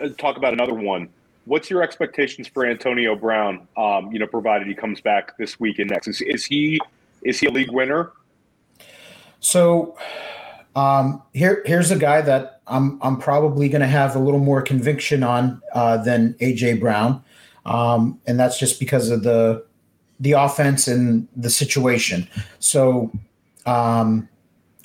[0.00, 1.08] uh, talk about another one.
[1.46, 3.66] What's your expectations for Antonio Brown?
[3.76, 6.80] Um, you know, provided he comes back this week and next, is, is he
[7.22, 8.12] is he a league winner?
[9.40, 9.96] So
[10.76, 14.62] um, here, here's a guy that I'm I'm probably going to have a little more
[14.62, 17.22] conviction on uh, than AJ Brown,
[17.66, 19.64] um, and that's just because of the
[20.20, 22.28] the offense and the situation.
[22.58, 23.10] So
[23.66, 24.28] um,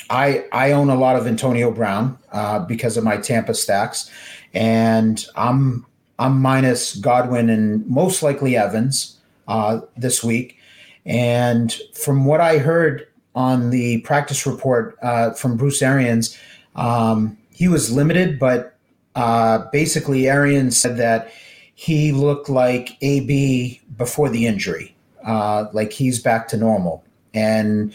[0.09, 4.09] I I own a lot of Antonio Brown uh, because of my Tampa stacks,
[4.53, 5.85] and I'm
[6.19, 10.57] I'm minus Godwin and most likely Evans uh, this week.
[11.05, 16.37] And from what I heard on the practice report uh, from Bruce Arians,
[16.75, 18.77] um, he was limited, but
[19.15, 21.31] uh, basically Arians said that
[21.75, 24.95] he looked like AB before the injury,
[25.25, 27.03] uh, like he's back to normal.
[27.33, 27.93] And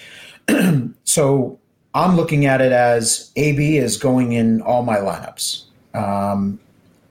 [1.04, 1.58] so
[1.94, 5.64] I'm looking at it as AB is going in all my lineups.
[5.94, 6.60] Um,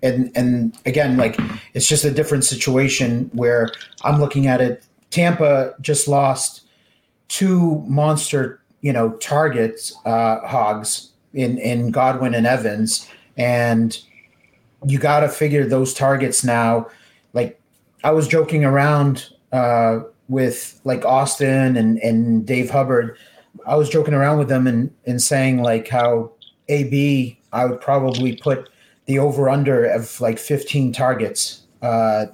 [0.02, 1.38] and and again, like
[1.74, 3.72] it's just a different situation where
[4.03, 4.84] I'm looking at it.
[5.10, 6.61] Tampa just lost
[7.28, 13.98] two monster, you know, targets, uh, hogs in in Godwin and Evans, and
[14.86, 16.88] you got to figure those targets now.
[17.34, 17.60] Like
[18.03, 19.99] I was joking around uh,
[20.30, 23.18] with like Austin and and Dave Hubbard.
[23.66, 26.32] I was joking around with them and and saying like how
[26.68, 28.70] AB I would probably put
[29.06, 31.64] the over under of like 15 targets.
[31.82, 32.28] Uh,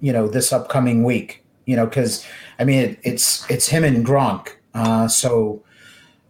[0.00, 2.26] you know, this upcoming week you know, because
[2.58, 4.48] I mean it, it's it's him and Gronk.
[4.74, 5.62] Uh, so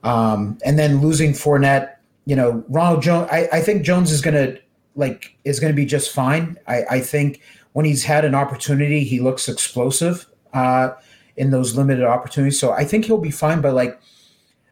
[0.05, 3.29] um, and then losing Fournette, you know, Ronald Jones.
[3.31, 4.57] I, I think Jones is gonna
[4.97, 6.59] like is gonna be just fine.
[6.67, 7.41] I, I think
[7.73, 10.91] when he's had an opportunity, he looks explosive uh,
[11.37, 12.59] in those limited opportunities.
[12.59, 13.61] So I think he'll be fine.
[13.61, 14.01] But like,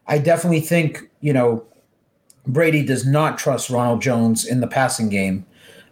[0.07, 1.65] I definitely think you know
[2.47, 5.45] Brady does not trust Ronald Jones in the passing game.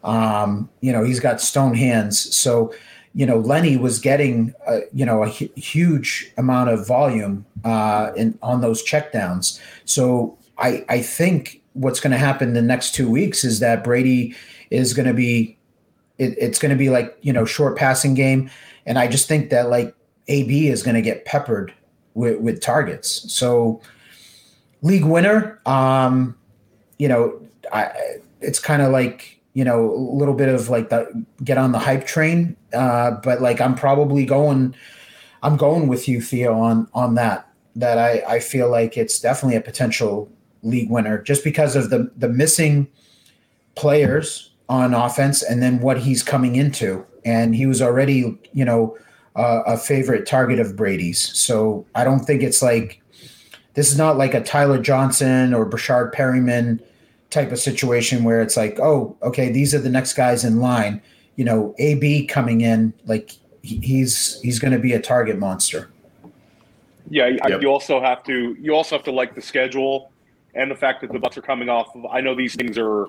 [0.04, 2.36] Um, you know, he's got stone hands.
[2.36, 2.74] So
[3.14, 8.38] you know, Lenny was getting, uh, you know, a huge amount of volume uh, in
[8.42, 9.60] on those checkdowns.
[9.86, 14.36] So I, I think what's going to happen the next two weeks is that Brady
[14.70, 15.58] is going to be,
[16.18, 18.50] it, it's going to be like you know short passing game,
[18.86, 19.96] and I just think that like
[20.30, 21.74] AB is going to get peppered
[22.14, 23.32] with, with targets.
[23.34, 23.82] So
[24.82, 26.38] league winner, um,
[26.98, 27.42] you know,
[27.74, 27.92] I,
[28.40, 31.80] it's kind of like you know, a little bit of like the get on the
[31.80, 32.56] hype train.
[32.74, 34.76] Uh, but like I'm probably going,
[35.44, 37.46] I'm going with you, Theo, on on that.
[37.76, 40.30] That I I feel like it's definitely a potential
[40.64, 42.88] league winner just because of the the missing
[43.76, 47.06] players on offense and then what he's coming into.
[47.26, 48.98] And he was already, you know,
[49.36, 51.20] uh, a favorite target of Brady's.
[51.20, 53.02] So I don't think it's like
[53.74, 56.80] this is not like a Tyler Johnson or Breshad Perriman
[57.30, 61.02] type of situation where it's like, oh, okay, these are the next guys in line.
[61.36, 63.32] You know, AB coming in, like
[63.62, 65.90] he's he's going to be a target monster.
[67.10, 67.62] Yeah, Yep.
[67.62, 70.12] you also have to you also have to like the schedule
[70.56, 72.06] and the fact that the Bucs are coming off of.
[72.08, 73.08] I know these things are,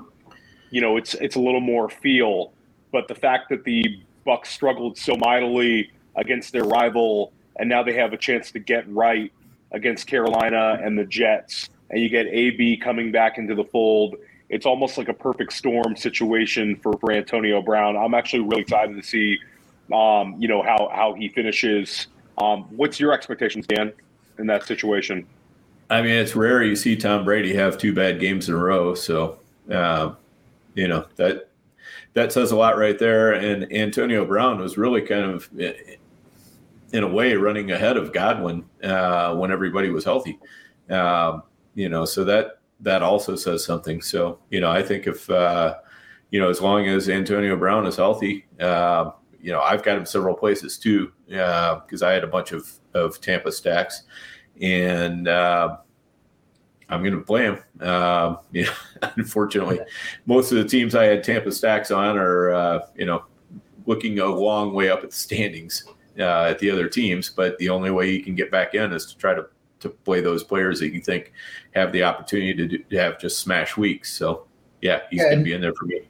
[0.71, 2.53] you know, it's it's a little more feel,
[2.93, 5.91] but the fact that the Bucs struggled so mightily
[6.21, 9.33] against their rival, and now they have a chance to get right
[9.73, 14.17] against Carolina and the Jets, and you get AB coming back into the fold.
[14.49, 17.97] It's almost like a perfect storm situation for, for Antonio Brown.
[17.97, 19.39] I'm actually really excited to see,
[19.93, 22.09] um, you know, how how he finishes.
[22.39, 23.93] Um, what's your expectations, Dan,
[24.39, 25.27] in that situation?
[25.89, 28.95] I mean, it's rare you see Tom Brady have two bad games in a row.
[28.95, 29.39] So,
[29.73, 30.15] uh,
[30.75, 31.51] you know that
[32.15, 33.33] that says a lot right there.
[33.33, 35.49] And Antonio Brown was really kind of,
[36.93, 40.39] in a way, running ahead of Godwin uh, when everybody was healthy.
[40.89, 41.43] Um,
[41.75, 44.01] you know, so that that also says something.
[44.01, 45.77] So, you know, I think if uh,
[46.31, 49.11] you know, as long as Antonio Brown is healthy, uh,
[49.41, 53.21] you know, I've got him several places too because I had a bunch of of
[53.21, 54.03] Tampa stacks,
[54.61, 55.77] and uh,
[56.89, 57.59] I'm going to play him.
[57.81, 58.73] Uh, you know,
[59.17, 59.81] unfortunately,
[60.27, 63.25] most of the teams I had Tampa stacks on are uh, you know
[63.87, 65.85] looking a long way up at the standings
[66.21, 69.07] uh, at the other teams, but the only way you can get back in is
[69.07, 69.47] to try to
[69.81, 71.33] to play those players that you think
[71.75, 74.13] have the opportunity to, do, to have just smash weeks.
[74.13, 74.47] So
[74.83, 76.03] yeah, he's Yeah, going to be in there for me.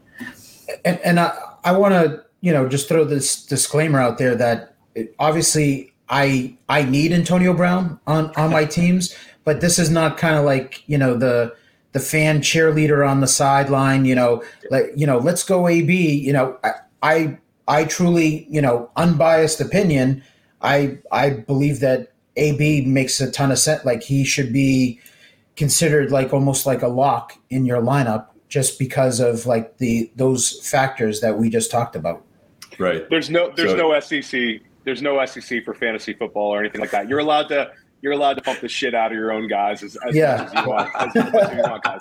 [0.85, 4.74] and, and I, I want to you know just throw this disclaimer out there that
[4.95, 9.15] it, obviously I I need Antonio Brown on on my teams,
[9.45, 11.55] but this is not kind of like you know the
[11.93, 14.05] the fan cheerleader on the sideline.
[14.05, 15.93] You know, like you know, let's go AB.
[15.93, 16.73] You know, I
[17.03, 17.39] I,
[17.69, 20.23] I truly you know unbiased opinion.
[20.62, 23.85] I I believe that AB makes a ton of sense.
[23.85, 25.01] Like he should be
[25.57, 30.66] considered like almost like a lock in your lineup just because of like the those
[30.69, 32.24] factors that we just talked about.
[32.78, 33.09] Right.
[33.11, 36.91] There's no there's So- no SEC there's no SEC for fantasy football or anything like
[36.93, 37.09] that.
[37.09, 37.70] You're allowed to
[38.03, 40.37] you're allowed to pump the shit out of your own guys as, as Yeah.
[40.39, 40.91] much as you want.
[40.95, 42.01] As as you want, guys.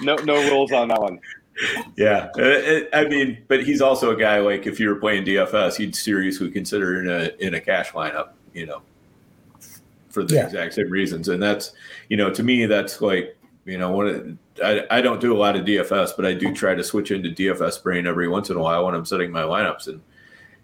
[0.00, 1.18] No no rules on that one.
[1.96, 5.76] Yeah, Uh, I mean, but he's also a guy like if you were playing DFS,
[5.76, 8.82] he'd seriously consider in a in a cash lineup, you know,
[10.08, 10.46] for the Yeah.
[10.46, 11.28] exact same reasons.
[11.28, 11.72] And that's,
[12.08, 13.36] you know, to me, that's like,
[13.66, 14.24] you know, what
[14.64, 17.30] I, I don't do a lot of DFS, but I do try to switch into
[17.30, 20.00] DFS brain every once in a while when I'm setting my lineups and.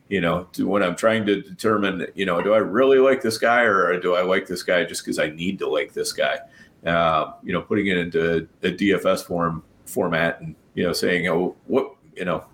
[0.08, 3.38] You know, to when I'm trying to determine, you know, do I really like this
[3.38, 6.40] guy or do I like this guy just because I need to like this guy?
[6.84, 11.56] Uh, you know, putting it into a DFS form format and you know saying, oh,
[11.66, 12.44] what you know,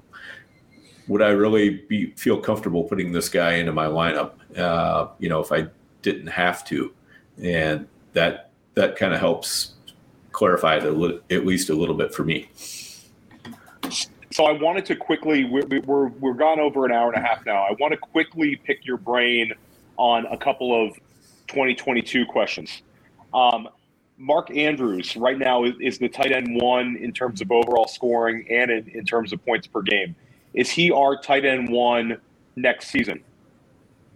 [1.09, 4.33] would I really be feel comfortable putting this guy into my lineup?
[4.57, 5.69] Uh, you know, if I
[6.03, 6.93] didn't have to,
[7.43, 9.75] and that that kind of helps
[10.33, 12.49] clarify it li- at least a little bit for me.
[14.33, 17.45] So I wanted to quickly we're, we're we're gone over an hour and a half
[17.47, 17.63] now.
[17.63, 19.53] I want to quickly pick your brain
[19.97, 20.95] on a couple of
[21.49, 22.83] 2022 questions.
[23.33, 23.69] Um,
[24.19, 28.47] Mark Andrews right now is, is the tight end one in terms of overall scoring
[28.51, 30.17] and in, in terms of points per game.
[30.55, 32.19] Is he our tight end one
[32.57, 33.23] next season,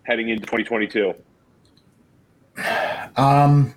[0.05, 1.15] heading into 2022?
[3.17, 3.75] Um,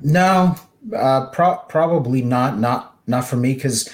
[0.00, 0.56] no,
[0.96, 2.58] uh, pro- probably not.
[2.58, 3.88] Not not for me because,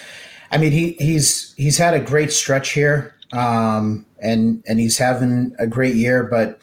[0.50, 5.54] I mean, he he's he's had a great stretch here, um, and and he's having
[5.58, 6.24] a great year.
[6.24, 6.60] But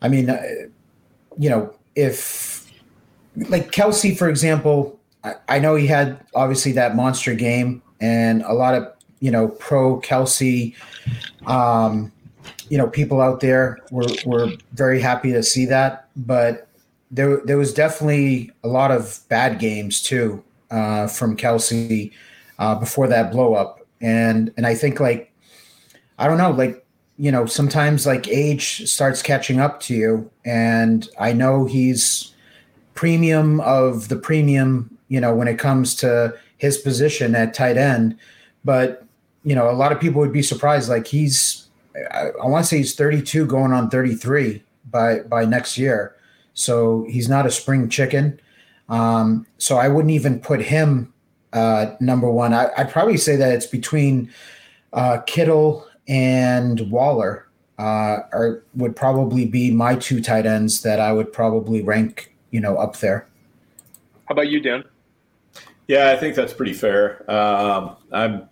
[0.00, 0.42] I mean, uh,
[1.38, 2.70] you know, if
[3.48, 8.52] like Kelce, for example, I, I know he had obviously that monster game, and a
[8.52, 10.74] lot of you know pro Kelce.
[11.46, 12.12] Um,
[12.68, 16.68] you know, people out there were were very happy to see that, but
[17.10, 22.12] there there was definitely a lot of bad games too uh, from Kelce
[22.58, 25.32] uh, before that blow up, and and I think like
[26.18, 26.85] I don't know, like
[27.18, 32.34] you know, sometimes like age starts catching up to you, and I know he's
[32.94, 38.16] premium of the premium, you know, when it comes to his position at tight end,
[38.64, 39.04] but
[39.44, 41.68] you know, a lot of people would be surprised, like he's
[42.12, 46.14] I, I want to say he's 32 going on 33 by by next year.
[46.54, 48.40] So he's not a spring chicken.
[48.88, 51.12] Um, so I wouldn't even put him
[51.52, 52.52] uh, number one.
[52.52, 54.30] I, I'd probably say that it's between
[54.92, 57.48] uh, Kittle and Waller.
[57.78, 62.58] Uh, are would probably be my two tight ends that I would probably rank, you
[62.58, 63.26] know, up there.
[64.26, 64.82] How about you, Dan?
[65.86, 67.30] Yeah, I think that's pretty fair.
[67.30, 68.48] Um, I'm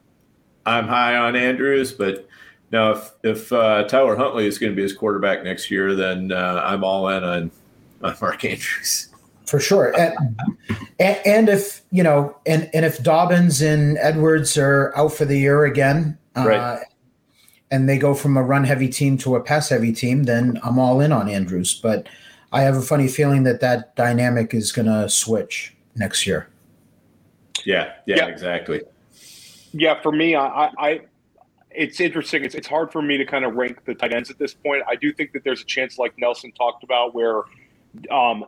[0.67, 2.29] I'm high on Andrews, but
[2.71, 6.31] now if if uh, Tyler Huntley is going to be his quarterback next year, then
[6.31, 7.51] uh, I'm all in on
[8.03, 9.09] on Mark Andrews.
[9.47, 9.99] for sure.
[9.99, 10.39] And,
[11.01, 15.39] and and if you know, and and if Dobbins and Edwards are out for the
[15.39, 16.85] year again, uh, Right.
[17.75, 20.79] And they go from a run heavy team to a pass heavy team, then I'm
[20.79, 21.75] all in on Andrews.
[21.75, 22.09] But
[22.53, 26.49] I have a funny feeling that that dynamic is going to switch next year.
[27.65, 28.83] Yeah, yeah, yeah, exactly.
[29.73, 31.01] Yeah, for me, I, I,
[31.73, 32.45] it's interesting.
[32.45, 34.85] It's, it's hard for me to kind of rank the tight ends at this point.
[34.89, 37.43] I do think that there's a chance, like Nelson talked about, where
[38.09, 38.45] um,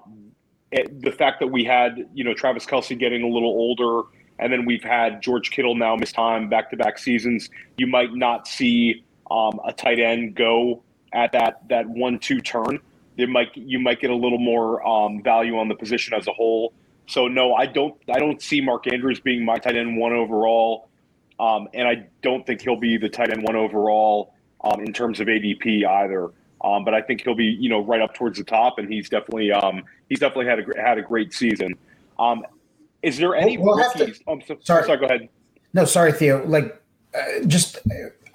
[0.71, 4.03] it, the fact that we had, you know, Travis Kelce getting a little older,
[4.39, 8.15] and then we've had George Kittle now miss time back to back seasons, you might
[8.15, 10.83] not see um, a tight end go
[11.13, 12.81] at that that one two turn.
[13.17, 16.33] There might you might get a little more um, value on the position as a
[16.33, 16.73] whole.
[17.07, 20.89] So no, I don't I don't see Mark Andrews being my tight end one overall,
[21.39, 25.21] um, and I don't think he'll be the tight end one overall um, in terms
[25.21, 26.31] of ADP either.
[26.63, 29.09] Um, but I think he'll be, you know, right up towards the top, and he's
[29.09, 31.75] definitely, um, he's definitely had a had a great season.
[32.19, 32.45] Um,
[33.03, 34.19] is there any we'll, we'll rookies?
[34.19, 35.29] To, oh, so, sorry, sorry, go ahead.
[35.75, 36.45] No, sorry, Theo.
[36.47, 36.83] Like,
[37.15, 37.79] uh, just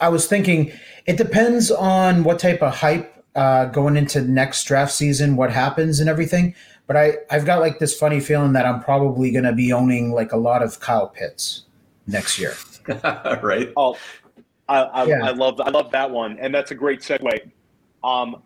[0.02, 0.72] I was thinking,
[1.06, 6.00] it depends on what type of hype uh, going into next draft season, what happens
[6.00, 6.54] and everything.
[6.88, 10.12] But I, I've got like this funny feeling that I'm probably going to be owning
[10.12, 11.64] like a lot of Kyle Pitts
[12.08, 12.56] next year.
[13.42, 13.72] right.
[13.78, 13.96] Oh,
[14.68, 15.26] I, I, yeah.
[15.26, 17.52] I love I love that one, and that's a great segue.
[18.04, 18.42] Um,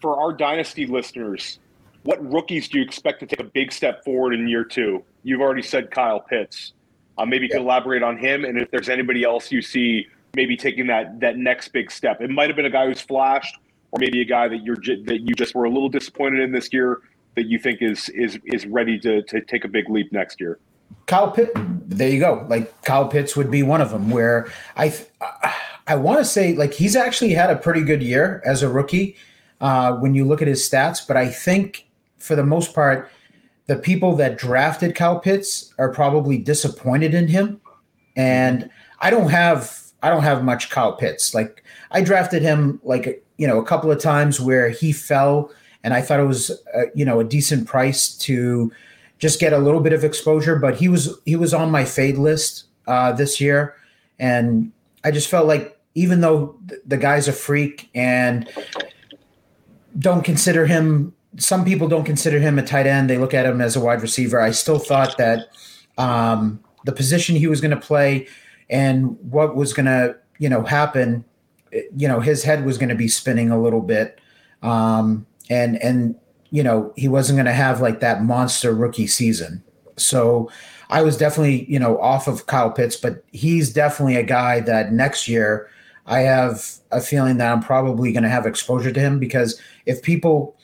[0.00, 1.58] for our dynasty listeners,
[2.04, 5.04] what rookies do you expect to take a big step forward in year two?
[5.22, 6.72] You've already said Kyle Pitts.
[7.18, 7.58] Uh, maybe you yeah.
[7.58, 10.06] can elaborate on him, and if there's anybody else you see
[10.36, 12.20] maybe taking that that next big step.
[12.20, 13.56] It might have been a guy who's flashed,
[13.90, 16.72] or maybe a guy that you're that you just were a little disappointed in this
[16.72, 17.00] year
[17.34, 20.60] that you think is is is ready to to take a big leap next year.
[21.06, 22.46] Kyle Pitt, there you go.
[22.48, 24.10] Like Kyle Pitts would be one of them.
[24.10, 24.94] Where I
[25.86, 29.16] I want to say like he's actually had a pretty good year as a rookie
[29.60, 31.06] uh, when you look at his stats.
[31.06, 31.88] But I think
[32.18, 33.10] for the most part,
[33.66, 37.60] the people that drafted Kyle Pitts are probably disappointed in him.
[38.16, 41.34] And I don't have I don't have much Kyle Pitts.
[41.34, 45.50] Like I drafted him like you know a couple of times where he fell,
[45.82, 48.72] and I thought it was a, you know a decent price to
[49.18, 50.56] just get a little bit of exposure.
[50.56, 53.74] But he was he was on my fade list uh, this year,
[54.18, 54.72] and
[55.04, 56.56] I just felt like even though
[56.86, 58.48] the guy's a freak and
[59.98, 63.60] don't consider him some people don't consider him a tight end they look at him
[63.60, 65.48] as a wide receiver i still thought that
[65.98, 68.26] um, the position he was going to play
[68.70, 71.24] and what was going to you know happen
[71.94, 74.20] you know his head was going to be spinning a little bit
[74.62, 76.14] um, and and
[76.50, 79.62] you know he wasn't going to have like that monster rookie season.
[79.96, 80.50] So
[80.88, 84.92] i was definitely you know off of kyle pitts but he's definitely a guy that
[84.92, 85.68] next year
[86.06, 90.02] I have a feeling that I'm probably going to have exposure to him because if
[90.02, 90.56] people,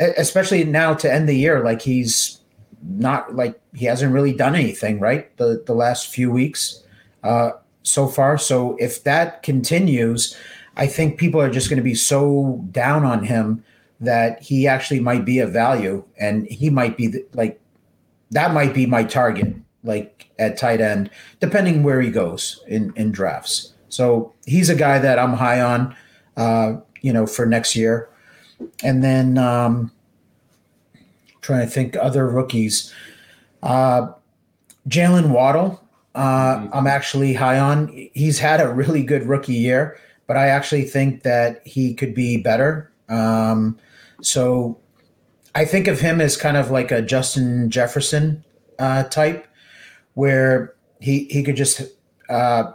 [0.00, 2.40] especially now to end the year, like he's
[2.82, 5.36] not like he hasn't really done anything right?
[5.36, 6.79] The the last few weeks
[7.22, 7.50] uh,
[7.82, 8.38] so far.
[8.38, 10.36] So if that continues,
[10.76, 13.64] I think people are just going to be so down on him
[14.00, 17.60] that he actually might be a value and he might be the, like
[18.30, 23.12] that might be my target like at tight end depending where he goes in in
[23.12, 25.94] drafts so he's a guy that I'm high on,
[26.36, 28.08] uh, you know, for next year.
[28.82, 29.92] And then um,
[31.42, 32.92] trying to think other rookies.
[33.62, 34.12] Uh,
[34.88, 35.82] Jaylen Waddle,
[36.14, 36.74] uh, mm-hmm.
[36.74, 37.88] I'm actually high on.
[38.14, 42.36] He's had a really good rookie year, but I actually think that he could be
[42.36, 42.90] better.
[43.08, 43.78] Um,
[44.22, 44.78] so
[45.54, 48.44] I think of him as kind of like a Justin Jefferson
[48.78, 49.46] uh, type,
[50.14, 51.82] where he he could just
[52.28, 52.72] uh,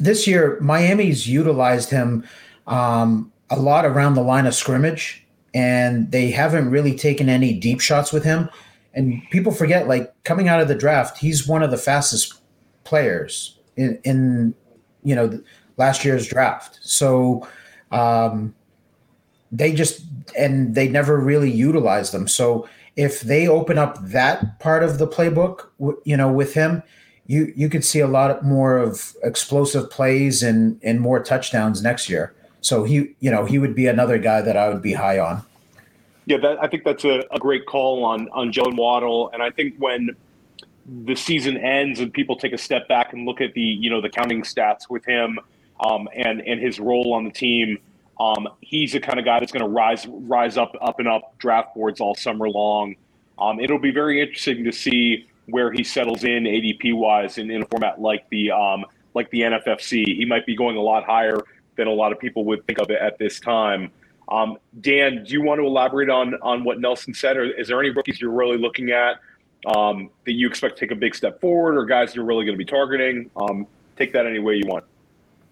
[0.00, 2.24] this year, Miami's utilized him
[2.66, 7.80] um, a lot around the line of scrimmage, and they haven't really taken any deep
[7.80, 8.48] shots with him.
[8.94, 12.39] And people forget, like coming out of the draft, he's one of the fastest
[12.84, 14.54] players in, in
[15.02, 15.40] you know
[15.76, 16.78] last year's draft.
[16.82, 17.46] So
[17.90, 18.54] um,
[19.50, 20.02] they just
[20.38, 22.28] and they never really utilized them.
[22.28, 25.68] So if they open up that part of the playbook,
[26.04, 26.82] you know, with him,
[27.26, 32.08] you you could see a lot more of explosive plays and and more touchdowns next
[32.08, 32.34] year.
[32.60, 35.42] So he, you know, he would be another guy that I would be high on.
[36.26, 39.50] Yeah, that, I think that's a, a great call on on Joe Waddle, and I
[39.50, 40.10] think when
[40.86, 44.00] the season ends and people take a step back and look at the you know
[44.00, 45.38] the counting stats with him
[45.80, 47.78] um, and and his role on the team,
[48.18, 51.36] um, he's the kind of guy that's going to rise rise up up and up
[51.38, 52.96] draft boards all summer long.
[53.38, 57.62] Um, it'll be very interesting to see where he settles in ADP wise in, in
[57.62, 58.84] a format like the um,
[59.14, 60.04] like the NFFC.
[60.04, 61.40] He might be going a lot higher
[61.76, 63.90] than a lot of people would think of it at this time.
[64.28, 67.80] Um, Dan, do you want to elaborate on on what Nelson said, or is there
[67.80, 69.16] any rookies you're really looking at
[69.66, 72.58] um, that you expect to take a big step forward, or guys you're really going
[72.58, 73.30] to be targeting?
[73.36, 73.66] Um,
[73.96, 74.84] take that any way you want.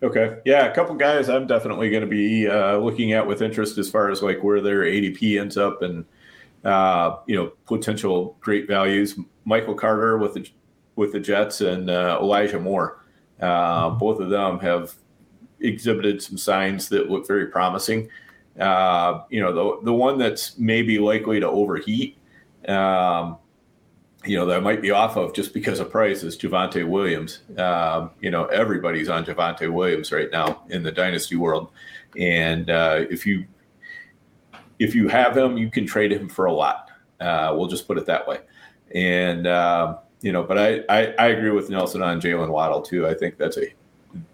[0.03, 0.39] Okay.
[0.45, 3.91] Yeah, a couple guys I'm definitely going to be uh, looking at with interest as
[3.91, 6.05] far as like where their ADP ends up and
[6.65, 9.19] uh, you know potential great values.
[9.45, 10.49] Michael Carter with the
[10.95, 13.05] with the Jets and uh, Elijah Moore.
[13.41, 14.95] Uh, both of them have
[15.61, 18.09] exhibited some signs that look very promising.
[18.59, 22.19] Uh, you know, the the one that's maybe likely to overheat.
[22.69, 23.39] Um,
[24.29, 27.41] you know that might be off of just because of price is Javonte Williams.
[27.57, 31.71] Um, you know everybody's on Javonte Williams right now in the dynasty world,
[32.17, 33.47] and uh, if you
[34.79, 36.91] if you have him, you can trade him for a lot.
[37.21, 38.41] Uh, we'll just put it that way.
[38.95, 43.07] And uh, you know, but I, I, I agree with Nelson on Jaylen Waddle too.
[43.07, 43.67] I think that's a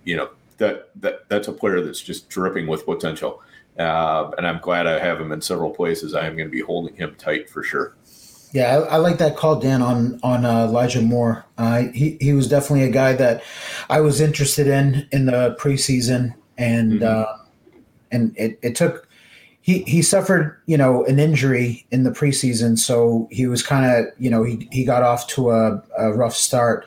[0.05, 3.43] you know that that that's a player that's just dripping with potential.
[3.79, 6.15] Uh, and I'm glad I have him in several places.
[6.15, 7.97] I am going to be holding him tight for sure.
[8.55, 11.45] Yeah, I, I, like that call, Dan, on on uh, Elijah Moore.
[11.59, 13.43] Uh, he he was definitely a guy that
[13.91, 17.05] I was interested in in the preseason, and mm-hmm.
[17.05, 17.37] uh,
[18.13, 19.09] and it, it took
[19.61, 24.07] he he suffered you know an injury in the preseason, so he was kind of
[24.19, 26.87] you know he he got off to a, a rough start,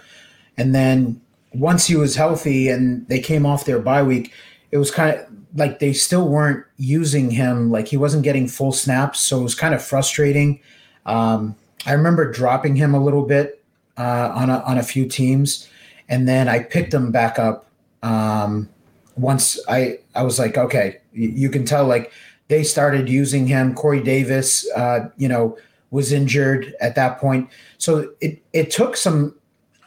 [0.57, 1.19] and then
[1.53, 4.31] once he was healthy and they came off their bye week,
[4.71, 7.69] it was kind of like they still weren't using him.
[7.71, 10.61] Like he wasn't getting full snaps, so it was kind of frustrating
[11.07, 11.55] um,
[11.85, 13.63] I remember dropping him a little bit
[13.97, 15.67] uh, on a, on a few teams,
[16.09, 17.65] and then I picked him back up.
[18.03, 18.69] Um,
[19.15, 22.11] once I I was like, okay, you, can tell like
[22.49, 23.73] they started using him.
[23.73, 25.57] Corey Davis, uh, you know,
[25.89, 29.33] was injured at that point, so it it took some,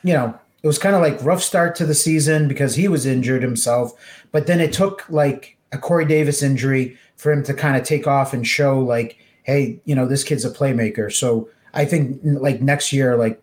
[0.03, 3.07] you know, it was kind of like rough start to the season because he was
[3.07, 3.93] injured himself,
[4.33, 8.07] but then it took like a Corey Davis injury for him to kind of take
[8.07, 9.19] off and show like
[9.51, 11.13] hey, you know, this kid's a playmaker.
[11.13, 13.43] So I think like next year, like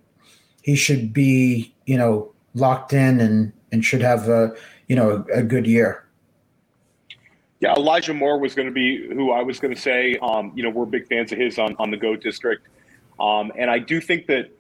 [0.62, 4.56] he should be, you know, locked in and and should have a,
[4.88, 6.06] you know, a, a good year.
[7.60, 10.16] Yeah, Elijah Moore was going to be who I was going to say.
[10.22, 12.66] Um, you know, we're big fans of his on on the Goat District,
[13.20, 14.52] um, and I do think that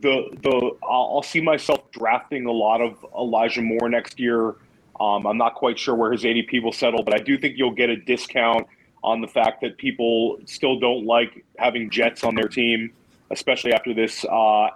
[0.00, 4.56] the the I'll, I'll, see myself drafting a lot of Elijah Moore next year.
[4.98, 7.74] Um, I'm not quite sure where his ADP will settle, but I do think you'll
[7.74, 8.66] get a discount
[9.06, 12.92] on the fact that people still don't like having Jets on their team,
[13.30, 14.68] especially after this, uh,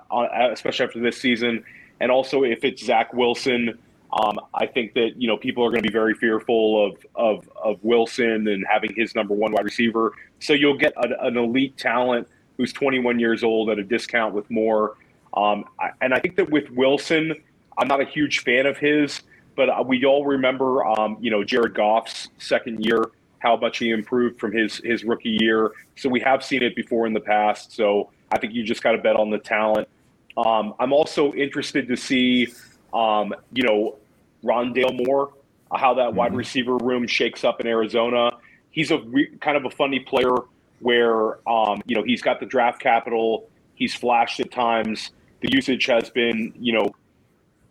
[0.52, 1.64] especially after this season,
[1.98, 3.76] and also if it's Zach Wilson.
[4.12, 7.50] Um, I think that you know people are going to be very fearful of, of
[7.62, 10.12] of Wilson and having his number one wide receiver.
[10.40, 12.26] So you'll get a, an elite talent
[12.56, 14.96] who's 21 years old at a discount with Moore.
[15.34, 15.64] Um,
[16.00, 17.34] and I think that with Wilson,
[17.78, 19.22] I'm not a huge fan of his,
[19.54, 23.10] but we all remember, um, you know, Jared Goff's second year
[23.40, 25.72] how much he improved from his his rookie year.
[25.96, 27.72] So we have seen it before in the past.
[27.72, 29.88] So I think you just got to bet on the talent.
[30.36, 32.52] Um, I'm also interested to see,
[32.94, 33.96] um, you know,
[34.44, 35.32] Rondale Moore,
[35.74, 36.16] how that mm-hmm.
[36.16, 38.30] wide receiver room shakes up in Arizona.
[38.70, 40.34] He's a re- kind of a funny player
[40.78, 43.48] where, um, you know, he's got the draft capital.
[43.74, 45.10] He's flashed at times.
[45.40, 46.90] The usage has been, you know,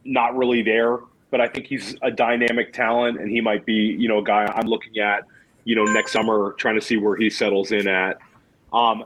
[0.03, 0.99] not really there.
[1.31, 4.51] But I think he's a dynamic talent, and he might be, you know, a guy
[4.55, 5.25] I'm looking at
[5.69, 8.17] you know, next summer, trying to see where he settles in at.
[8.73, 9.05] Um,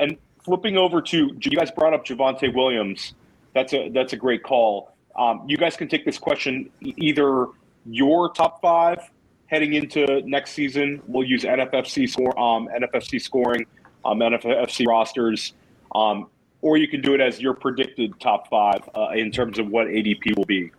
[0.00, 3.14] and flipping over to you guys brought up Javonte Williams.
[3.54, 4.92] That's a that's a great call.
[5.14, 7.46] Um, you guys can take this question either
[7.86, 8.98] your top five
[9.46, 11.00] heading into next season.
[11.06, 13.64] We'll use NFFC score, um, NFFC scoring,
[14.04, 15.52] um, NFFC rosters.
[15.94, 16.26] Um,
[16.62, 19.86] or you can do it as your predicted top five uh, in terms of what
[19.86, 20.72] ADP will be.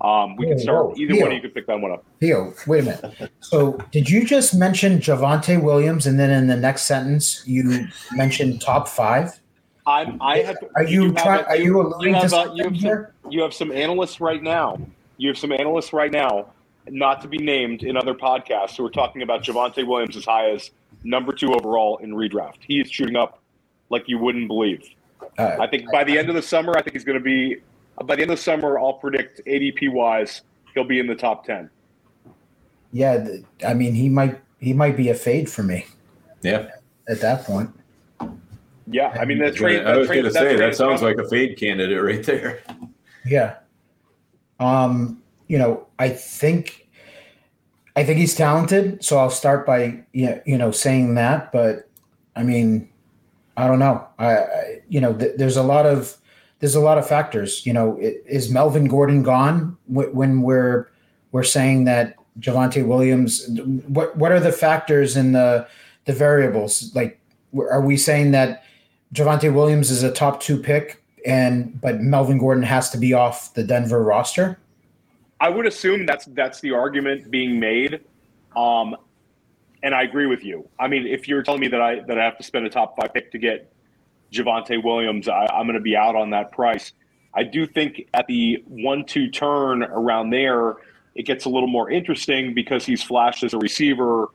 [0.00, 1.34] Um, we can start whoa, either Theo, one.
[1.34, 2.04] You can pick that one up.
[2.20, 3.30] Theo, wait a minute.
[3.40, 8.60] So, did you just mention Javonte Williams, and then in the next sentence you mentioned
[8.60, 9.40] top five?
[9.86, 10.20] I'm.
[10.20, 10.56] I have.
[10.76, 11.44] Are you, you trying?
[11.44, 14.78] Are you alluding you have, to you, have some, you have some analysts right now.
[15.16, 16.46] You have some analysts right now,
[16.88, 20.50] not to be named in other podcasts, who are talking about Javonte Williams as high
[20.50, 20.70] as
[21.04, 22.58] number two overall in redraft.
[22.66, 23.40] He is shooting up
[23.90, 24.82] like you wouldn't believe.
[25.38, 27.58] Uh, I think by the end of the summer, I think he's going to be.
[28.02, 30.42] By the end of the summer, I'll predict ADP wise,
[30.74, 31.70] he'll be in the top ten.
[32.92, 33.26] Yeah,
[33.66, 35.86] I mean, he might he might be a fade for me.
[36.42, 36.68] Yeah,
[37.08, 37.70] at that point.
[38.86, 39.84] Yeah, I mean that trade.
[39.84, 42.62] I was going to say that sounds like a fade candidate right there.
[43.24, 43.56] Yeah.
[44.60, 46.88] Um, you know, I think
[47.96, 51.52] I think he's talented, so I'll start by you know saying that.
[51.52, 51.88] But
[52.36, 52.88] I mean,
[53.56, 54.06] I don't know.
[54.18, 56.16] I, I you know, th- there's a lot of
[56.64, 57.66] there's a lot of factors.
[57.66, 60.88] You know, is Melvin Gordon gone when we're
[61.30, 63.46] we're saying that Javonte Williams?
[63.86, 65.68] What what are the factors in the
[66.06, 66.90] the variables?
[66.94, 67.20] Like,
[67.54, 68.64] are we saying that
[69.12, 73.52] Javonte Williams is a top two pick, and but Melvin Gordon has to be off
[73.52, 74.58] the Denver roster?
[75.42, 78.00] I would assume that's that's the argument being made.
[78.56, 78.96] Um,
[79.82, 80.66] and I agree with you.
[80.80, 82.96] I mean, if you're telling me that I that I have to spend a top
[82.96, 83.70] five pick to get
[84.34, 86.92] Javonte Williams, I, I'm going to be out on that price.
[87.34, 90.76] I do think at the one-two turn around there,
[91.14, 94.28] it gets a little more interesting because he's flashed as a receiver.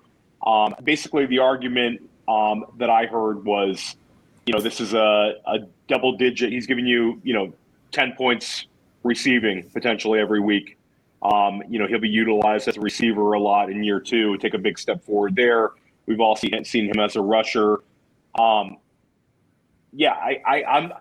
[0.45, 3.95] Um, basically, the argument um, that I heard was,
[4.45, 6.51] you know, this is a, a double digit.
[6.51, 7.53] He's giving you, you know,
[7.91, 8.65] 10 points
[9.03, 10.77] receiving potentially every week.
[11.21, 14.53] Um, you know, he'll be utilized as a receiver a lot in year two, take
[14.53, 15.71] a big step forward there.
[16.05, 17.79] We've all seen, seen him as a rusher.
[18.37, 18.77] Um,
[19.93, 20.93] yeah, I, I, I'm.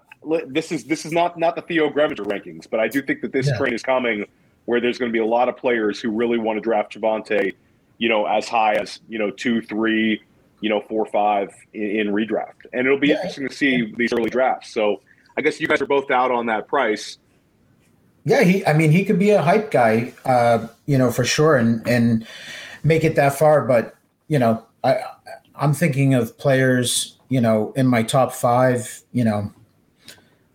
[0.48, 3.32] This is this is not not the Theo Gremminger rankings, but I do think that
[3.32, 3.56] this yeah.
[3.56, 4.26] train is coming
[4.64, 7.54] where there's going to be a lot of players who really want to draft Javonte,
[7.96, 10.20] you know, as high as you know two, three,
[10.60, 13.16] you know, four, five in, in redraft, and it'll be yeah.
[13.16, 14.72] interesting to see these early drafts.
[14.74, 15.00] So
[15.36, 17.18] I guess you guys are both out on that price.
[18.24, 18.66] Yeah, he.
[18.66, 22.26] I mean, he could be a hype guy, uh, you know, for sure, and and
[22.82, 23.64] make it that far.
[23.64, 23.94] But
[24.26, 24.98] you know, I
[25.54, 29.02] I'm thinking of players, you know, in my top five.
[29.12, 29.52] You know,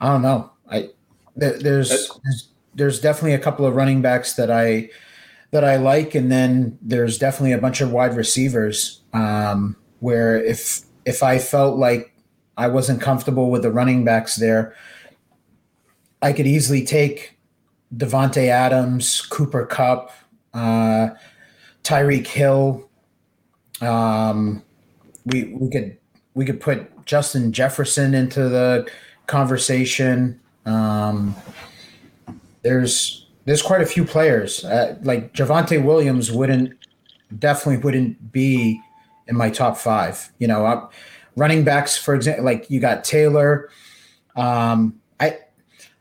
[0.01, 0.51] I don't know.
[0.69, 0.89] I
[1.35, 4.89] there, there's, there's there's definitely a couple of running backs that I
[5.51, 10.81] that I like, and then there's definitely a bunch of wide receivers um, where if
[11.05, 12.13] if I felt like
[12.57, 14.75] I wasn't comfortable with the running backs there,
[16.21, 17.37] I could easily take
[17.95, 20.11] Davante Adams, Cooper Kupp,
[20.53, 21.09] uh,
[21.83, 22.89] Tyreek Hill.
[23.81, 24.63] Um,
[25.25, 25.97] we we could
[26.35, 28.89] we could put Justin Jefferson into the
[29.27, 30.39] conversation.
[30.65, 31.35] Um,
[32.61, 36.73] there's there's quite a few players uh, like Javonte Williams wouldn't
[37.39, 38.81] definitely wouldn't be
[39.27, 40.31] in my top five.
[40.39, 40.89] You know,
[41.35, 43.69] running backs for example, like you got Taylor.
[44.35, 45.37] Um, I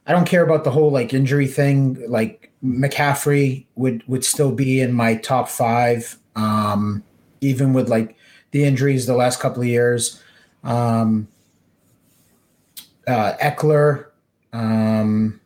[0.07, 2.03] I don't care about the whole like injury thing.
[2.09, 7.03] Like McCaffrey would would still be in my top five, um,
[7.41, 8.17] even with like
[8.53, 10.22] the injuries the last couple of years.
[10.65, 11.29] Um,
[13.07, 14.07] uh, Ekeler,
[14.53, 15.41] um,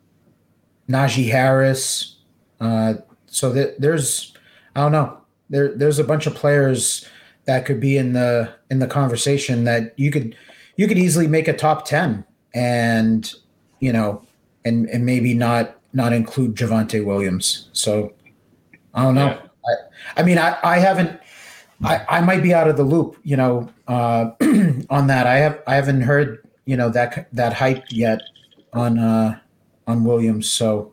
[0.88, 2.16] Najee Harris.
[2.60, 2.94] Uh,
[3.26, 4.34] so that there's,
[4.74, 5.18] I don't know,
[5.50, 7.06] there there's a bunch of players
[7.44, 10.36] that could be in the in the conversation that you could
[10.76, 12.24] you could easily make a top ten
[12.54, 13.32] and
[13.80, 14.22] you know
[14.64, 17.68] and and maybe not not include Javonte Williams.
[17.72, 18.12] So
[18.94, 19.28] I don't know.
[19.28, 19.40] Yeah.
[20.16, 21.20] I, I mean I, I haven't
[21.84, 24.30] I, I might be out of the loop, you know, uh,
[24.90, 25.26] on that.
[25.26, 28.20] I have I haven't heard, you know, that that hype yet
[28.72, 29.38] on uh
[29.86, 30.50] on Williams.
[30.50, 30.92] So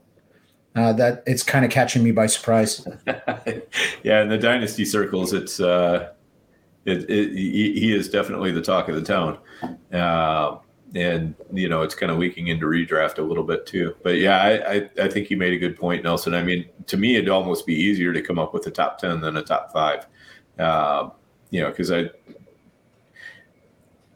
[0.76, 2.85] uh, that it's kind of catching me by surprise.
[4.03, 6.11] yeah, in the dynasty circles, it's uh,
[6.85, 9.38] it, it, he is definitely the talk of the town.
[9.91, 10.57] Uh,
[10.95, 13.95] and you know it's kind of leaking into redraft a little bit too.
[14.03, 16.34] But yeah, I, I, I think you made a good point, Nelson.
[16.34, 19.22] I mean, to me, it'd almost be easier to come up with a top ten
[19.22, 20.07] than a top five.
[20.60, 21.10] Uh,
[21.50, 22.10] you know, because I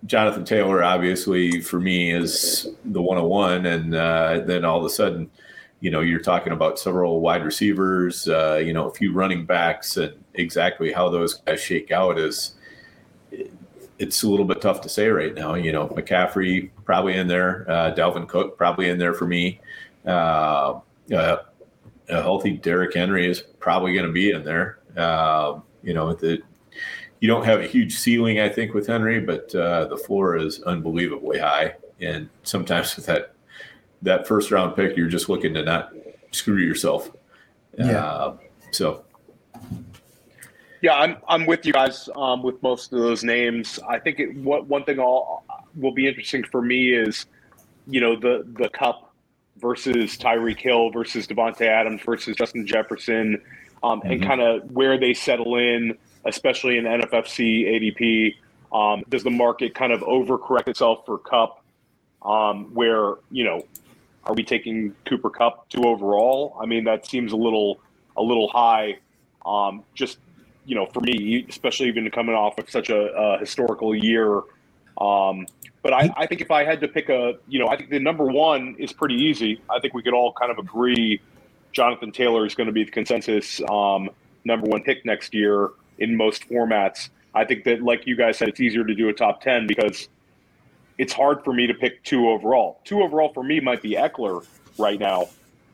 [0.05, 3.65] Jonathan Taylor, obviously, for me, is the 101.
[3.65, 5.29] And uh, then all of a sudden,
[5.79, 9.97] you know, you're talking about several wide receivers, uh, you know, a few running backs,
[9.97, 12.55] and exactly how those guys shake out is
[13.99, 15.55] it's a little bit tough to say right now.
[15.55, 19.59] You know, McCaffrey probably in there, uh, Dalvin Cook probably in there for me.
[20.05, 20.79] Uh,
[21.13, 21.37] uh,
[22.09, 24.79] a healthy Derrick Henry is probably going to be in there.
[24.95, 26.41] Uh, you know, the
[27.21, 30.61] you don't have a huge ceiling, I think, with Henry, but uh, the floor is
[30.63, 31.75] unbelievably high.
[32.01, 33.33] And sometimes with that
[34.03, 35.93] that first round pick, you're just looking to not
[36.31, 37.09] screw yourself.
[37.77, 38.05] Yeah.
[38.05, 38.37] Uh,
[38.71, 39.05] so.
[40.81, 43.79] Yeah, I'm I'm with you guys um, with most of those names.
[43.87, 45.43] I think it, what one thing all
[45.75, 47.25] will be interesting for me is,
[47.87, 49.11] you know, the the Kupp
[49.57, 53.41] versus Tyreek Hill versus Davante Adams versus Justin Jefferson,
[53.83, 54.11] um, mm-hmm.
[54.11, 55.97] and kind of where they settle in
[56.27, 58.35] especially in NFFC ADP?
[58.71, 61.63] Um, does the market kind of overcorrect itself for Kupp,
[62.21, 63.65] Um, where you know,
[64.25, 66.57] are we taking Cooper Kupp to overall?
[66.61, 67.79] I mean, that seems a little
[68.17, 68.97] a little high.
[69.45, 70.19] Um, just
[70.65, 74.41] you know, for me, especially even coming off of such a, a historical year.
[74.99, 75.47] Um,
[75.81, 77.99] but I, I, think if I had to pick a, you know, I think the
[77.99, 79.61] number one is pretty easy.
[79.69, 81.21] I think we could all kind of agree
[81.77, 84.09] Jonathan Taylor is going to be the consensus um,
[84.43, 87.09] number one pick next year in most formats.
[87.35, 90.09] I think that, like you guys said, it's easier to do a top 10 because
[90.97, 92.79] it's hard for me to pick two overall.
[92.83, 94.43] Two overall for me might be Ekeler
[94.79, 95.27] right now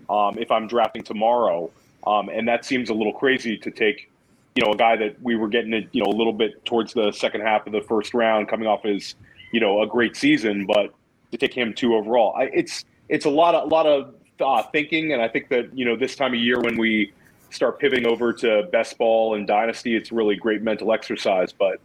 [0.10, 1.72] um, if I'm drafting tomorrow.
[2.06, 4.12] Um, and that seems a little crazy to take,
[4.56, 6.92] you know, a guy that we were getting, it, you know, a little bit towards
[6.92, 9.16] the second half of the first round, coming off his,
[9.54, 10.94] you know, a great season, but
[11.32, 14.64] to take him two overall, I, it's it's a lot of a lot of uh,
[14.64, 17.14] thinking, and I think that you know this time of year when we
[17.50, 21.54] start pivoting over to best ball and dynasty, it's really great mental exercise.
[21.54, 21.80] But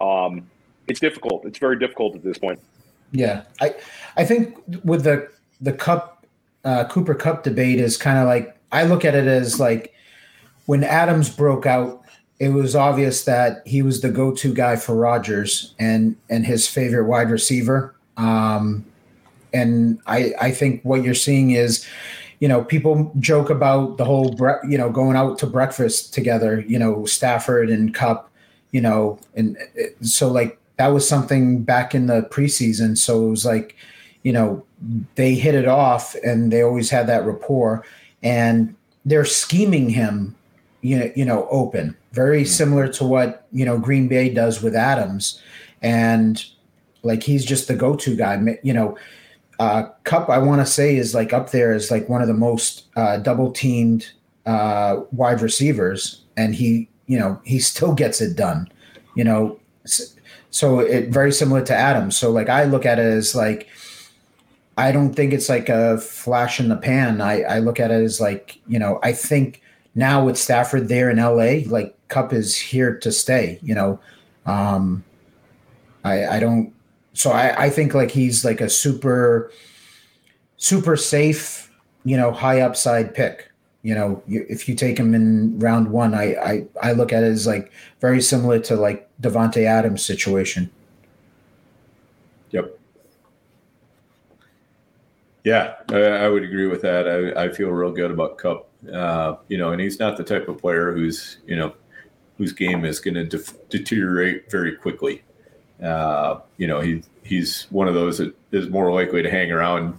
[0.00, 0.48] um,
[0.88, 1.44] it's difficult.
[1.44, 2.60] It's very difficult at this point.
[3.12, 3.74] Yeah, I
[4.16, 5.28] I think with the
[5.60, 6.26] the Kupp
[6.64, 9.94] uh, Cooper Kupp debate is kind of like I look at it as like
[10.66, 12.02] when Adams broke out,
[12.38, 16.68] it was obvious that he was the go to guy for Rodgers and and his
[16.68, 17.94] favorite wide receiver.
[18.16, 18.84] Um,
[19.56, 21.86] and I I think what you're seeing is
[22.40, 26.60] you know, people joke about the whole, bre- you know, going out to breakfast together,
[26.66, 28.30] you know, Stafford and Kupp,
[28.72, 32.98] you know, and it, so like that was something back in the preseason.
[32.98, 33.76] So it was like,
[34.22, 34.64] you know,
[35.14, 37.84] they hit it off and they always had that rapport
[38.22, 38.74] and
[39.06, 40.34] they're scheming him,
[40.82, 42.48] you know, you know, open, very mm-hmm.
[42.48, 45.40] similar to what, you know, Green Bay does with Adams.
[45.80, 46.44] And
[47.02, 48.98] like, he's just the go-to guy, you know,
[49.58, 52.34] uh, Kupp, I want to say, is like up there as like one of the
[52.34, 54.10] most uh, double teamed
[54.44, 58.68] uh, wide receivers, and he, you know, he still gets it done.
[59.14, 59.58] You know,
[60.50, 62.16] so it very similar to Adams.
[62.16, 63.68] So like I look at it as like
[64.78, 67.20] I don't think it's like a flash in the pan.
[67.20, 69.62] I, I look at it as like you know I think
[69.94, 73.58] now with Stafford there in LA, like Kupp is here to stay.
[73.62, 74.00] You know,
[74.44, 75.02] um,
[76.04, 76.74] I I don't
[77.16, 79.50] so I, I think like he's like a super
[80.58, 81.70] super safe,
[82.04, 83.50] you know, high upside pick.
[83.82, 87.28] You know, if you take him in round one, I, I I look at it
[87.28, 90.70] as like very similar to like Davante Adams situation.
[92.50, 92.78] Yep.
[95.44, 97.08] Yeah, I, I would agree with that.
[97.08, 98.68] I, I feel real good about Kupp.
[98.92, 101.72] Uh, you know, and he's not the type of player who's you know
[102.36, 105.22] whose game is going to de- deteriorate very quickly.
[105.82, 109.98] Uh, you know, he he's one of those that is more likely to hang around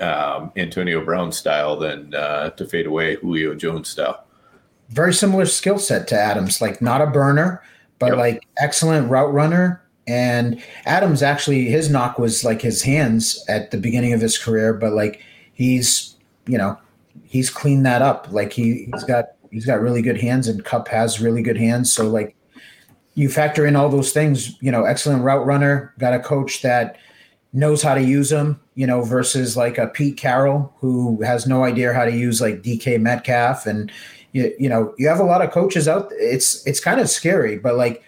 [0.00, 4.24] um, Antonio Brown style than uh, to fade away Julio Jones style.
[4.88, 7.62] Very similar skill set to Adams, like not a burner,
[7.98, 8.18] but yep.
[8.18, 9.80] like excellent route runner.
[10.06, 14.74] And Adams actually, his knock was like his hands at the beginning of his career,
[14.74, 15.22] but like
[15.54, 16.16] he's,
[16.46, 16.76] you know,
[17.24, 18.26] he's cleaned that up.
[18.30, 21.92] Like he, he's got he's got really good hands, and Kupp has really good hands.
[21.92, 22.34] So like
[23.14, 26.96] you factor in all those things, you know, excellent route runner, got a coach that
[27.52, 31.64] knows how to use them, you know, versus like a Pete Carroll who has no
[31.64, 33.66] idea how to use like DK Metcalf.
[33.66, 33.92] And,
[34.32, 36.08] you, you know, you have a lot of coaches out.
[36.12, 38.02] It's, it's kind of scary, but like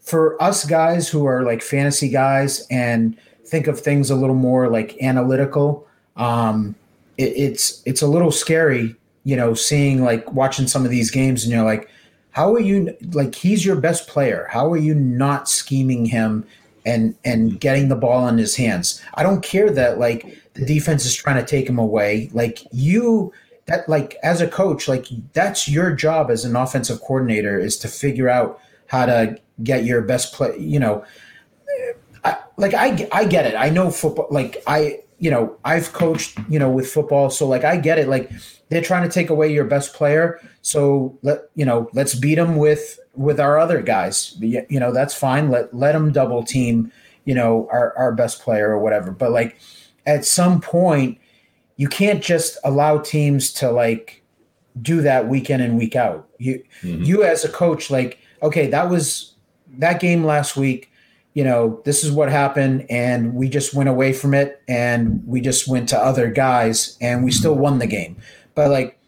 [0.00, 3.16] for us guys who are like fantasy guys and
[3.46, 5.86] think of things a little more like analytical,
[6.16, 6.74] um,
[7.16, 11.44] it, it's, it's a little scary, you know, seeing like watching some of these games
[11.44, 11.88] and you're like,
[12.32, 14.48] how are you like he's your best player?
[14.50, 16.46] How are you not scheming him
[16.86, 19.02] and and getting the ball in his hands?
[19.14, 22.30] I don't care that like the defense is trying to take him away.
[22.32, 23.32] Like you
[23.66, 27.88] that like as a coach, like that's your job as an offensive coordinator is to
[27.88, 31.04] figure out how to get your best play, you know.
[32.24, 33.54] I, like I I get it.
[33.56, 37.62] I know football like I you know, I've coached, you know, with football, so like
[37.62, 38.08] I get it.
[38.08, 38.30] Like
[38.70, 42.56] they're trying to take away your best player, so let you know, let's beat them
[42.56, 44.36] with with our other guys.
[44.40, 45.50] You know, that's fine.
[45.50, 46.92] Let let them double team,
[47.24, 49.10] you know, our our best player or whatever.
[49.10, 49.58] But like
[50.06, 51.18] at some point,
[51.76, 54.22] you can't just allow teams to like
[54.80, 56.28] do that week in and week out.
[56.38, 57.02] You mm-hmm.
[57.02, 59.34] you as a coach, like, okay, that was
[59.78, 60.90] that game last week
[61.34, 65.40] you know, this is what happened, and we just went away from it, and we
[65.40, 68.16] just went to other guys, and we still won the game.
[68.54, 68.98] But like,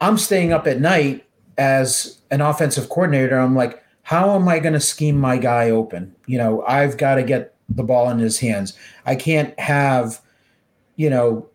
[0.00, 1.24] I'm staying up at night
[1.58, 3.38] as an offensive coordinator.
[3.38, 6.14] I'm like, how am I going to scheme my guy open?
[6.26, 8.74] You know, I've got to get the ball in his hands.
[9.04, 10.20] I can't have,
[10.96, 11.48] you know,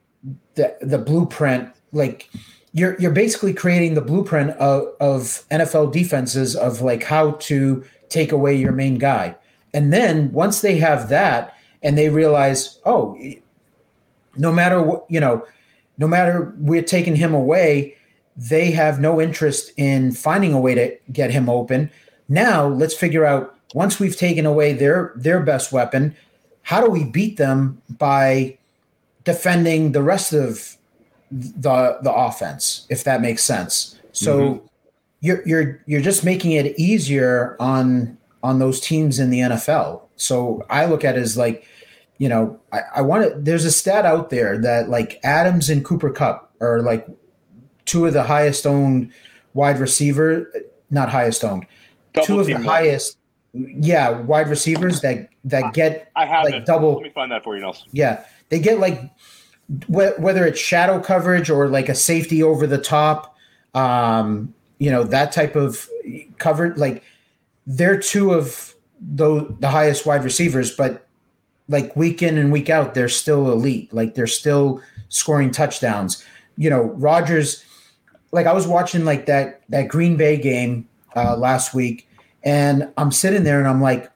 [0.55, 2.29] the the blueprint like
[2.73, 8.31] you're you're basically creating the blueprint of, of NFL defenses of like how to take
[8.31, 9.35] away your main guy.
[9.73, 13.17] And then once they have that and they realize, oh,
[14.35, 15.45] no matter what, you know,
[15.97, 17.95] no matter we're taking him away,
[18.35, 21.91] they have no interest in finding a way to get him open.
[22.29, 26.15] Now let's figure out once we've taken away their their best weapon,
[26.63, 28.57] how do we beat them by
[29.23, 30.77] defending the rest of
[31.31, 33.97] the the offense, if that makes sense.
[34.11, 34.65] So mm-hmm.
[35.21, 40.01] you're you're you're just making it easier on on those teams in the NFL.
[40.15, 41.65] So I look at it as like,
[42.17, 43.39] you know, I, I want to.
[43.39, 47.07] There's a stat out there that like Adams and Cooper Kupp are like
[47.85, 49.11] two of the highest owned
[49.53, 50.51] wide receiver,
[50.89, 51.65] not highest owned,
[52.13, 53.17] double two of the highest,
[53.53, 56.65] yeah, wide receivers that that get I have like it.
[56.65, 56.95] double.
[56.95, 57.87] Let me find that for you, Nelson.
[57.91, 59.01] Yeah, they get like
[59.87, 63.35] wh- whether it's shadow coverage or like a safety over the top,
[63.73, 65.89] um, you know, that type of
[66.37, 67.03] cover, like
[67.65, 71.07] they're two of the, the highest wide receivers, but
[71.67, 73.93] like week in and week out, they're still elite.
[73.93, 76.23] Like they're still scoring touchdowns.
[76.57, 77.63] You know, Rodgers,
[78.31, 82.07] like I was watching like that, that Green Bay game uh, last week
[82.43, 84.11] and I'm sitting there and I'm like,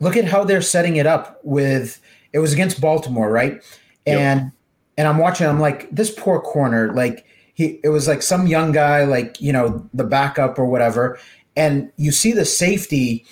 [0.00, 2.00] look at how they're setting it up with,
[2.32, 3.62] it was against Baltimore, right?
[4.06, 4.52] And, yep.
[4.96, 8.72] and I'm watching, I'm like, this poor corner, like he, it was like some young
[8.72, 11.18] guy, like, you know, the backup or whatever.
[11.56, 13.26] And you see the safety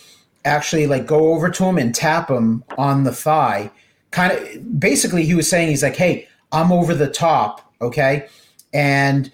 [0.44, 3.70] actually like go over to him and tap him on the thigh.
[4.10, 7.72] Kind of basically, he was saying, he's like, hey, I'm over the top.
[7.80, 8.28] Okay.
[8.72, 9.30] And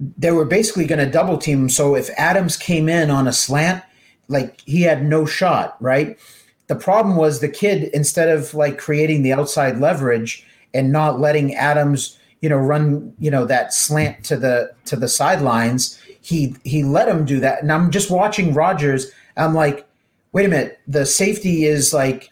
[0.00, 1.68] they were basically going to double team him.
[1.68, 3.82] So if Adams came in on a slant,
[4.28, 6.18] like he had no shot, right?
[6.66, 11.54] The problem was the kid, instead of like creating the outside leverage and not letting
[11.54, 16.82] Adams, you know, run, you know, that slant to the to the sidelines, he he
[16.82, 17.62] let him do that.
[17.62, 19.10] And I'm just watching Rodgers.
[19.36, 19.86] I'm like,
[20.32, 22.30] wait a minute, the safety is like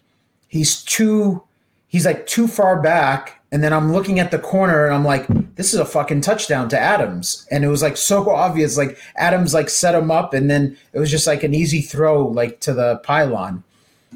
[0.48, 1.42] he's too
[1.88, 3.41] he's like too far back.
[3.52, 5.26] And then I'm looking at the corner and I'm like,
[5.56, 7.46] this is a fucking touchdown to Adams.
[7.50, 8.78] And it was like so obvious.
[8.78, 12.26] Like Adams like set him up and then it was just like an easy throw
[12.26, 13.62] like to the pylon.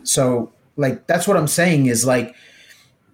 [0.05, 2.35] So like that's what I'm saying is like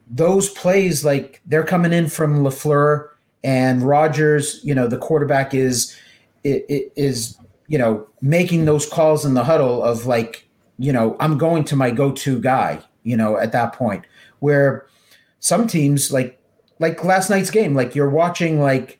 [0.08, 3.08] those plays, like they're coming in from LaFleur
[3.42, 5.96] and Rodgers, you know, the quarterback is
[6.44, 7.36] it, it is,
[7.66, 10.46] you know, making those calls in the huddle of like,
[10.78, 14.04] you know, I'm going to my go-to guy, you know, at that point
[14.38, 14.86] where
[15.42, 16.38] some teams like
[16.78, 18.98] like last night's game, like you're watching like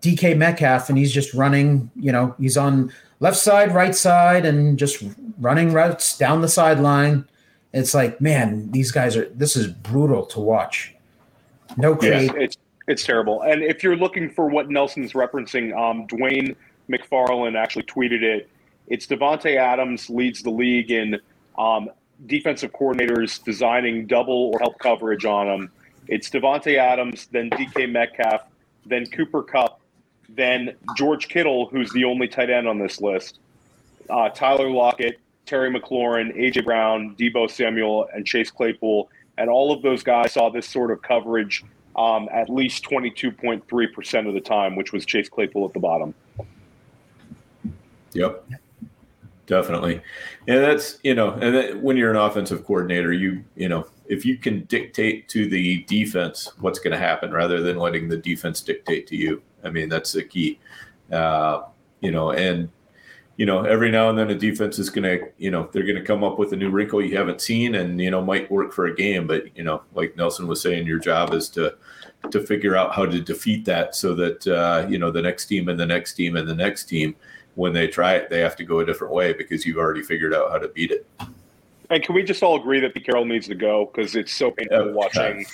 [0.00, 2.90] DK Metcalf and he's just running, you know, he's on
[3.20, 5.04] left side, right side, and just
[5.38, 7.26] running routes down the sideline.
[7.72, 10.94] It's like, man, these guys are this is brutal to watch.
[11.76, 12.22] No create.
[12.22, 12.56] Yes, it's
[12.86, 13.42] it's terrible.
[13.42, 16.54] And if you're looking for what Nelson's referencing, um, Dwain
[16.88, 18.48] McFarland actually tweeted it.
[18.86, 21.18] It's Davante Adams leads the league in
[21.58, 21.90] um,
[22.26, 25.70] defensive coordinators designing double or help coverage on him.
[26.08, 28.42] It's Davante Adams, then DK Metcalf,
[28.86, 29.80] then Cooper Kupp,
[30.28, 33.38] then George Kittle, who's the only tight end on this list,
[34.10, 39.08] uh, Tyler Lockett, Terry McLaurin, AJ Brown, Deebo Samuel, and Chase Claypool.
[39.38, 41.64] And all of those guys saw this sort of coverage
[41.96, 46.14] um, at least 22.3% of the time, which was Chase Claypool at the bottom.
[48.12, 48.44] Yep
[49.46, 50.00] definitely.
[50.48, 54.24] And that's you know, and that, when you're an offensive coordinator, you you know, if
[54.24, 58.60] you can dictate to the defense what's going to happen rather than letting the defense
[58.60, 60.58] dictate to you, I mean that's the key.
[61.10, 61.62] Uh,
[62.00, 62.70] you know, and
[63.36, 65.96] you know, every now and then a defense is going to, you know, they're going
[65.96, 68.72] to come up with a new wrinkle you haven't seen, and you know, might work
[68.72, 69.26] for a game.
[69.26, 71.74] But you know, like Nelson was saying, your job is to
[72.30, 75.68] to figure out how to defeat that so that uh, you know the next team
[75.68, 77.16] and the next team and the next team
[77.54, 80.34] when they try it, they have to go a different way because you've already figured
[80.34, 81.06] out how to beat it.
[81.90, 84.50] And can we just all agree that Pete Carroll needs to go because it's so
[84.50, 85.44] painful oh, watching?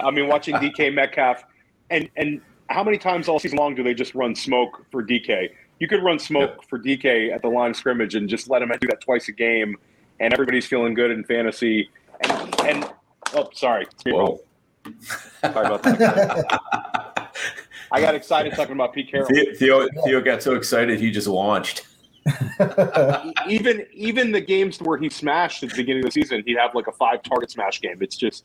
[0.00, 1.44] I mean, watching DK Metcalf,
[1.88, 5.50] and and how many times all season long do they just run smoke for DK?
[5.78, 6.66] You could run smoke yeah.
[6.68, 9.32] for DK at the line of scrimmage and just let him do that twice a
[9.32, 9.76] game,
[10.20, 11.88] and everybody's feeling good in fantasy.
[12.20, 12.90] And and
[13.32, 14.38] oh, sorry, sorry
[15.42, 17.18] about that.
[17.92, 19.28] I got excited talking about Pete Carroll.
[19.56, 21.86] Theo, Theo got so excited he just launched.
[23.48, 26.74] even even the games where he smashed at the beginning of the season, he'd have
[26.74, 27.98] like a five target smash game.
[28.00, 28.44] It's just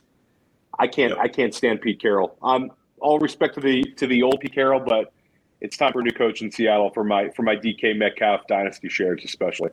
[0.79, 1.19] I can't yep.
[1.19, 2.37] I can't stand Pete Carroll.
[2.41, 5.13] Um, all respect to the to the old Pete Carroll, but
[5.61, 8.89] it's time for a new coach in Seattle for my for my DK Metcalf dynasty
[8.89, 9.69] shares especially.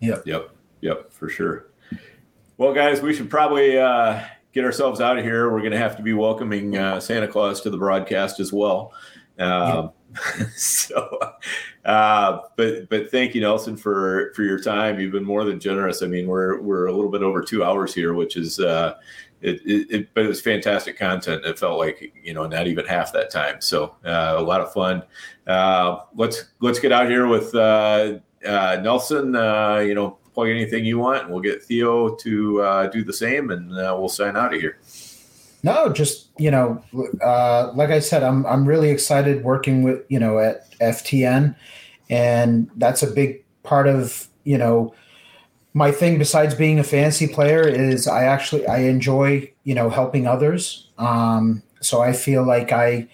[0.00, 0.26] Yep.
[0.26, 0.50] Yep.
[0.80, 1.12] Yep.
[1.12, 1.66] For sure.
[2.58, 4.20] Well, guys, we should probably uh,
[4.56, 7.60] get ourselves out of here, we're going to have to be welcoming uh, Santa Claus
[7.60, 8.94] to the broadcast as well.
[9.38, 9.92] Um,
[10.38, 10.46] yeah.
[10.56, 11.20] so,
[11.84, 14.98] uh, but but thank you, Nelson, for for your time.
[14.98, 16.02] You've been more than generous.
[16.02, 18.58] I mean, we're we're a little bit over two hours here, which is.
[18.58, 18.96] Uh,
[19.42, 21.44] it, it, it, but it was fantastic content.
[21.44, 23.60] It felt like you know not even half that time.
[23.60, 25.02] So uh, a lot of fun.
[25.46, 28.14] Uh, let's let's get out here with uh,
[28.46, 29.36] uh Nelson.
[29.36, 33.12] Uh, you know, plug anything you want, and we'll get Theo to uh, do the
[33.12, 34.78] same, and uh, we'll sign out of here.
[35.62, 36.82] No, just you know,
[37.24, 41.56] uh, like I said, I'm I'm really excited working with you know at FTN,
[42.10, 44.94] and that's a big part of you know
[45.72, 46.18] my thing.
[46.18, 50.88] Besides being a fantasy player, is I actually I enjoy you know helping others.
[50.98, 53.08] Um, so I feel like I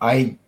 [0.00, 0.38] I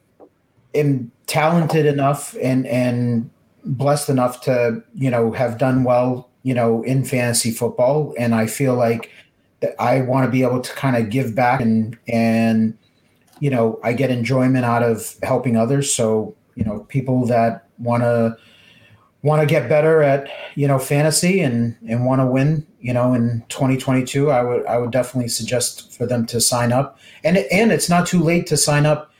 [0.72, 3.28] am talented enough and and
[3.68, 8.46] blessed enough to you know have done well you know in fantasy football and i
[8.46, 9.10] feel like
[9.78, 12.76] I want to be able to kind of give back and and
[13.40, 15.92] you know I get enjoyment out of helping others.
[15.92, 18.36] So you know people that want to
[19.22, 23.14] want to get better at you know fantasy and and want to win you know
[23.14, 27.72] in 2022 i would i would definitely suggest for them to sign up and and
[27.72, 29.12] it's not too late to sign up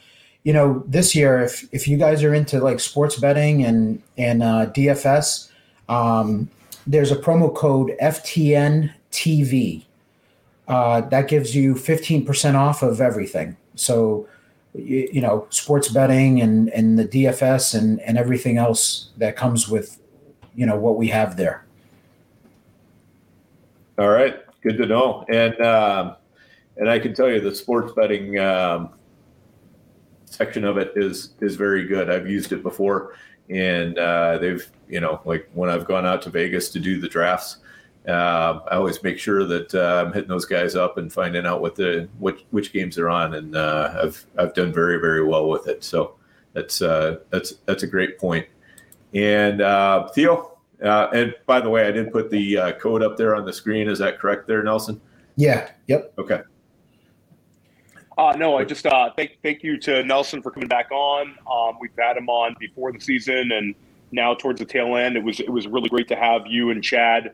[0.45, 4.43] you know this year if if you guys are into like sports betting and and
[4.43, 5.51] uh, dfs
[5.89, 6.49] um,
[6.87, 9.85] there's a promo code ftn tv
[10.69, 14.29] uh, that gives you 15% off of everything so
[14.75, 19.69] you, you know sports betting and and the DFS and and everything else that comes
[19.69, 19.99] with
[20.55, 21.65] you know what we have there.
[23.99, 25.25] All right, good to know.
[25.29, 26.17] And um,
[26.77, 28.91] and I can tell you the sports betting um,
[30.35, 32.11] section of it is is very good.
[32.11, 33.15] I've used it before,
[33.49, 37.09] and uh, they've you know like when I've gone out to Vegas to do the
[37.09, 37.59] drafts
[38.09, 41.61] uh, I always make sure that uh, I'm hitting those guys up and finding out
[41.61, 45.49] what the which which games they're on, and uh, I've I've done very very well
[45.49, 45.85] with it.
[45.85, 46.15] So
[46.55, 48.47] that's uh, that's that's a great point.
[49.13, 53.37] And uh, Theo, uh, and by the way, I did put the code up there
[53.37, 53.89] on the screen.
[53.89, 55.01] Is that correct, there, Nelson?
[55.37, 55.71] Yeah.
[55.87, 56.15] Yep.
[56.19, 56.41] Okay.
[58.19, 61.37] Uh, no, I just uh, thank thank you to Nelson for coming back on.
[61.51, 63.77] Um, we've had him on before the season, and
[64.11, 66.83] now towards the tail end, it was it was really great to have you and
[66.83, 67.33] Chad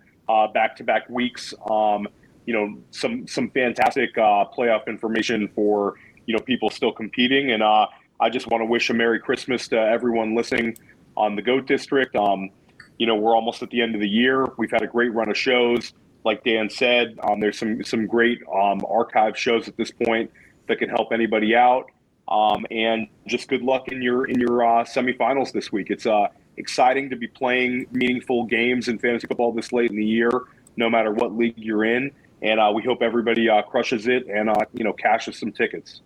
[0.52, 1.54] back to back weeks.
[1.70, 2.06] Um,
[2.44, 5.94] you know, some some fantastic uh, playoff information for
[6.26, 7.86] you know people still competing, and uh,
[8.20, 10.76] I just want to wish a Merry Christmas to everyone listening
[11.16, 12.14] on the Goat District.
[12.14, 12.50] Um,
[12.98, 14.52] you know, we're almost at the end of the year.
[14.58, 15.94] We've had a great run of shows.
[16.26, 20.30] Like Dan said, um, there's some some great um, archive shows at this point
[20.68, 21.90] that can help anybody out.
[22.28, 25.90] Um, and just good luck in your in your uh, semifinals this week.
[25.90, 30.04] It's uh, exciting to be playing meaningful games in fantasy football this late in the
[30.04, 30.30] year,
[30.76, 32.10] no matter what league you're in.
[32.42, 36.00] And uh, we hope everybody uh, crushes it and uh, you know cashes some tickets.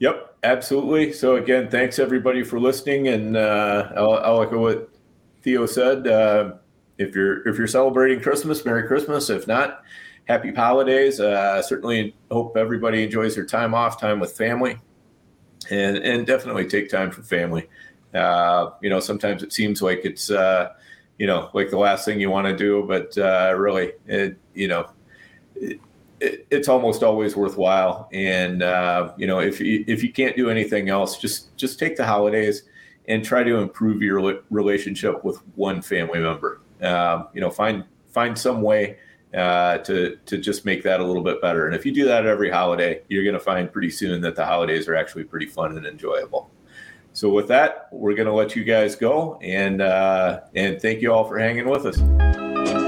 [0.00, 1.12] Yep, absolutely.
[1.12, 4.90] So again, thanks everybody for listening, and I'll, I'll, echo what
[5.42, 6.06] Theo said.
[6.06, 6.52] Uh,
[6.98, 9.30] if you're if you're celebrating Christmas, Merry Christmas.
[9.30, 9.84] If not,
[10.28, 11.20] Happy Holidays.
[11.20, 14.78] Uh, certainly hope everybody enjoys their time off, time with family,
[15.70, 17.66] and and definitely take time for family.
[18.12, 20.70] Uh, you know, sometimes it seems like it's, uh,
[21.18, 24.68] you know, like the last thing you want to do, but uh, really, it, you
[24.68, 24.90] know,
[25.54, 25.80] it,
[26.20, 28.06] it, it's almost always worthwhile.
[28.12, 31.96] And uh, you know, if you, if you can't do anything else, just just take
[31.96, 32.64] the holidays
[33.06, 36.60] and try to improve your relationship with one family member.
[36.82, 38.98] Um, you know, find find some way
[39.34, 41.66] uh, to to just make that a little bit better.
[41.66, 44.44] And if you do that every holiday, you're going to find pretty soon that the
[44.44, 46.50] holidays are actually pretty fun and enjoyable.
[47.12, 51.12] So with that, we're going to let you guys go, and uh, and thank you
[51.12, 52.87] all for hanging with us.